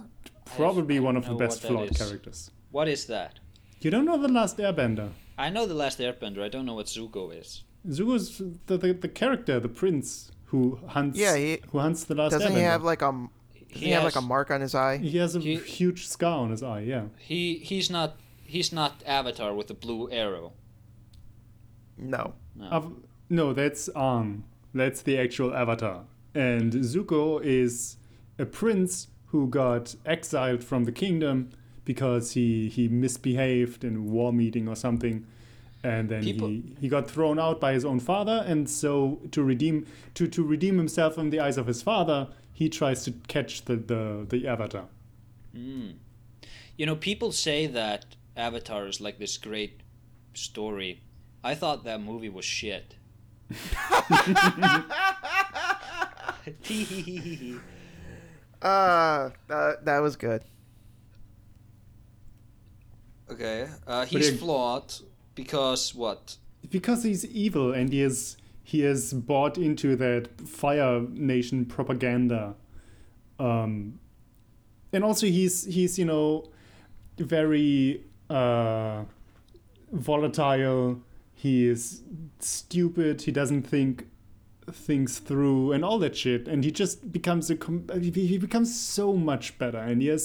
[0.46, 1.98] probably one of the best flawed is.
[1.98, 2.52] characters.
[2.72, 3.40] What is that?
[3.82, 5.10] You don't know The Last Airbender?
[5.38, 6.42] I know the Last Airbender.
[6.42, 7.64] I don't know what Zuko is.
[7.88, 12.32] Zuko's the, the, the character, the prince who hunts Yeah, he- who hunts the last
[12.32, 12.56] Doesn't airbender.
[12.58, 13.28] he have like a
[13.74, 14.98] doesn't he, have like a mark on his eye?
[14.98, 16.82] He has a He- huge scar on his eye.
[16.82, 17.06] Yeah.
[17.18, 20.54] He he's not he's not Avatar with the blue arrow.
[21.98, 22.34] No.
[22.56, 22.66] No.
[22.66, 22.94] Av-
[23.30, 24.42] no, that's Aang.
[24.74, 26.04] That's the actual Avatar.
[26.36, 27.98] And Zuko is
[28.40, 31.50] a prince who got exiled from the kingdom
[31.86, 35.26] because he he misbehaved in a war meeting or something.
[35.86, 39.44] And then People- he, he got thrown out by his own father, and so to
[39.44, 43.66] redeem to, to redeem himself in the eyes of his father, he tries to catch
[43.66, 44.86] the, the, the avatar.
[45.56, 45.96] Mm.
[46.78, 49.82] You know, people say that Avatar is like this great
[50.34, 51.02] story.
[51.44, 52.96] I thought that movie was shit.
[58.62, 60.44] Uh, that, that was good.
[63.30, 64.94] okay, uh, he's flawed
[65.36, 66.38] because what?
[66.70, 72.56] because he's evil and he is he has bought into that fire nation propaganda.
[73.40, 74.00] Um
[74.92, 76.46] and also he's he's you know
[77.18, 79.04] very uh
[79.92, 81.02] volatile.
[81.36, 82.02] He is
[82.40, 83.22] stupid.
[83.22, 84.08] He doesn't think
[84.72, 86.48] things through and all that shit.
[86.48, 87.58] And he just becomes a
[88.00, 89.78] he becomes so much better.
[89.78, 90.18] And he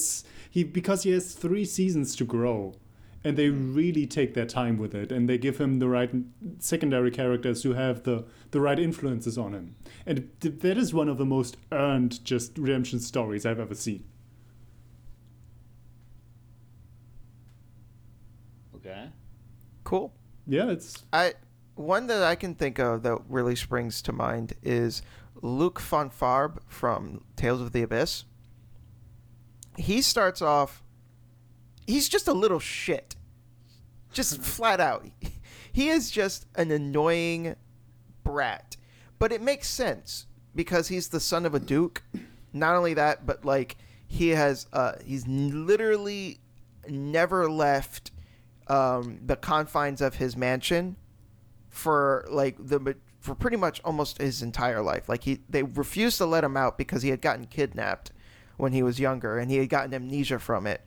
[0.50, 2.74] he because he has 3 seasons to grow
[3.24, 3.74] and they mm.
[3.74, 6.10] really take their time with it and they give him the right
[6.58, 9.74] secondary characters who have the the right influences on him
[10.06, 14.04] and that is one of the most earned just redemption stories i've ever seen
[18.76, 19.08] Okay.
[19.84, 20.12] Cool.
[20.46, 21.34] yeah it's I
[21.74, 25.02] one that I can think of that really springs to mind is
[25.42, 28.24] Luke fon Fabre from Tales of the Abyss.
[29.76, 30.82] He starts off
[31.88, 33.16] he's just a little shit.
[34.12, 35.06] Just flat out.
[35.72, 37.56] He is just an annoying
[38.22, 38.76] brat.
[39.18, 42.02] But it makes sense because he's the son of a duke.
[42.52, 46.40] Not only that, but like he has uh he's literally
[46.88, 48.10] never left
[48.68, 50.96] um the confines of his mansion
[51.68, 55.08] for like the for pretty much almost his entire life.
[55.08, 58.12] Like he they refused to let him out because he had gotten kidnapped
[58.56, 60.82] when he was younger and he had gotten amnesia from it.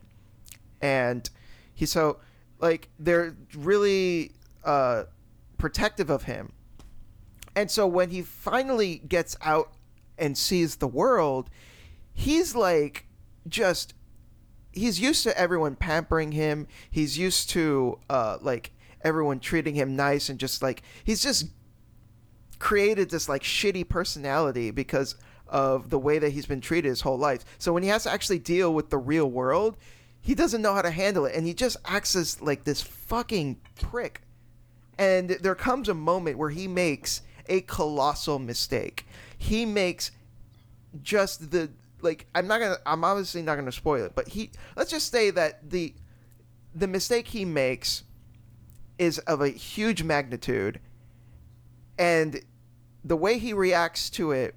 [0.82, 1.28] And
[1.74, 2.18] he so
[2.58, 4.32] like they're really
[4.64, 5.04] uh
[5.58, 6.52] protective of him.
[7.54, 9.72] And so when he finally gets out
[10.18, 11.48] and sees the world,
[12.12, 13.06] he's like
[13.48, 13.94] just
[14.72, 16.66] he's used to everyone pampering him.
[16.90, 18.72] He's used to uh like
[19.02, 21.46] everyone treating him nice and just like he's just
[22.58, 25.16] created this like shitty personality because
[25.48, 27.44] of the way that he's been treated his whole life.
[27.58, 29.76] So when he has to actually deal with the real world,
[30.22, 33.60] he doesn't know how to handle it and he just acts as like this fucking
[33.80, 34.22] prick.
[34.96, 39.04] And there comes a moment where he makes a colossal mistake.
[39.36, 40.12] He makes
[41.02, 41.70] just the
[42.02, 45.30] like I'm not gonna I'm obviously not gonna spoil it, but he let's just say
[45.30, 45.92] that the
[46.72, 48.04] the mistake he makes
[48.98, 50.78] is of a huge magnitude
[51.98, 52.40] and
[53.04, 54.54] the way he reacts to it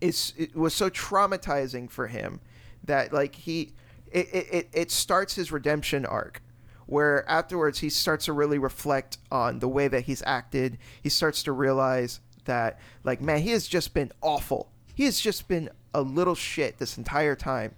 [0.00, 2.40] is it was so traumatizing for him
[2.84, 3.72] that like he
[4.14, 6.40] it, it, it starts his redemption arc
[6.86, 10.78] where afterwards he starts to really reflect on the way that he's acted.
[11.02, 14.70] He starts to realize that like man he has just been awful.
[14.94, 17.74] He has just been a little shit this entire time.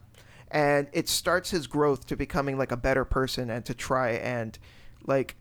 [0.50, 4.58] And it starts his growth to becoming like a better person and to try and
[5.06, 5.36] like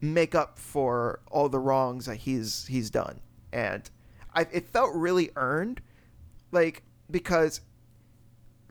[0.00, 3.20] make up for all the wrongs that he's he's done.
[3.52, 3.88] And
[4.34, 5.80] I, it felt really earned
[6.50, 7.60] like because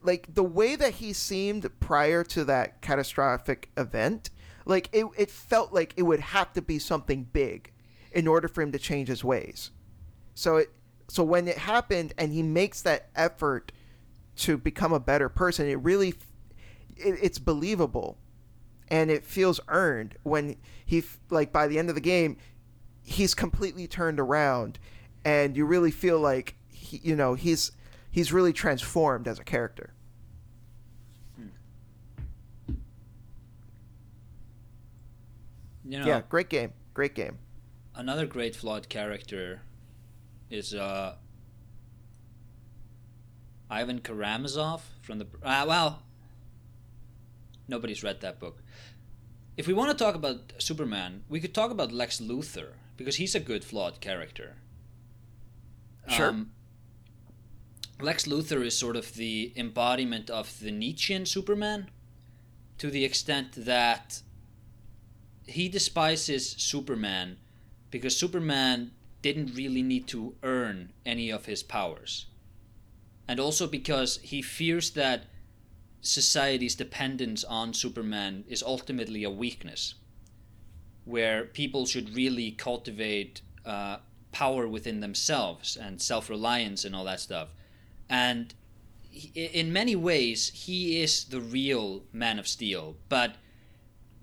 [0.02, 4.30] like the way that he seemed prior to that catastrophic event
[4.66, 7.72] like it, it felt like it would have to be something big
[8.12, 9.72] in order for him to change his ways.
[10.36, 10.72] So it
[11.08, 13.72] so when it happened and he makes that effort
[14.38, 16.10] to become a better person it really
[16.96, 18.18] it, it's believable.
[18.92, 22.38] And it feels earned when he like by the end of the game
[23.02, 24.78] he's completely turned around
[25.26, 27.72] and you really feel like he, you know he's
[28.12, 29.94] he's really transformed as a character
[35.86, 37.40] You know, yeah great game great game
[37.96, 39.62] another great flawed character
[40.50, 41.16] is uh
[43.72, 46.04] Ivan Karamazov from the uh, well
[47.70, 48.62] nobody's read that book.
[49.56, 53.36] If we want to talk about Superman, we could talk about Lex Luthor because he's
[53.36, 54.56] a good flawed character.
[56.08, 56.30] Sure.
[56.30, 56.52] Um,
[58.02, 61.90] Lex Luthor is sort of the embodiment of the Nietzschean Superman
[62.78, 64.22] to the extent that
[65.46, 67.38] he despises Superman
[67.92, 72.28] because Superman didn't really need to earn any of his powers.
[73.28, 75.26] And also because he fears that
[76.02, 79.96] society's dependence on Superman is ultimately a weakness,
[81.04, 83.98] where people should really cultivate uh,
[84.32, 87.50] power within themselves and self reliance and all that stuff.
[88.10, 88.54] And
[89.36, 93.36] in many ways, he is the real Man of Steel, but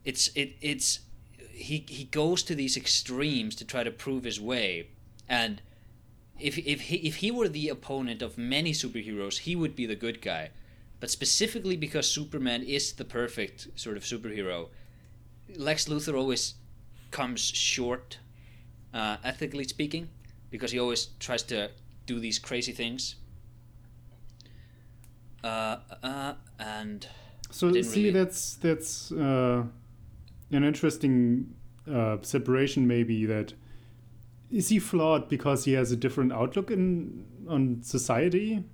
[0.05, 1.01] it's it it's
[1.53, 4.89] he he goes to these extremes to try to prove his way,
[5.29, 5.63] and
[6.39, 9.97] if if he if he were the opponent of many superheroes, he would be the
[9.97, 10.51] good guy
[11.01, 14.69] but specifically because Superman is the perfect sort of superhero,
[15.57, 16.55] Lex Luthor always
[17.11, 18.19] comes short,
[18.95, 20.09] uh, ethically speaking,
[20.51, 21.71] because he always tries to
[22.07, 23.17] do these crazy things.
[25.47, 27.06] Uh, uh, and
[27.51, 29.64] So see, really- that's that's uh,
[30.51, 31.55] an interesting
[31.90, 32.86] uh, separation.
[32.86, 33.55] Maybe that
[34.51, 38.64] is he flawed because he has a different outlook in on society,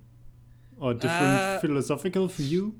[0.79, 2.73] or different Uh, philosophical view.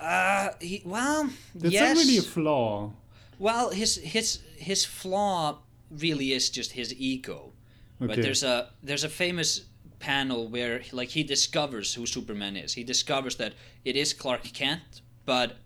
[0.00, 1.96] uh, he well, That's yes.
[1.96, 2.92] not really a flaw.
[3.38, 5.58] Well, his his his flaw
[5.90, 7.52] really is just his ego.
[8.00, 8.06] okay.
[8.08, 9.62] But there's a there's a famous
[10.02, 12.74] panel where like he discovers who Superman is.
[12.74, 13.54] He discovers that
[13.84, 15.56] it is Clark Kent, but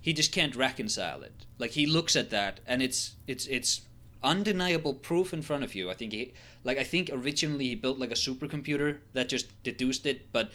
[0.00, 1.46] he just can't reconcile it.
[1.58, 3.82] Like he looks at that and it's it's it's
[4.22, 5.90] undeniable proof in front of you.
[5.90, 6.32] I think he
[6.64, 10.50] like I think originally he built like a supercomputer that just deduced it, but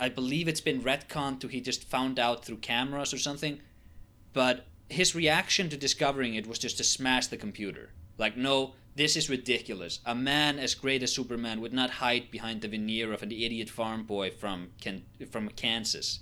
[0.00, 3.60] I believe it's been retconned to he just found out through cameras or something.
[4.32, 7.90] But his reaction to discovering it was just to smash the computer.
[8.16, 10.00] Like, no, this is ridiculous.
[10.04, 13.70] A man as great as Superman would not hide behind the veneer of an idiot
[13.70, 16.18] farm boy from Ken- from Kansas.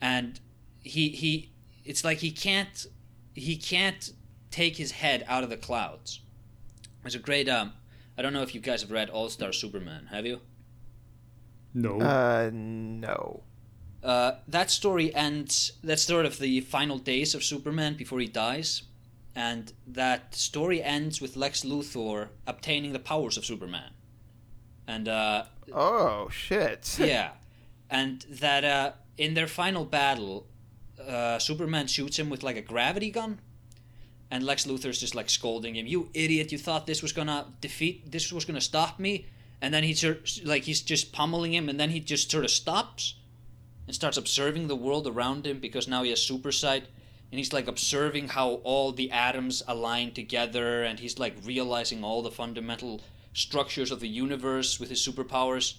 [0.00, 0.38] And
[0.82, 1.50] he he
[1.84, 2.86] it's like he can't
[3.34, 4.12] he can't
[4.50, 6.20] take his head out of the clouds.
[7.02, 7.72] There's a great um
[8.16, 10.40] I don't know if you guys have read All Star Superman, have you?
[11.72, 11.98] No.
[11.98, 13.42] Uh, no.
[14.02, 15.72] Uh, that story ends.
[15.82, 18.82] That's sort of the final days of Superman before he dies,
[19.34, 23.90] and that story ends with Lex Luthor obtaining the powers of Superman,
[24.86, 26.96] and uh, Oh shit.
[26.98, 27.30] yeah,
[27.90, 30.46] and that uh, in their final battle,
[31.00, 33.40] uh, Superman shoots him with like a gravity gun,
[34.30, 36.52] and Lex Luthor's just like scolding him, "You idiot!
[36.52, 39.26] You thought this was gonna defeat, this was gonna stop me."
[39.60, 42.50] And then he's sort- like he's just pummeling him, and then he just sort of
[42.50, 43.14] stops
[43.86, 46.86] and starts observing the world around him because now he has super sight
[47.30, 52.22] and he's like observing how all the atoms align together and he's like realizing all
[52.22, 53.00] the fundamental
[53.32, 55.74] structures of the universe with his superpowers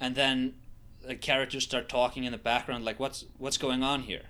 [0.00, 0.54] and then
[1.06, 4.22] the characters start talking in the background like what's what's going on here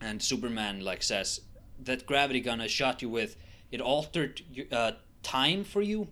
[0.00, 1.40] and superman like says
[1.78, 3.36] that gravity gun i shot you with
[3.70, 4.42] it altered
[4.72, 4.92] uh,
[5.22, 6.08] time for you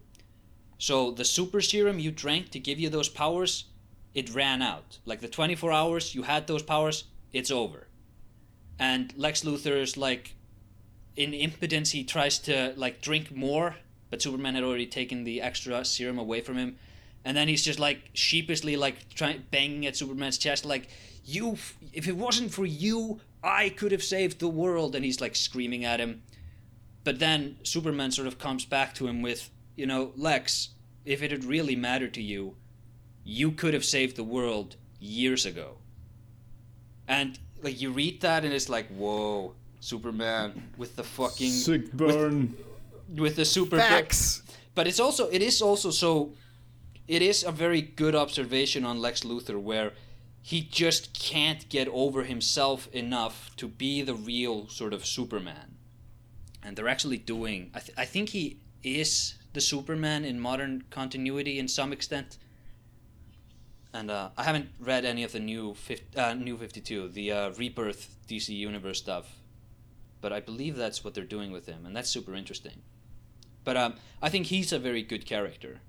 [0.79, 3.65] so the super serum you drank to give you those powers
[4.15, 4.99] it ran out.
[5.05, 7.87] Like the 24 hours you had those powers, it's over.
[8.81, 10.35] And Lex Luthor's like
[11.15, 13.77] in impotence he tries to like drink more,
[14.09, 16.78] but Superman had already taken the extra serum away from him.
[17.23, 20.89] And then he's just like sheepishly like trying banging at Superman's chest like
[21.27, 21.59] you
[21.93, 25.85] if it wasn't for you, I could have saved the world and he's like screaming
[25.85, 26.23] at him.
[27.05, 30.70] But then Superman sort of comes back to him with, you know, Lex,
[31.05, 32.57] if it had really mattered to you,
[33.24, 35.78] you could have saved the world years ago.
[37.07, 42.55] And like you read that and it's like, whoa, Superman with the fucking Sick burn.
[43.16, 44.43] with the super Facts.
[44.74, 46.32] but it's also it is also so
[47.09, 49.93] it is a very good observation on Lex Luthor where
[50.43, 55.77] he just can't get over himself enough to be the real sort of Superman.
[56.62, 61.59] And they're actually doing I, th- I think he is the Superman in modern continuity
[61.59, 62.39] in some extent.
[63.93, 67.51] And uh, I haven't read any of the new 50, uh, new 52, the uh,
[67.51, 69.37] Rebirth DC Universe stuff.
[70.21, 72.83] But I believe that's what they're doing with him and that's super interesting.
[73.65, 75.81] But um, I think he's a very good character.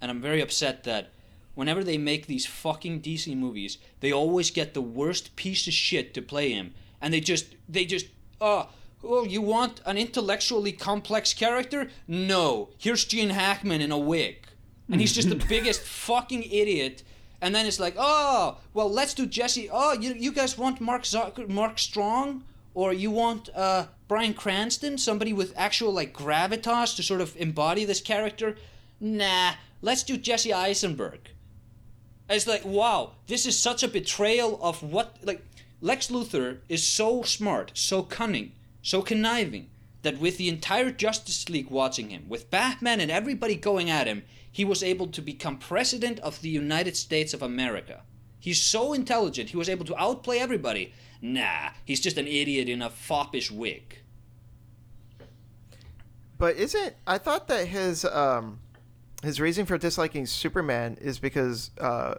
[0.00, 1.12] And I'm very upset that
[1.54, 6.14] whenever they make these fucking DC movies, they always get the worst piece of shit
[6.14, 6.74] to play him.
[7.00, 8.06] And they just, they just,
[8.40, 8.68] oh,
[9.02, 11.88] oh, you want an intellectually complex character?
[12.08, 12.70] No.
[12.78, 14.46] Here's Gene Hackman in a wig.
[14.90, 17.02] And he's just the biggest fucking idiot.
[17.40, 19.68] And then it's like, oh, well, let's do Jesse.
[19.72, 22.44] Oh, you, you guys want Mark Zucker, Mark Strong?
[22.74, 27.84] Or you want uh, Bryan Cranston, somebody with actual like gravitas to sort of embody
[27.84, 28.56] this character?
[29.00, 31.20] Nah, let's do Jesse Eisenberg.
[32.28, 35.44] It's like, wow, this is such a betrayal of what like
[35.80, 38.52] Lex Luthor is so smart, so cunning,
[38.82, 39.68] so conniving
[40.02, 44.22] that with the entire Justice League watching him, with Batman and everybody going at him,
[44.54, 48.02] he was able to become president of the United States of America.
[48.38, 50.94] He's so intelligent, he was able to outplay everybody.
[51.20, 53.98] Nah, he's just an idiot in a foppish wig.
[56.38, 58.60] But isn't I thought that his um
[59.24, 62.14] his reason for disliking Superman is because uh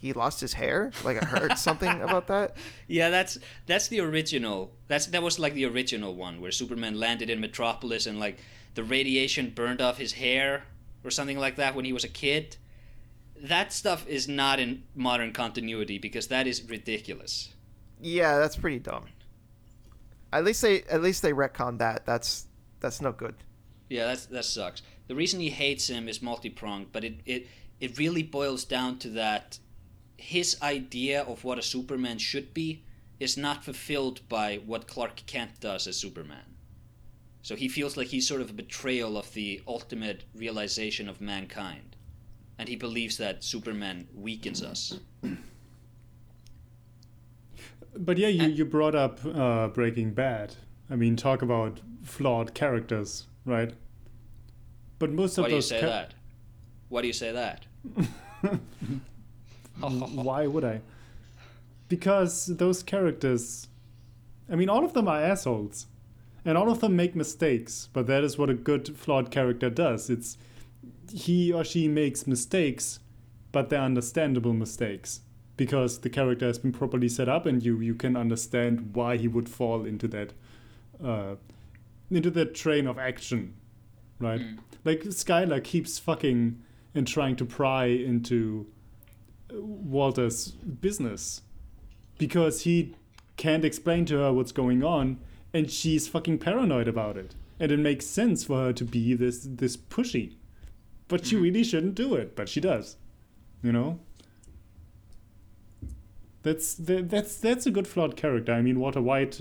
[0.00, 0.90] he lost his hair?
[1.04, 2.56] Like I heard something about that.
[2.86, 3.36] Yeah, that's
[3.66, 4.72] that's the original.
[4.86, 8.38] That's that was like the original one where Superman landed in Metropolis and like
[8.74, 10.64] the radiation burned off his hair
[11.04, 12.56] or something like that when he was a kid.
[13.40, 17.54] That stuff is not in modern continuity because that is ridiculous.
[18.00, 19.04] Yeah, that's pretty dumb.
[20.32, 22.04] At least they at least they retcon that.
[22.04, 22.46] That's
[22.80, 23.34] that's no good.
[23.88, 24.82] Yeah, that's that sucks.
[25.06, 27.46] The reason he hates him is multi-pronged, but it it
[27.80, 29.58] it really boils down to that
[30.16, 32.84] his idea of what a Superman should be
[33.20, 36.56] is not fulfilled by what Clark Kent does as Superman.
[37.42, 41.96] So he feels like he's sort of a betrayal of the ultimate realization of mankind.
[42.58, 44.98] And he believes that Superman weakens us.
[47.96, 50.56] But yeah, you, you brought up uh, Breaking Bad.
[50.90, 53.72] I mean, talk about flawed characters, right?
[54.98, 56.14] But most of Why do you say cha- that?
[56.88, 57.66] Why do you say that?
[59.80, 60.80] Why would I?
[61.88, 63.68] Because those characters,
[64.50, 65.86] I mean, all of them are assholes,
[66.48, 67.90] and all of them make mistakes.
[67.92, 70.08] But that is what a good flawed character does.
[70.08, 70.38] It's
[71.12, 73.00] he or she makes mistakes,
[73.52, 75.20] but they're understandable mistakes
[75.58, 79.28] because the character has been properly set up, and you you can understand why he
[79.28, 80.32] would fall into that
[81.04, 81.34] uh,
[82.10, 83.52] into that train of action.
[84.18, 84.40] right?
[84.84, 86.62] Like Skyler keeps fucking
[86.94, 88.66] and trying to pry into
[89.52, 91.42] uh, Walter's business
[92.16, 92.94] because he
[93.36, 95.18] can't explain to her what's going on,
[95.58, 97.34] and she's fucking paranoid about it.
[97.58, 100.36] And it makes sense for her to be this this pushy,
[101.08, 101.42] but she mm-hmm.
[101.42, 102.96] really shouldn't do it, but she does.
[103.62, 103.98] You know.
[106.44, 108.52] That's that's that's a good flawed character.
[108.52, 109.40] I mean, Walter White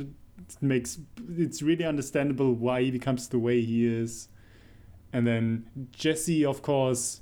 [0.60, 0.98] makes
[1.38, 4.27] it's really understandable why he becomes the way he is,
[5.14, 7.22] and then Jesse, of course,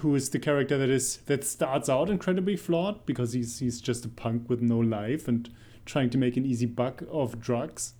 [0.00, 4.04] who is the character that is that starts out incredibly flawed because he's he's just
[4.04, 5.48] a punk with no life and
[5.88, 7.94] trying to make an easy buck of drugs.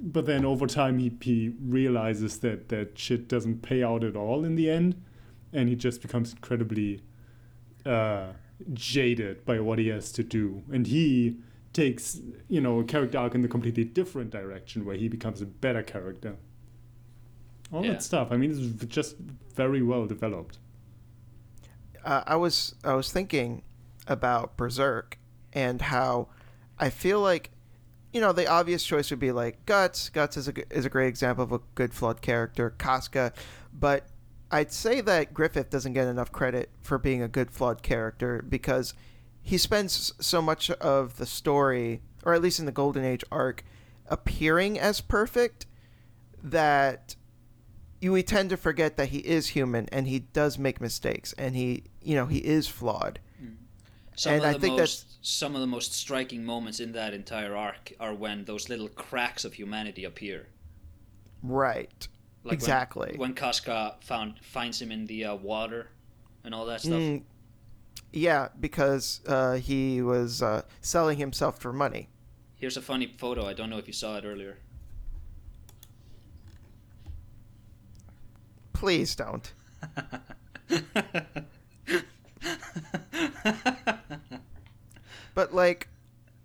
[0.00, 4.44] But then over time he, he realizes that that shit doesn't pay out at all
[4.44, 5.02] in the end,
[5.52, 7.02] and he just becomes incredibly
[7.84, 8.28] uh,
[8.72, 11.36] jaded by what he has to do, and he
[11.72, 15.46] takes you know a character arc in the completely different direction where he becomes a
[15.46, 16.36] better character.
[17.72, 17.92] All Yeah.
[17.92, 18.28] that stuff.
[18.32, 19.16] I mean, it's just
[19.54, 20.58] very well developed.
[22.04, 23.62] uh, I was I was thinking
[24.06, 25.18] about Berserk
[25.52, 26.28] and how
[26.80, 27.50] I feel like
[28.12, 30.08] you know the obvious choice would be like Guts.
[30.08, 32.70] Guts is a is a great example of a good flawed character.
[32.70, 33.32] Casca,
[33.72, 34.08] but
[34.50, 38.94] I'd say that Griffith doesn't get enough credit for being a good flawed character because
[39.42, 43.64] he spends so much of the story, or at least in the Golden Age arc,
[44.08, 45.66] appearing as perfect
[46.42, 47.14] that
[48.00, 51.54] you we tend to forget that he is human and he does make mistakes and
[51.54, 53.20] he you know he is flawed
[54.20, 57.56] Some And of I think most some of the most striking moments in that entire
[57.56, 60.48] arc are when those little cracks of humanity appear.
[61.42, 62.08] right
[62.44, 65.88] Like exactly When, when Casca found finds him in the uh, water
[66.44, 67.04] and all that stuff.
[67.04, 67.22] Mm,
[68.12, 72.08] yeah because uh, he was uh, selling himself for money
[72.56, 73.46] Here's a funny photo.
[73.46, 74.58] I don't know if you saw it earlier.
[78.72, 79.52] please don't
[85.34, 85.88] but like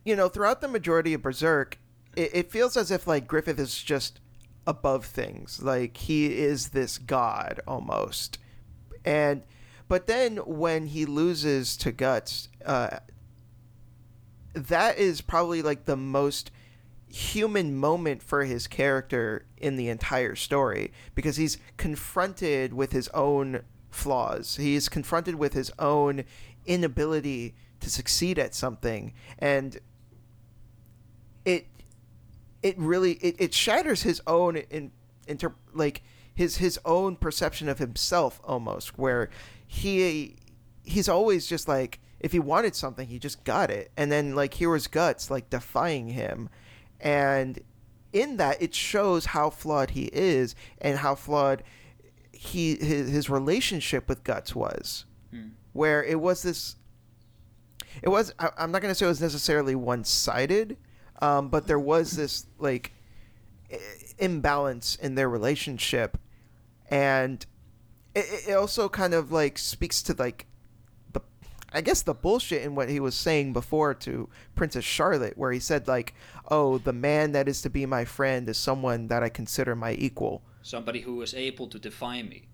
[0.04, 1.78] you know throughout the majority of berserk
[2.16, 4.20] it, it feels as if like griffith is just
[4.68, 8.38] above things like he is this god almost
[9.04, 9.44] and
[9.88, 12.98] but then when he loses to guts uh,
[14.54, 16.50] that is probably like the most
[17.08, 23.62] human moment for his character in the entire story because he's confronted with his own
[23.90, 24.58] flaws.
[24.58, 26.24] He's confronted with his own
[26.66, 27.56] inability
[27.86, 29.80] to succeed at something and
[31.46, 31.68] it
[32.62, 34.92] it really it, it shatters his own in
[35.28, 36.02] inter like
[36.34, 39.30] his his own perception of himself almost where
[39.66, 40.36] he
[40.84, 43.92] he's always just like if he wanted something he just got it.
[43.96, 46.50] And then like here was guts like defying him.
[47.00, 47.60] And
[48.14, 51.64] in that it shows how flawed he is and how flawed
[52.32, 55.06] he his, his relationship with guts was.
[55.32, 55.50] Hmm.
[55.74, 56.76] where it was this
[58.02, 60.78] it was I, i'm not going to say it was necessarily one-sided
[61.22, 62.94] um, but there was this like
[63.72, 63.80] i-
[64.20, 66.18] imbalance in their relationship
[66.90, 67.46] and
[68.14, 70.46] it, it also kind of like speaks to like
[71.14, 71.22] the
[71.74, 75.60] i guess the bullshit in what he was saying before to princess charlotte where he
[75.60, 76.14] said like
[76.50, 79.94] oh the man that is to be my friend is someone that i consider my
[79.94, 82.48] equal Somebody who is able to define me.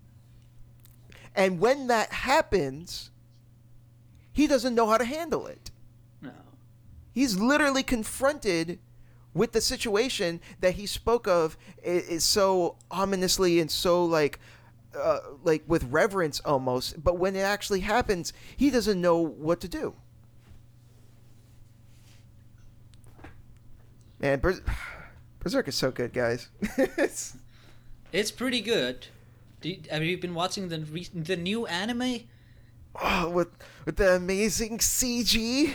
[1.34, 3.10] and when that happens
[4.32, 5.70] he doesn't know how to handle it
[6.20, 6.30] No.
[7.12, 8.78] he's literally confronted
[9.34, 14.38] with the situation that he spoke of is so ominously and so like
[14.98, 19.68] uh, like with reverence almost but when it actually happens he doesn't know what to
[19.68, 19.94] do
[24.20, 24.62] man Ber-
[25.40, 26.48] berserk is so good guys
[26.78, 27.36] It's-
[28.12, 29.06] It's pretty good.
[29.62, 32.24] Do you, have you been watching the re- the new anime?
[33.00, 33.48] Oh, with
[33.84, 35.74] with the amazing cg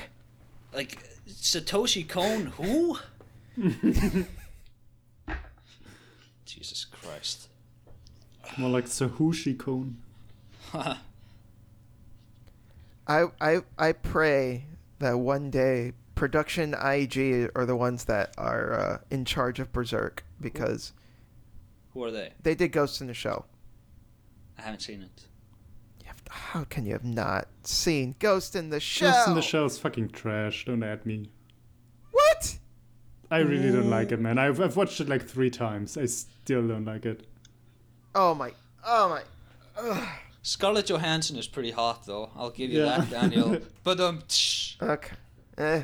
[0.74, 2.98] Like Satoshi Kon, who?
[6.46, 7.50] Jesus Christ.
[8.58, 9.98] More like Sahushi Cone.
[10.74, 10.98] I,
[13.40, 14.66] I I pray
[15.00, 20.24] that one day production IG are the ones that are uh, in charge of Berserk
[20.42, 20.94] because
[21.94, 22.34] who are they?
[22.42, 23.46] they did Ghost in the Shell.
[24.58, 25.27] I haven't seen it.
[26.28, 29.12] You have- How can you have not seen Ghost in the Shell?
[29.12, 30.66] Ghost in the Shell is fucking trash.
[30.66, 31.30] Don't add me.
[32.12, 32.58] What?
[33.30, 34.38] I really don't like it, man.
[34.38, 35.98] I've, I've watched it like three times.
[35.98, 37.28] I still don't like it.
[38.16, 38.52] Oh my!
[38.86, 39.22] Oh my!
[39.78, 40.08] Ugh.
[40.42, 42.30] Scarlett Johansson is pretty hot, though.
[42.36, 43.00] I'll give you Yeah.
[43.00, 43.58] that, Daniel.
[43.84, 45.16] but um, tsh, Okay.
[45.58, 45.84] Eh.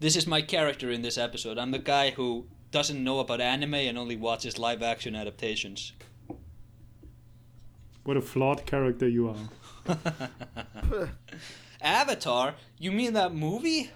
[0.00, 1.58] this is my character in this episode.
[1.58, 5.92] I'm the guy who doesn't know about anime and only watches live action adaptations.
[8.04, 9.36] What a flawed character you are.
[11.82, 12.54] Avatar?
[12.78, 13.90] You mean that movie?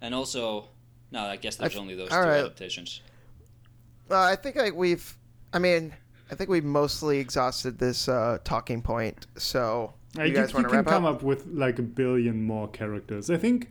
[0.00, 0.68] And also,
[1.10, 2.38] no, I guess there's I- only those two all right.
[2.40, 3.02] adaptations.
[4.08, 5.16] Well, I think like we've.
[5.52, 5.92] I mean,
[6.30, 9.26] I think we've mostly exhausted this uh, talking point.
[9.36, 10.92] So you think guys want to wrap up?
[10.92, 11.16] You can come up?
[11.16, 13.30] up with like a billion more characters.
[13.30, 13.70] I think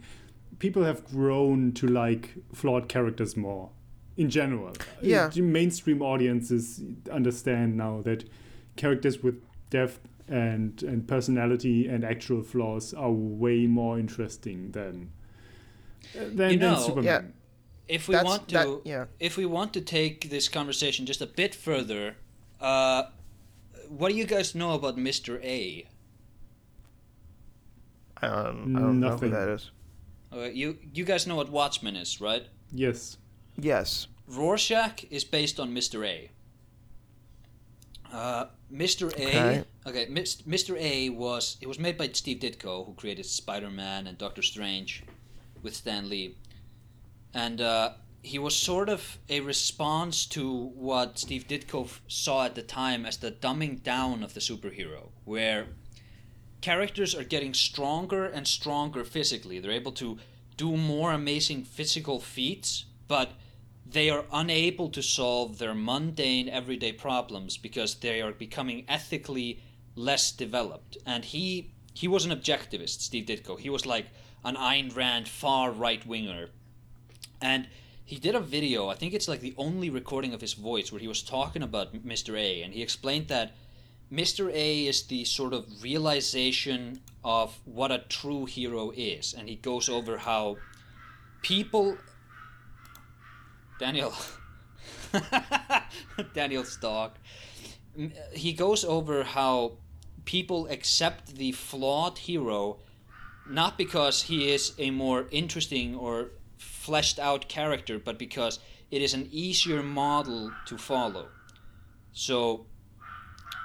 [0.59, 3.69] people have grown to like flawed characters more
[4.17, 4.73] in general.
[5.01, 5.29] Yeah.
[5.29, 6.81] The mainstream audiences
[7.11, 8.29] understand now that
[8.75, 9.99] characters with depth
[10.29, 15.11] and and personality and actual flaws are way more interesting than
[16.13, 17.03] than, You than Superman.
[17.03, 17.21] Yeah.
[17.87, 19.05] If we That's- want to, that- yeah.
[19.19, 22.15] if we want to take this conversation just a bit further,
[22.61, 23.03] uh,
[23.87, 25.43] what do you guys know about Mr.
[25.43, 25.87] A?
[28.21, 29.71] I don't, I don't know who that is.
[30.31, 32.45] Uh, you you guys know what Watchmen is, right?
[32.71, 33.17] Yes.
[33.57, 34.07] Yes.
[34.27, 36.05] Rorschach is based on Mr.
[36.05, 36.29] A.
[38.13, 39.11] Uh, Mr.
[39.17, 39.65] A.
[39.87, 40.77] Okay, Mis- Mr.
[40.79, 45.03] A was it was made by Steve Ditko, who created Spider-Man and Doctor Strange,
[45.63, 46.35] with Stan Lee,
[47.33, 52.55] and uh, he was sort of a response to what Steve Ditko f- saw at
[52.55, 55.67] the time as the dumbing down of the superhero, where
[56.61, 59.59] characters are getting stronger and stronger physically.
[59.59, 60.17] They're able to
[60.57, 63.31] do more amazing physical feats, but
[63.91, 69.61] they are unable to solve their mundane everyday problems because they are becoming ethically
[69.95, 70.97] less developed.
[71.05, 73.59] And he he was an objectivist, Steve Ditko.
[73.59, 74.07] He was like
[74.45, 76.49] an Ayn Rand far right winger.
[77.41, 77.67] And
[78.05, 81.01] he did a video, I think it's like the only recording of his voice where
[81.01, 82.37] he was talking about Mr.
[82.37, 83.53] A and he explained that
[84.11, 84.51] Mr.
[84.51, 89.87] A is the sort of realization of what a true hero is, and he goes
[89.87, 90.57] over how
[91.41, 91.97] people.
[93.79, 94.13] Daniel.
[96.33, 97.17] Daniel Stock.
[97.97, 99.73] M- uh, He goes over how
[100.25, 102.77] people accept the flawed hero
[103.49, 108.59] not because he is a more interesting or fleshed out character, but because
[108.91, 111.29] it is an easier model to follow.
[112.13, 112.67] So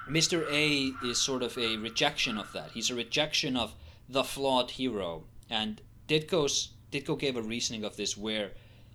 [0.09, 0.51] Mr.
[0.51, 2.71] A is sort of a rejection of that.
[2.71, 3.75] He's a rejection of
[4.09, 5.25] the flawed hero.
[5.51, 8.53] And Ditko's Ditko gave a reasoning of this where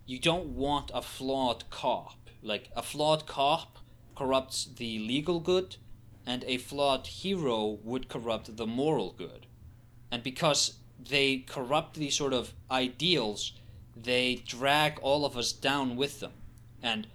[0.10, 2.18] you don't want a flawed cop.
[2.42, 3.78] Like a flawed cop
[4.16, 5.76] corrupts the legal good
[6.26, 9.46] and a flawed hero would corrupt the moral good.
[10.12, 13.54] And because they corrupt these sort of ideals,
[13.96, 16.34] they drag all of us down with them.
[16.82, 17.06] And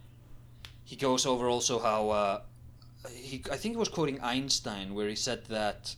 [0.85, 2.41] he goes over also how uh,
[3.11, 5.97] he, I think he was quoting Einstein, where he said that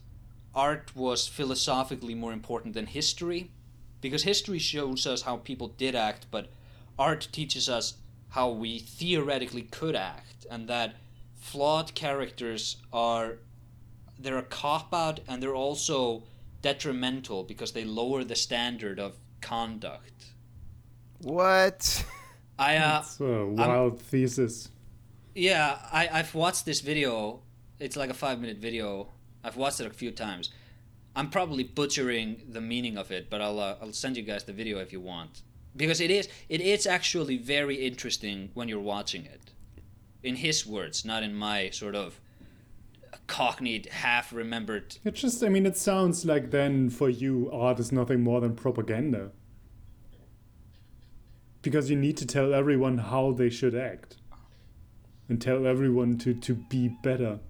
[0.55, 3.51] art was philosophically more important than history,
[4.01, 6.48] because history shows us how people did act, but
[6.98, 7.94] art teaches us
[8.31, 10.97] how we theoretically could act, and that
[11.35, 13.39] flawed characters are
[14.18, 16.24] they're a cop out and they're also
[16.62, 20.32] detrimental because they lower the standard of conduct.
[21.23, 22.05] What?
[22.59, 24.70] I uh, It's a wild thesis.
[25.35, 27.43] Yeah, I, I've watched this video.
[27.78, 29.09] It's like a five minute video.
[29.44, 30.51] I've watched it a few times.
[31.14, 34.52] I'm probably butchering the meaning of it, but I'll uh, I'll send you guys the
[34.52, 35.43] video if you want
[35.77, 39.53] because it is it is actually very interesting when you're watching it.
[40.23, 42.20] In his words, not in my sort of
[43.27, 44.97] cockneyed, half remembered.
[45.05, 48.55] It just, I mean, it sounds like then for you, art is nothing more than
[48.55, 49.31] propaganda.
[51.62, 54.16] Because you need to tell everyone how they should act.
[55.28, 57.40] And tell everyone to, to be better.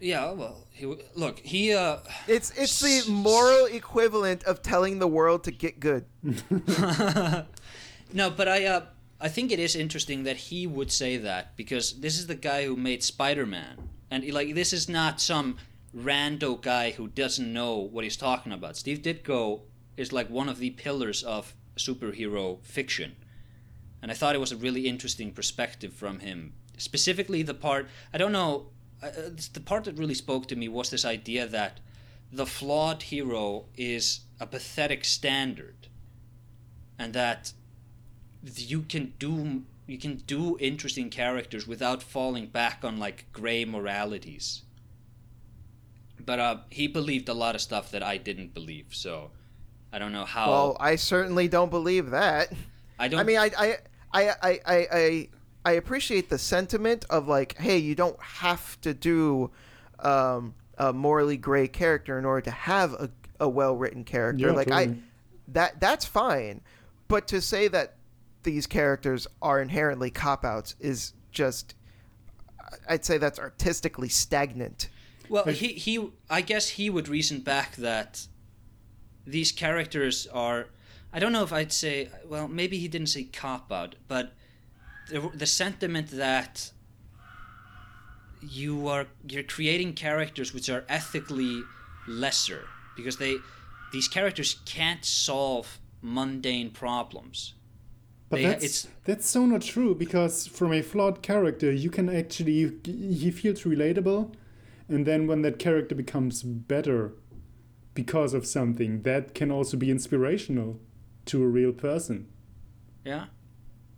[0.00, 1.98] Yeah, well, he, look, he uh,
[2.28, 6.04] It's it's the moral equivalent of telling the world to get good.
[8.12, 8.82] no, but I uh,
[9.20, 12.66] I think it is interesting that he would say that because this is the guy
[12.66, 15.56] who made Spider-Man, and like this is not some
[15.96, 18.76] rando guy who doesn't know what he's talking about.
[18.76, 19.62] Steve Ditko
[19.96, 23.16] is like one of the pillars of superhero fiction,
[24.02, 26.52] and I thought it was a really interesting perspective from him.
[26.76, 28.66] Specifically, the part I don't know,
[29.06, 31.80] uh, the part that really spoke to me was this idea that
[32.32, 35.88] the flawed hero is a pathetic standard
[36.98, 37.52] and that
[38.42, 44.62] you can do you can do interesting characters without falling back on like gray moralities
[46.24, 49.30] but uh he believed a lot of stuff that i didn't believe so
[49.92, 52.52] i don't know how Well, I certainly don't believe that.
[52.98, 53.76] i don't I mean, I, I,
[54.12, 54.60] I, I,
[54.92, 55.28] I,
[55.66, 59.50] I, I appreciate the sentiment of like, hey, you don't have to do
[59.98, 63.10] um, a morally gray character in order to have a,
[63.40, 64.46] a well-written character.
[64.46, 64.96] Yeah, like, I,
[65.48, 66.60] that that's fine,
[67.08, 67.96] but to say that
[68.42, 71.74] these characters are inherently cop-outs is just,
[72.88, 74.88] I'd say that's artistically stagnant.
[75.28, 78.28] Well, he he I guess he would reason back that
[79.26, 80.68] these characters are
[81.12, 84.34] I don't know if I'd say well maybe he didn't say cop out, but
[85.08, 86.70] the the sentiment that
[88.42, 91.62] you are you're creating characters which are ethically
[92.06, 92.64] lesser
[92.96, 93.36] because they
[93.92, 97.54] these characters can't solve mundane problems.
[98.28, 102.08] But They- that's it's- that's so not true because from a flawed character, you can
[102.08, 104.34] actually he feels relatable,
[104.88, 107.12] and then when that character becomes better
[107.94, 110.78] because of something, that can also be inspirational
[111.26, 112.26] to a real person.
[113.04, 113.26] Yeah.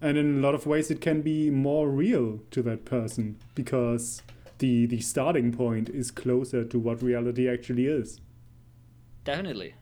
[0.01, 4.23] And in a lot of ways, it can be more real to that person because
[4.59, 8.21] the the starting point is closer to what reality actually is.
[9.25, 9.75] Definitely.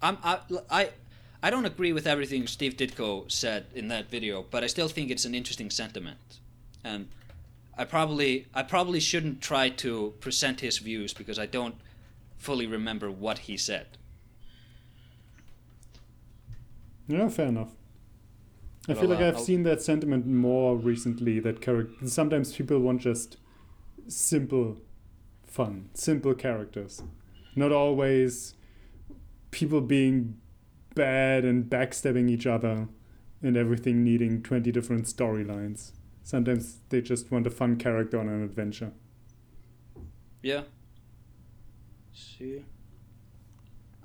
[0.00, 0.38] I'm I,
[0.70, 0.90] I
[1.42, 5.10] I don't agree with everything Steve Ditko said in that video, but I still think
[5.10, 6.40] it's an interesting sentiment.
[6.82, 7.08] And
[7.76, 11.76] I probably I probably shouldn't try to present his views because I don't
[12.36, 13.86] fully remember what he said.
[17.06, 17.77] Yeah, fair enough.
[18.88, 21.40] I feel like I've I'll- seen that sentiment more recently.
[21.40, 22.06] That character.
[22.08, 23.36] Sometimes people want just
[24.06, 24.78] simple
[25.46, 27.02] fun, simple characters,
[27.54, 28.54] not always
[29.50, 30.36] people being
[30.94, 32.88] bad and backstabbing each other,
[33.42, 35.92] and everything needing twenty different storylines.
[36.22, 38.92] Sometimes they just want a fun character on an adventure.
[40.42, 40.62] Yeah.
[42.12, 42.64] See.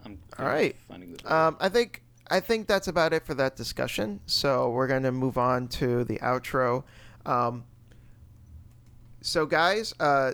[0.05, 0.75] I'm All right.
[0.87, 4.19] finding this Um, I think I think that's about it for that discussion.
[4.25, 6.83] So we're gonna move on to the outro.
[7.25, 7.65] Um,
[9.21, 10.33] so guys, uh,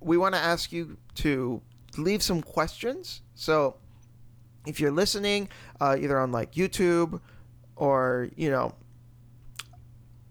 [0.00, 1.62] we want to ask you to
[1.96, 3.22] leave some questions.
[3.34, 3.76] So
[4.66, 5.48] if you're listening,
[5.80, 7.20] uh, either on like YouTube
[7.76, 8.74] or you know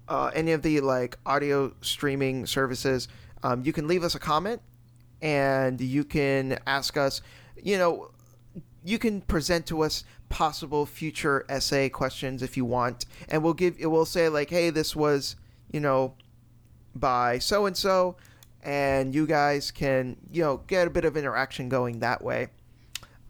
[0.08, 3.08] uh, any of the like audio streaming services,
[3.44, 4.62] um, you can leave us a comment
[5.22, 7.22] and you can ask us.
[7.62, 8.12] You know,
[8.84, 10.04] you can present to us
[10.34, 13.06] possible future essay questions if you want.
[13.30, 15.36] And we'll give it will say like hey this was
[15.72, 16.16] you know
[16.96, 18.18] by so and so
[18.64, 22.48] and you guys can you know get a bit of interaction going that way.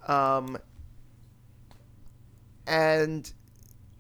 [0.08, 0.58] Um
[2.66, 3.34] and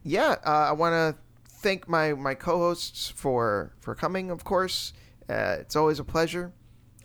[0.04, 4.94] yeah uh, i want to thank my my co-hosts for for coming of course.
[5.30, 6.54] Uh, it's always a pleasure.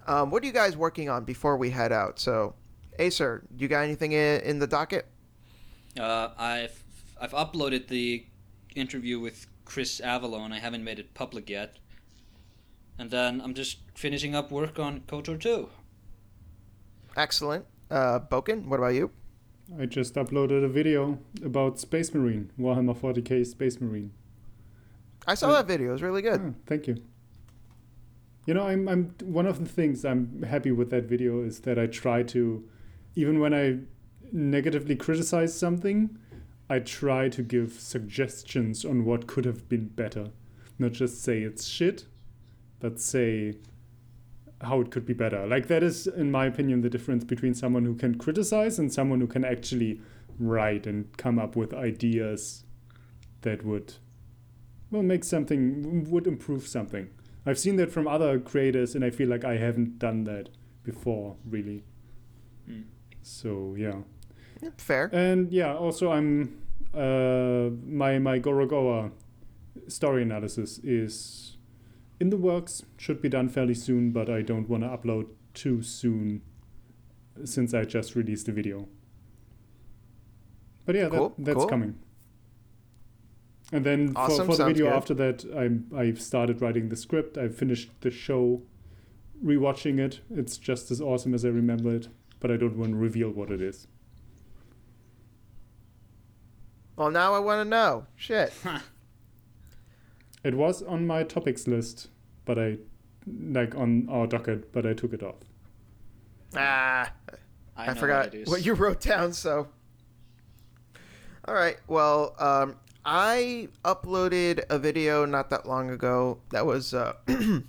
[0.07, 2.19] Um, what are you guys working on before we head out?
[2.19, 2.55] So
[2.99, 5.07] Aesir, you got anything in, in the docket?
[5.99, 6.83] Uh, I've
[7.20, 8.25] I've uploaded the
[8.75, 10.53] interview with Chris Avellone.
[10.53, 11.77] I haven't made it public yet.
[12.99, 15.69] And then I'm just finishing up work on KOTOR 2.
[17.16, 17.65] Excellent.
[17.91, 19.11] Uh, Bouken, what about you?
[19.79, 24.12] I just uploaded a video about Space Marine, Warhammer 40k Space Marine.
[25.27, 25.91] I saw Uh, that video.
[25.91, 26.41] It was really good.
[26.43, 26.97] Ah, thank you.
[28.47, 31.79] You know, I'm I'm one of the things I'm happy with that video is that
[31.79, 32.65] I try to,
[33.15, 33.79] even when I
[34.32, 36.18] negatively criticize something,
[36.70, 40.30] I try to give suggestions on what could have been better.
[40.78, 42.05] Not just say it's shit,
[42.80, 43.55] but say
[44.60, 45.46] how it could be better.
[45.46, 49.20] Like that is, in my opinion, the difference between someone who can criticize and someone
[49.20, 50.00] who can actually
[50.38, 52.64] write and come up with ideas
[53.42, 53.94] that would
[54.90, 57.09] well make something would improve something.
[57.46, 60.50] I've seen that from other creators, and I feel like I haven't done that
[60.82, 61.84] before, really.
[62.66, 62.82] Hmm.
[63.22, 64.02] So Yeah,
[64.76, 65.10] Fair.
[65.12, 65.74] and yeah.
[65.76, 66.59] Also, I'm
[66.94, 69.10] uh, my my Gorogoa
[69.89, 71.56] story analysis is
[72.20, 72.85] in the works.
[72.97, 76.43] Should be done fairly soon, but I don't want to upload too soon,
[77.44, 78.89] since I just released the video.
[80.86, 81.66] But yeah, Cool, that, that's cool.
[81.68, 81.94] coming.
[83.72, 84.94] And then Awesome, for, for the video good.
[84.97, 87.36] after that, I'm I've started writing the script.
[87.36, 88.62] I've finished the show,
[89.44, 90.20] rewatching it.
[90.30, 92.09] It's just as awesome as I remember it,
[92.40, 93.86] but I don't want to reveal what it is.
[96.99, 98.07] Well, now I want to know.
[98.16, 98.53] Shit.
[100.45, 102.09] It was on my topics list,
[102.45, 102.79] but I
[103.27, 105.35] like on our docket, but I took it off.
[106.57, 107.12] Ah,
[107.77, 108.49] I, I, forgot what, it is.
[108.49, 109.33] what you wrote down.
[109.33, 109.66] So,
[111.45, 111.77] all right.
[111.89, 117.15] Well, um, I uploaded a video not that long ago that was uh,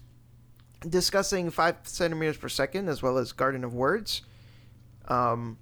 [0.88, 4.22] discussing five centimeters per second as well as Garden of Words.
[5.08, 5.58] Um,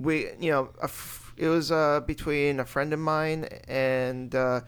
[0.00, 4.60] we, you know, a f- it was uh, between a friend of mine and uh,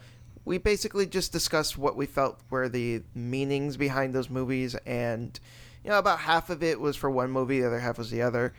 [0.45, 5.39] we basically just discussed what we felt were the meanings behind those movies and
[5.83, 8.21] you know about half of it was for one movie the other half was the
[8.21, 8.53] other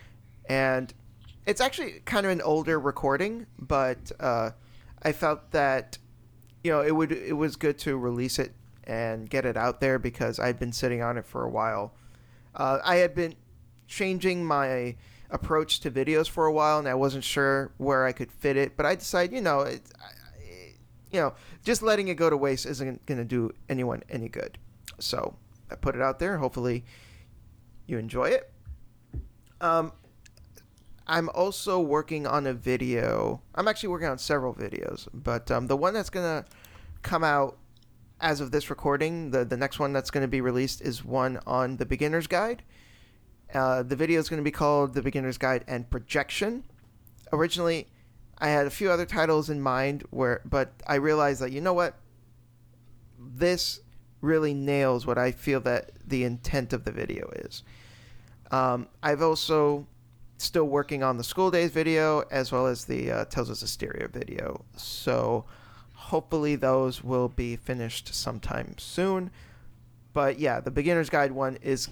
[0.48, 0.94] and
[1.46, 4.50] it's actually kind of an older recording but uh,
[5.02, 5.98] i felt that
[6.62, 8.52] you know it would it was good to release it
[8.90, 11.94] and get it out there because I'd been sitting on it for a while.
[12.54, 13.36] Uh, I had been
[13.86, 14.96] changing my
[15.30, 18.76] approach to videos for a while, and I wasn't sure where I could fit it.
[18.76, 19.82] But I decided, you know, it,
[21.10, 21.34] you know,
[21.64, 24.58] just letting it go to waste isn't going to do anyone any good.
[24.98, 25.36] So
[25.70, 26.38] I put it out there.
[26.38, 26.84] Hopefully,
[27.86, 28.52] you enjoy it.
[29.60, 29.92] Um,
[31.06, 33.42] I'm also working on a video.
[33.54, 36.44] I'm actually working on several videos, but um, the one that's gonna
[37.02, 37.58] come out
[38.20, 41.78] as of this recording, the the next one that's gonna be released is one on
[41.78, 42.62] the beginner's guide.
[43.54, 46.64] Uh, the video is going to be called The Beginner's Guide and Projection.
[47.32, 47.88] Originally,
[48.38, 51.74] I had a few other titles in mind, where, but I realized that you know
[51.74, 51.94] what,
[53.18, 53.80] this
[54.20, 57.62] really nails what I feel that the intent of the video is.
[58.50, 59.86] Um, I've also
[60.38, 64.10] still working on the school days video as well as the uh, Tales of Zestiria
[64.10, 64.64] video.
[64.76, 65.44] So
[65.94, 69.30] hopefully those will be finished sometime soon.
[70.12, 71.88] But yeah, the beginner's guide one is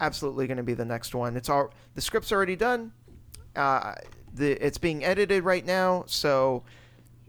[0.00, 1.36] absolutely going to be the next one.
[1.36, 2.92] It's all the script's already done.
[3.56, 3.94] Uh,
[4.34, 6.62] the it's being edited right now, so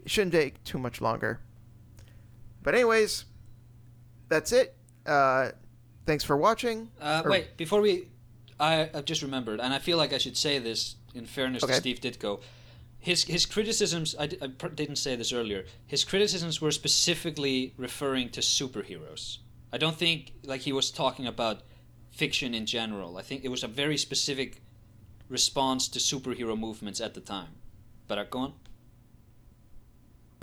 [0.04, 1.40] it shouldn't take too much longer.
[2.62, 3.24] But anyways,
[4.28, 4.76] that's it.
[5.06, 5.50] Uh,
[6.06, 6.90] thanks for watching.
[7.00, 8.08] Uh, Or- wait, before we,
[8.58, 11.72] I I've just remembered, and I feel like I should say this in fairness Okay.
[11.74, 12.40] to Steve Ditko.
[12.98, 15.64] His his criticisms, I, pr- didn't say this earlier.
[15.86, 19.38] His criticisms were specifically referring to superheroes.
[19.72, 21.62] I don't think like he was talking about
[22.10, 23.16] fiction in general.
[23.16, 24.62] I think it was a very specific
[25.28, 27.54] response to superhero movements at the time.
[28.08, 28.52] But uh, go on.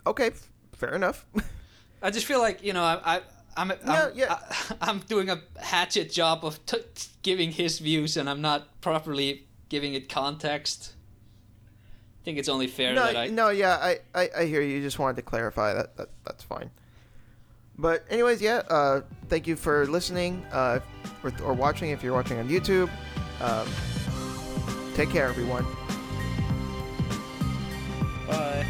[0.05, 1.25] Okay, f- fair enough.
[2.01, 3.17] I just feel like you know I.
[3.17, 3.21] I
[3.59, 4.39] I'm, I'm, Yeah, yeah.
[4.81, 8.79] I, am doing a hatchet job of t- t- giving his views, and I'm not
[8.81, 10.93] properly giving it context.
[12.21, 13.27] I think it's only fair no, that I.
[13.27, 14.75] no, yeah, I, I, I hear you.
[14.75, 15.97] You Just wanted to clarify that.
[15.97, 16.69] that that's fine.
[17.77, 18.63] But anyways, yeah.
[18.69, 20.79] Uh, thank you for listening uh,
[21.23, 22.89] or, or, watching if you're watching on YouTube.
[23.39, 23.67] Um,
[24.95, 25.65] take care, everyone.
[28.27, 28.65] Bye.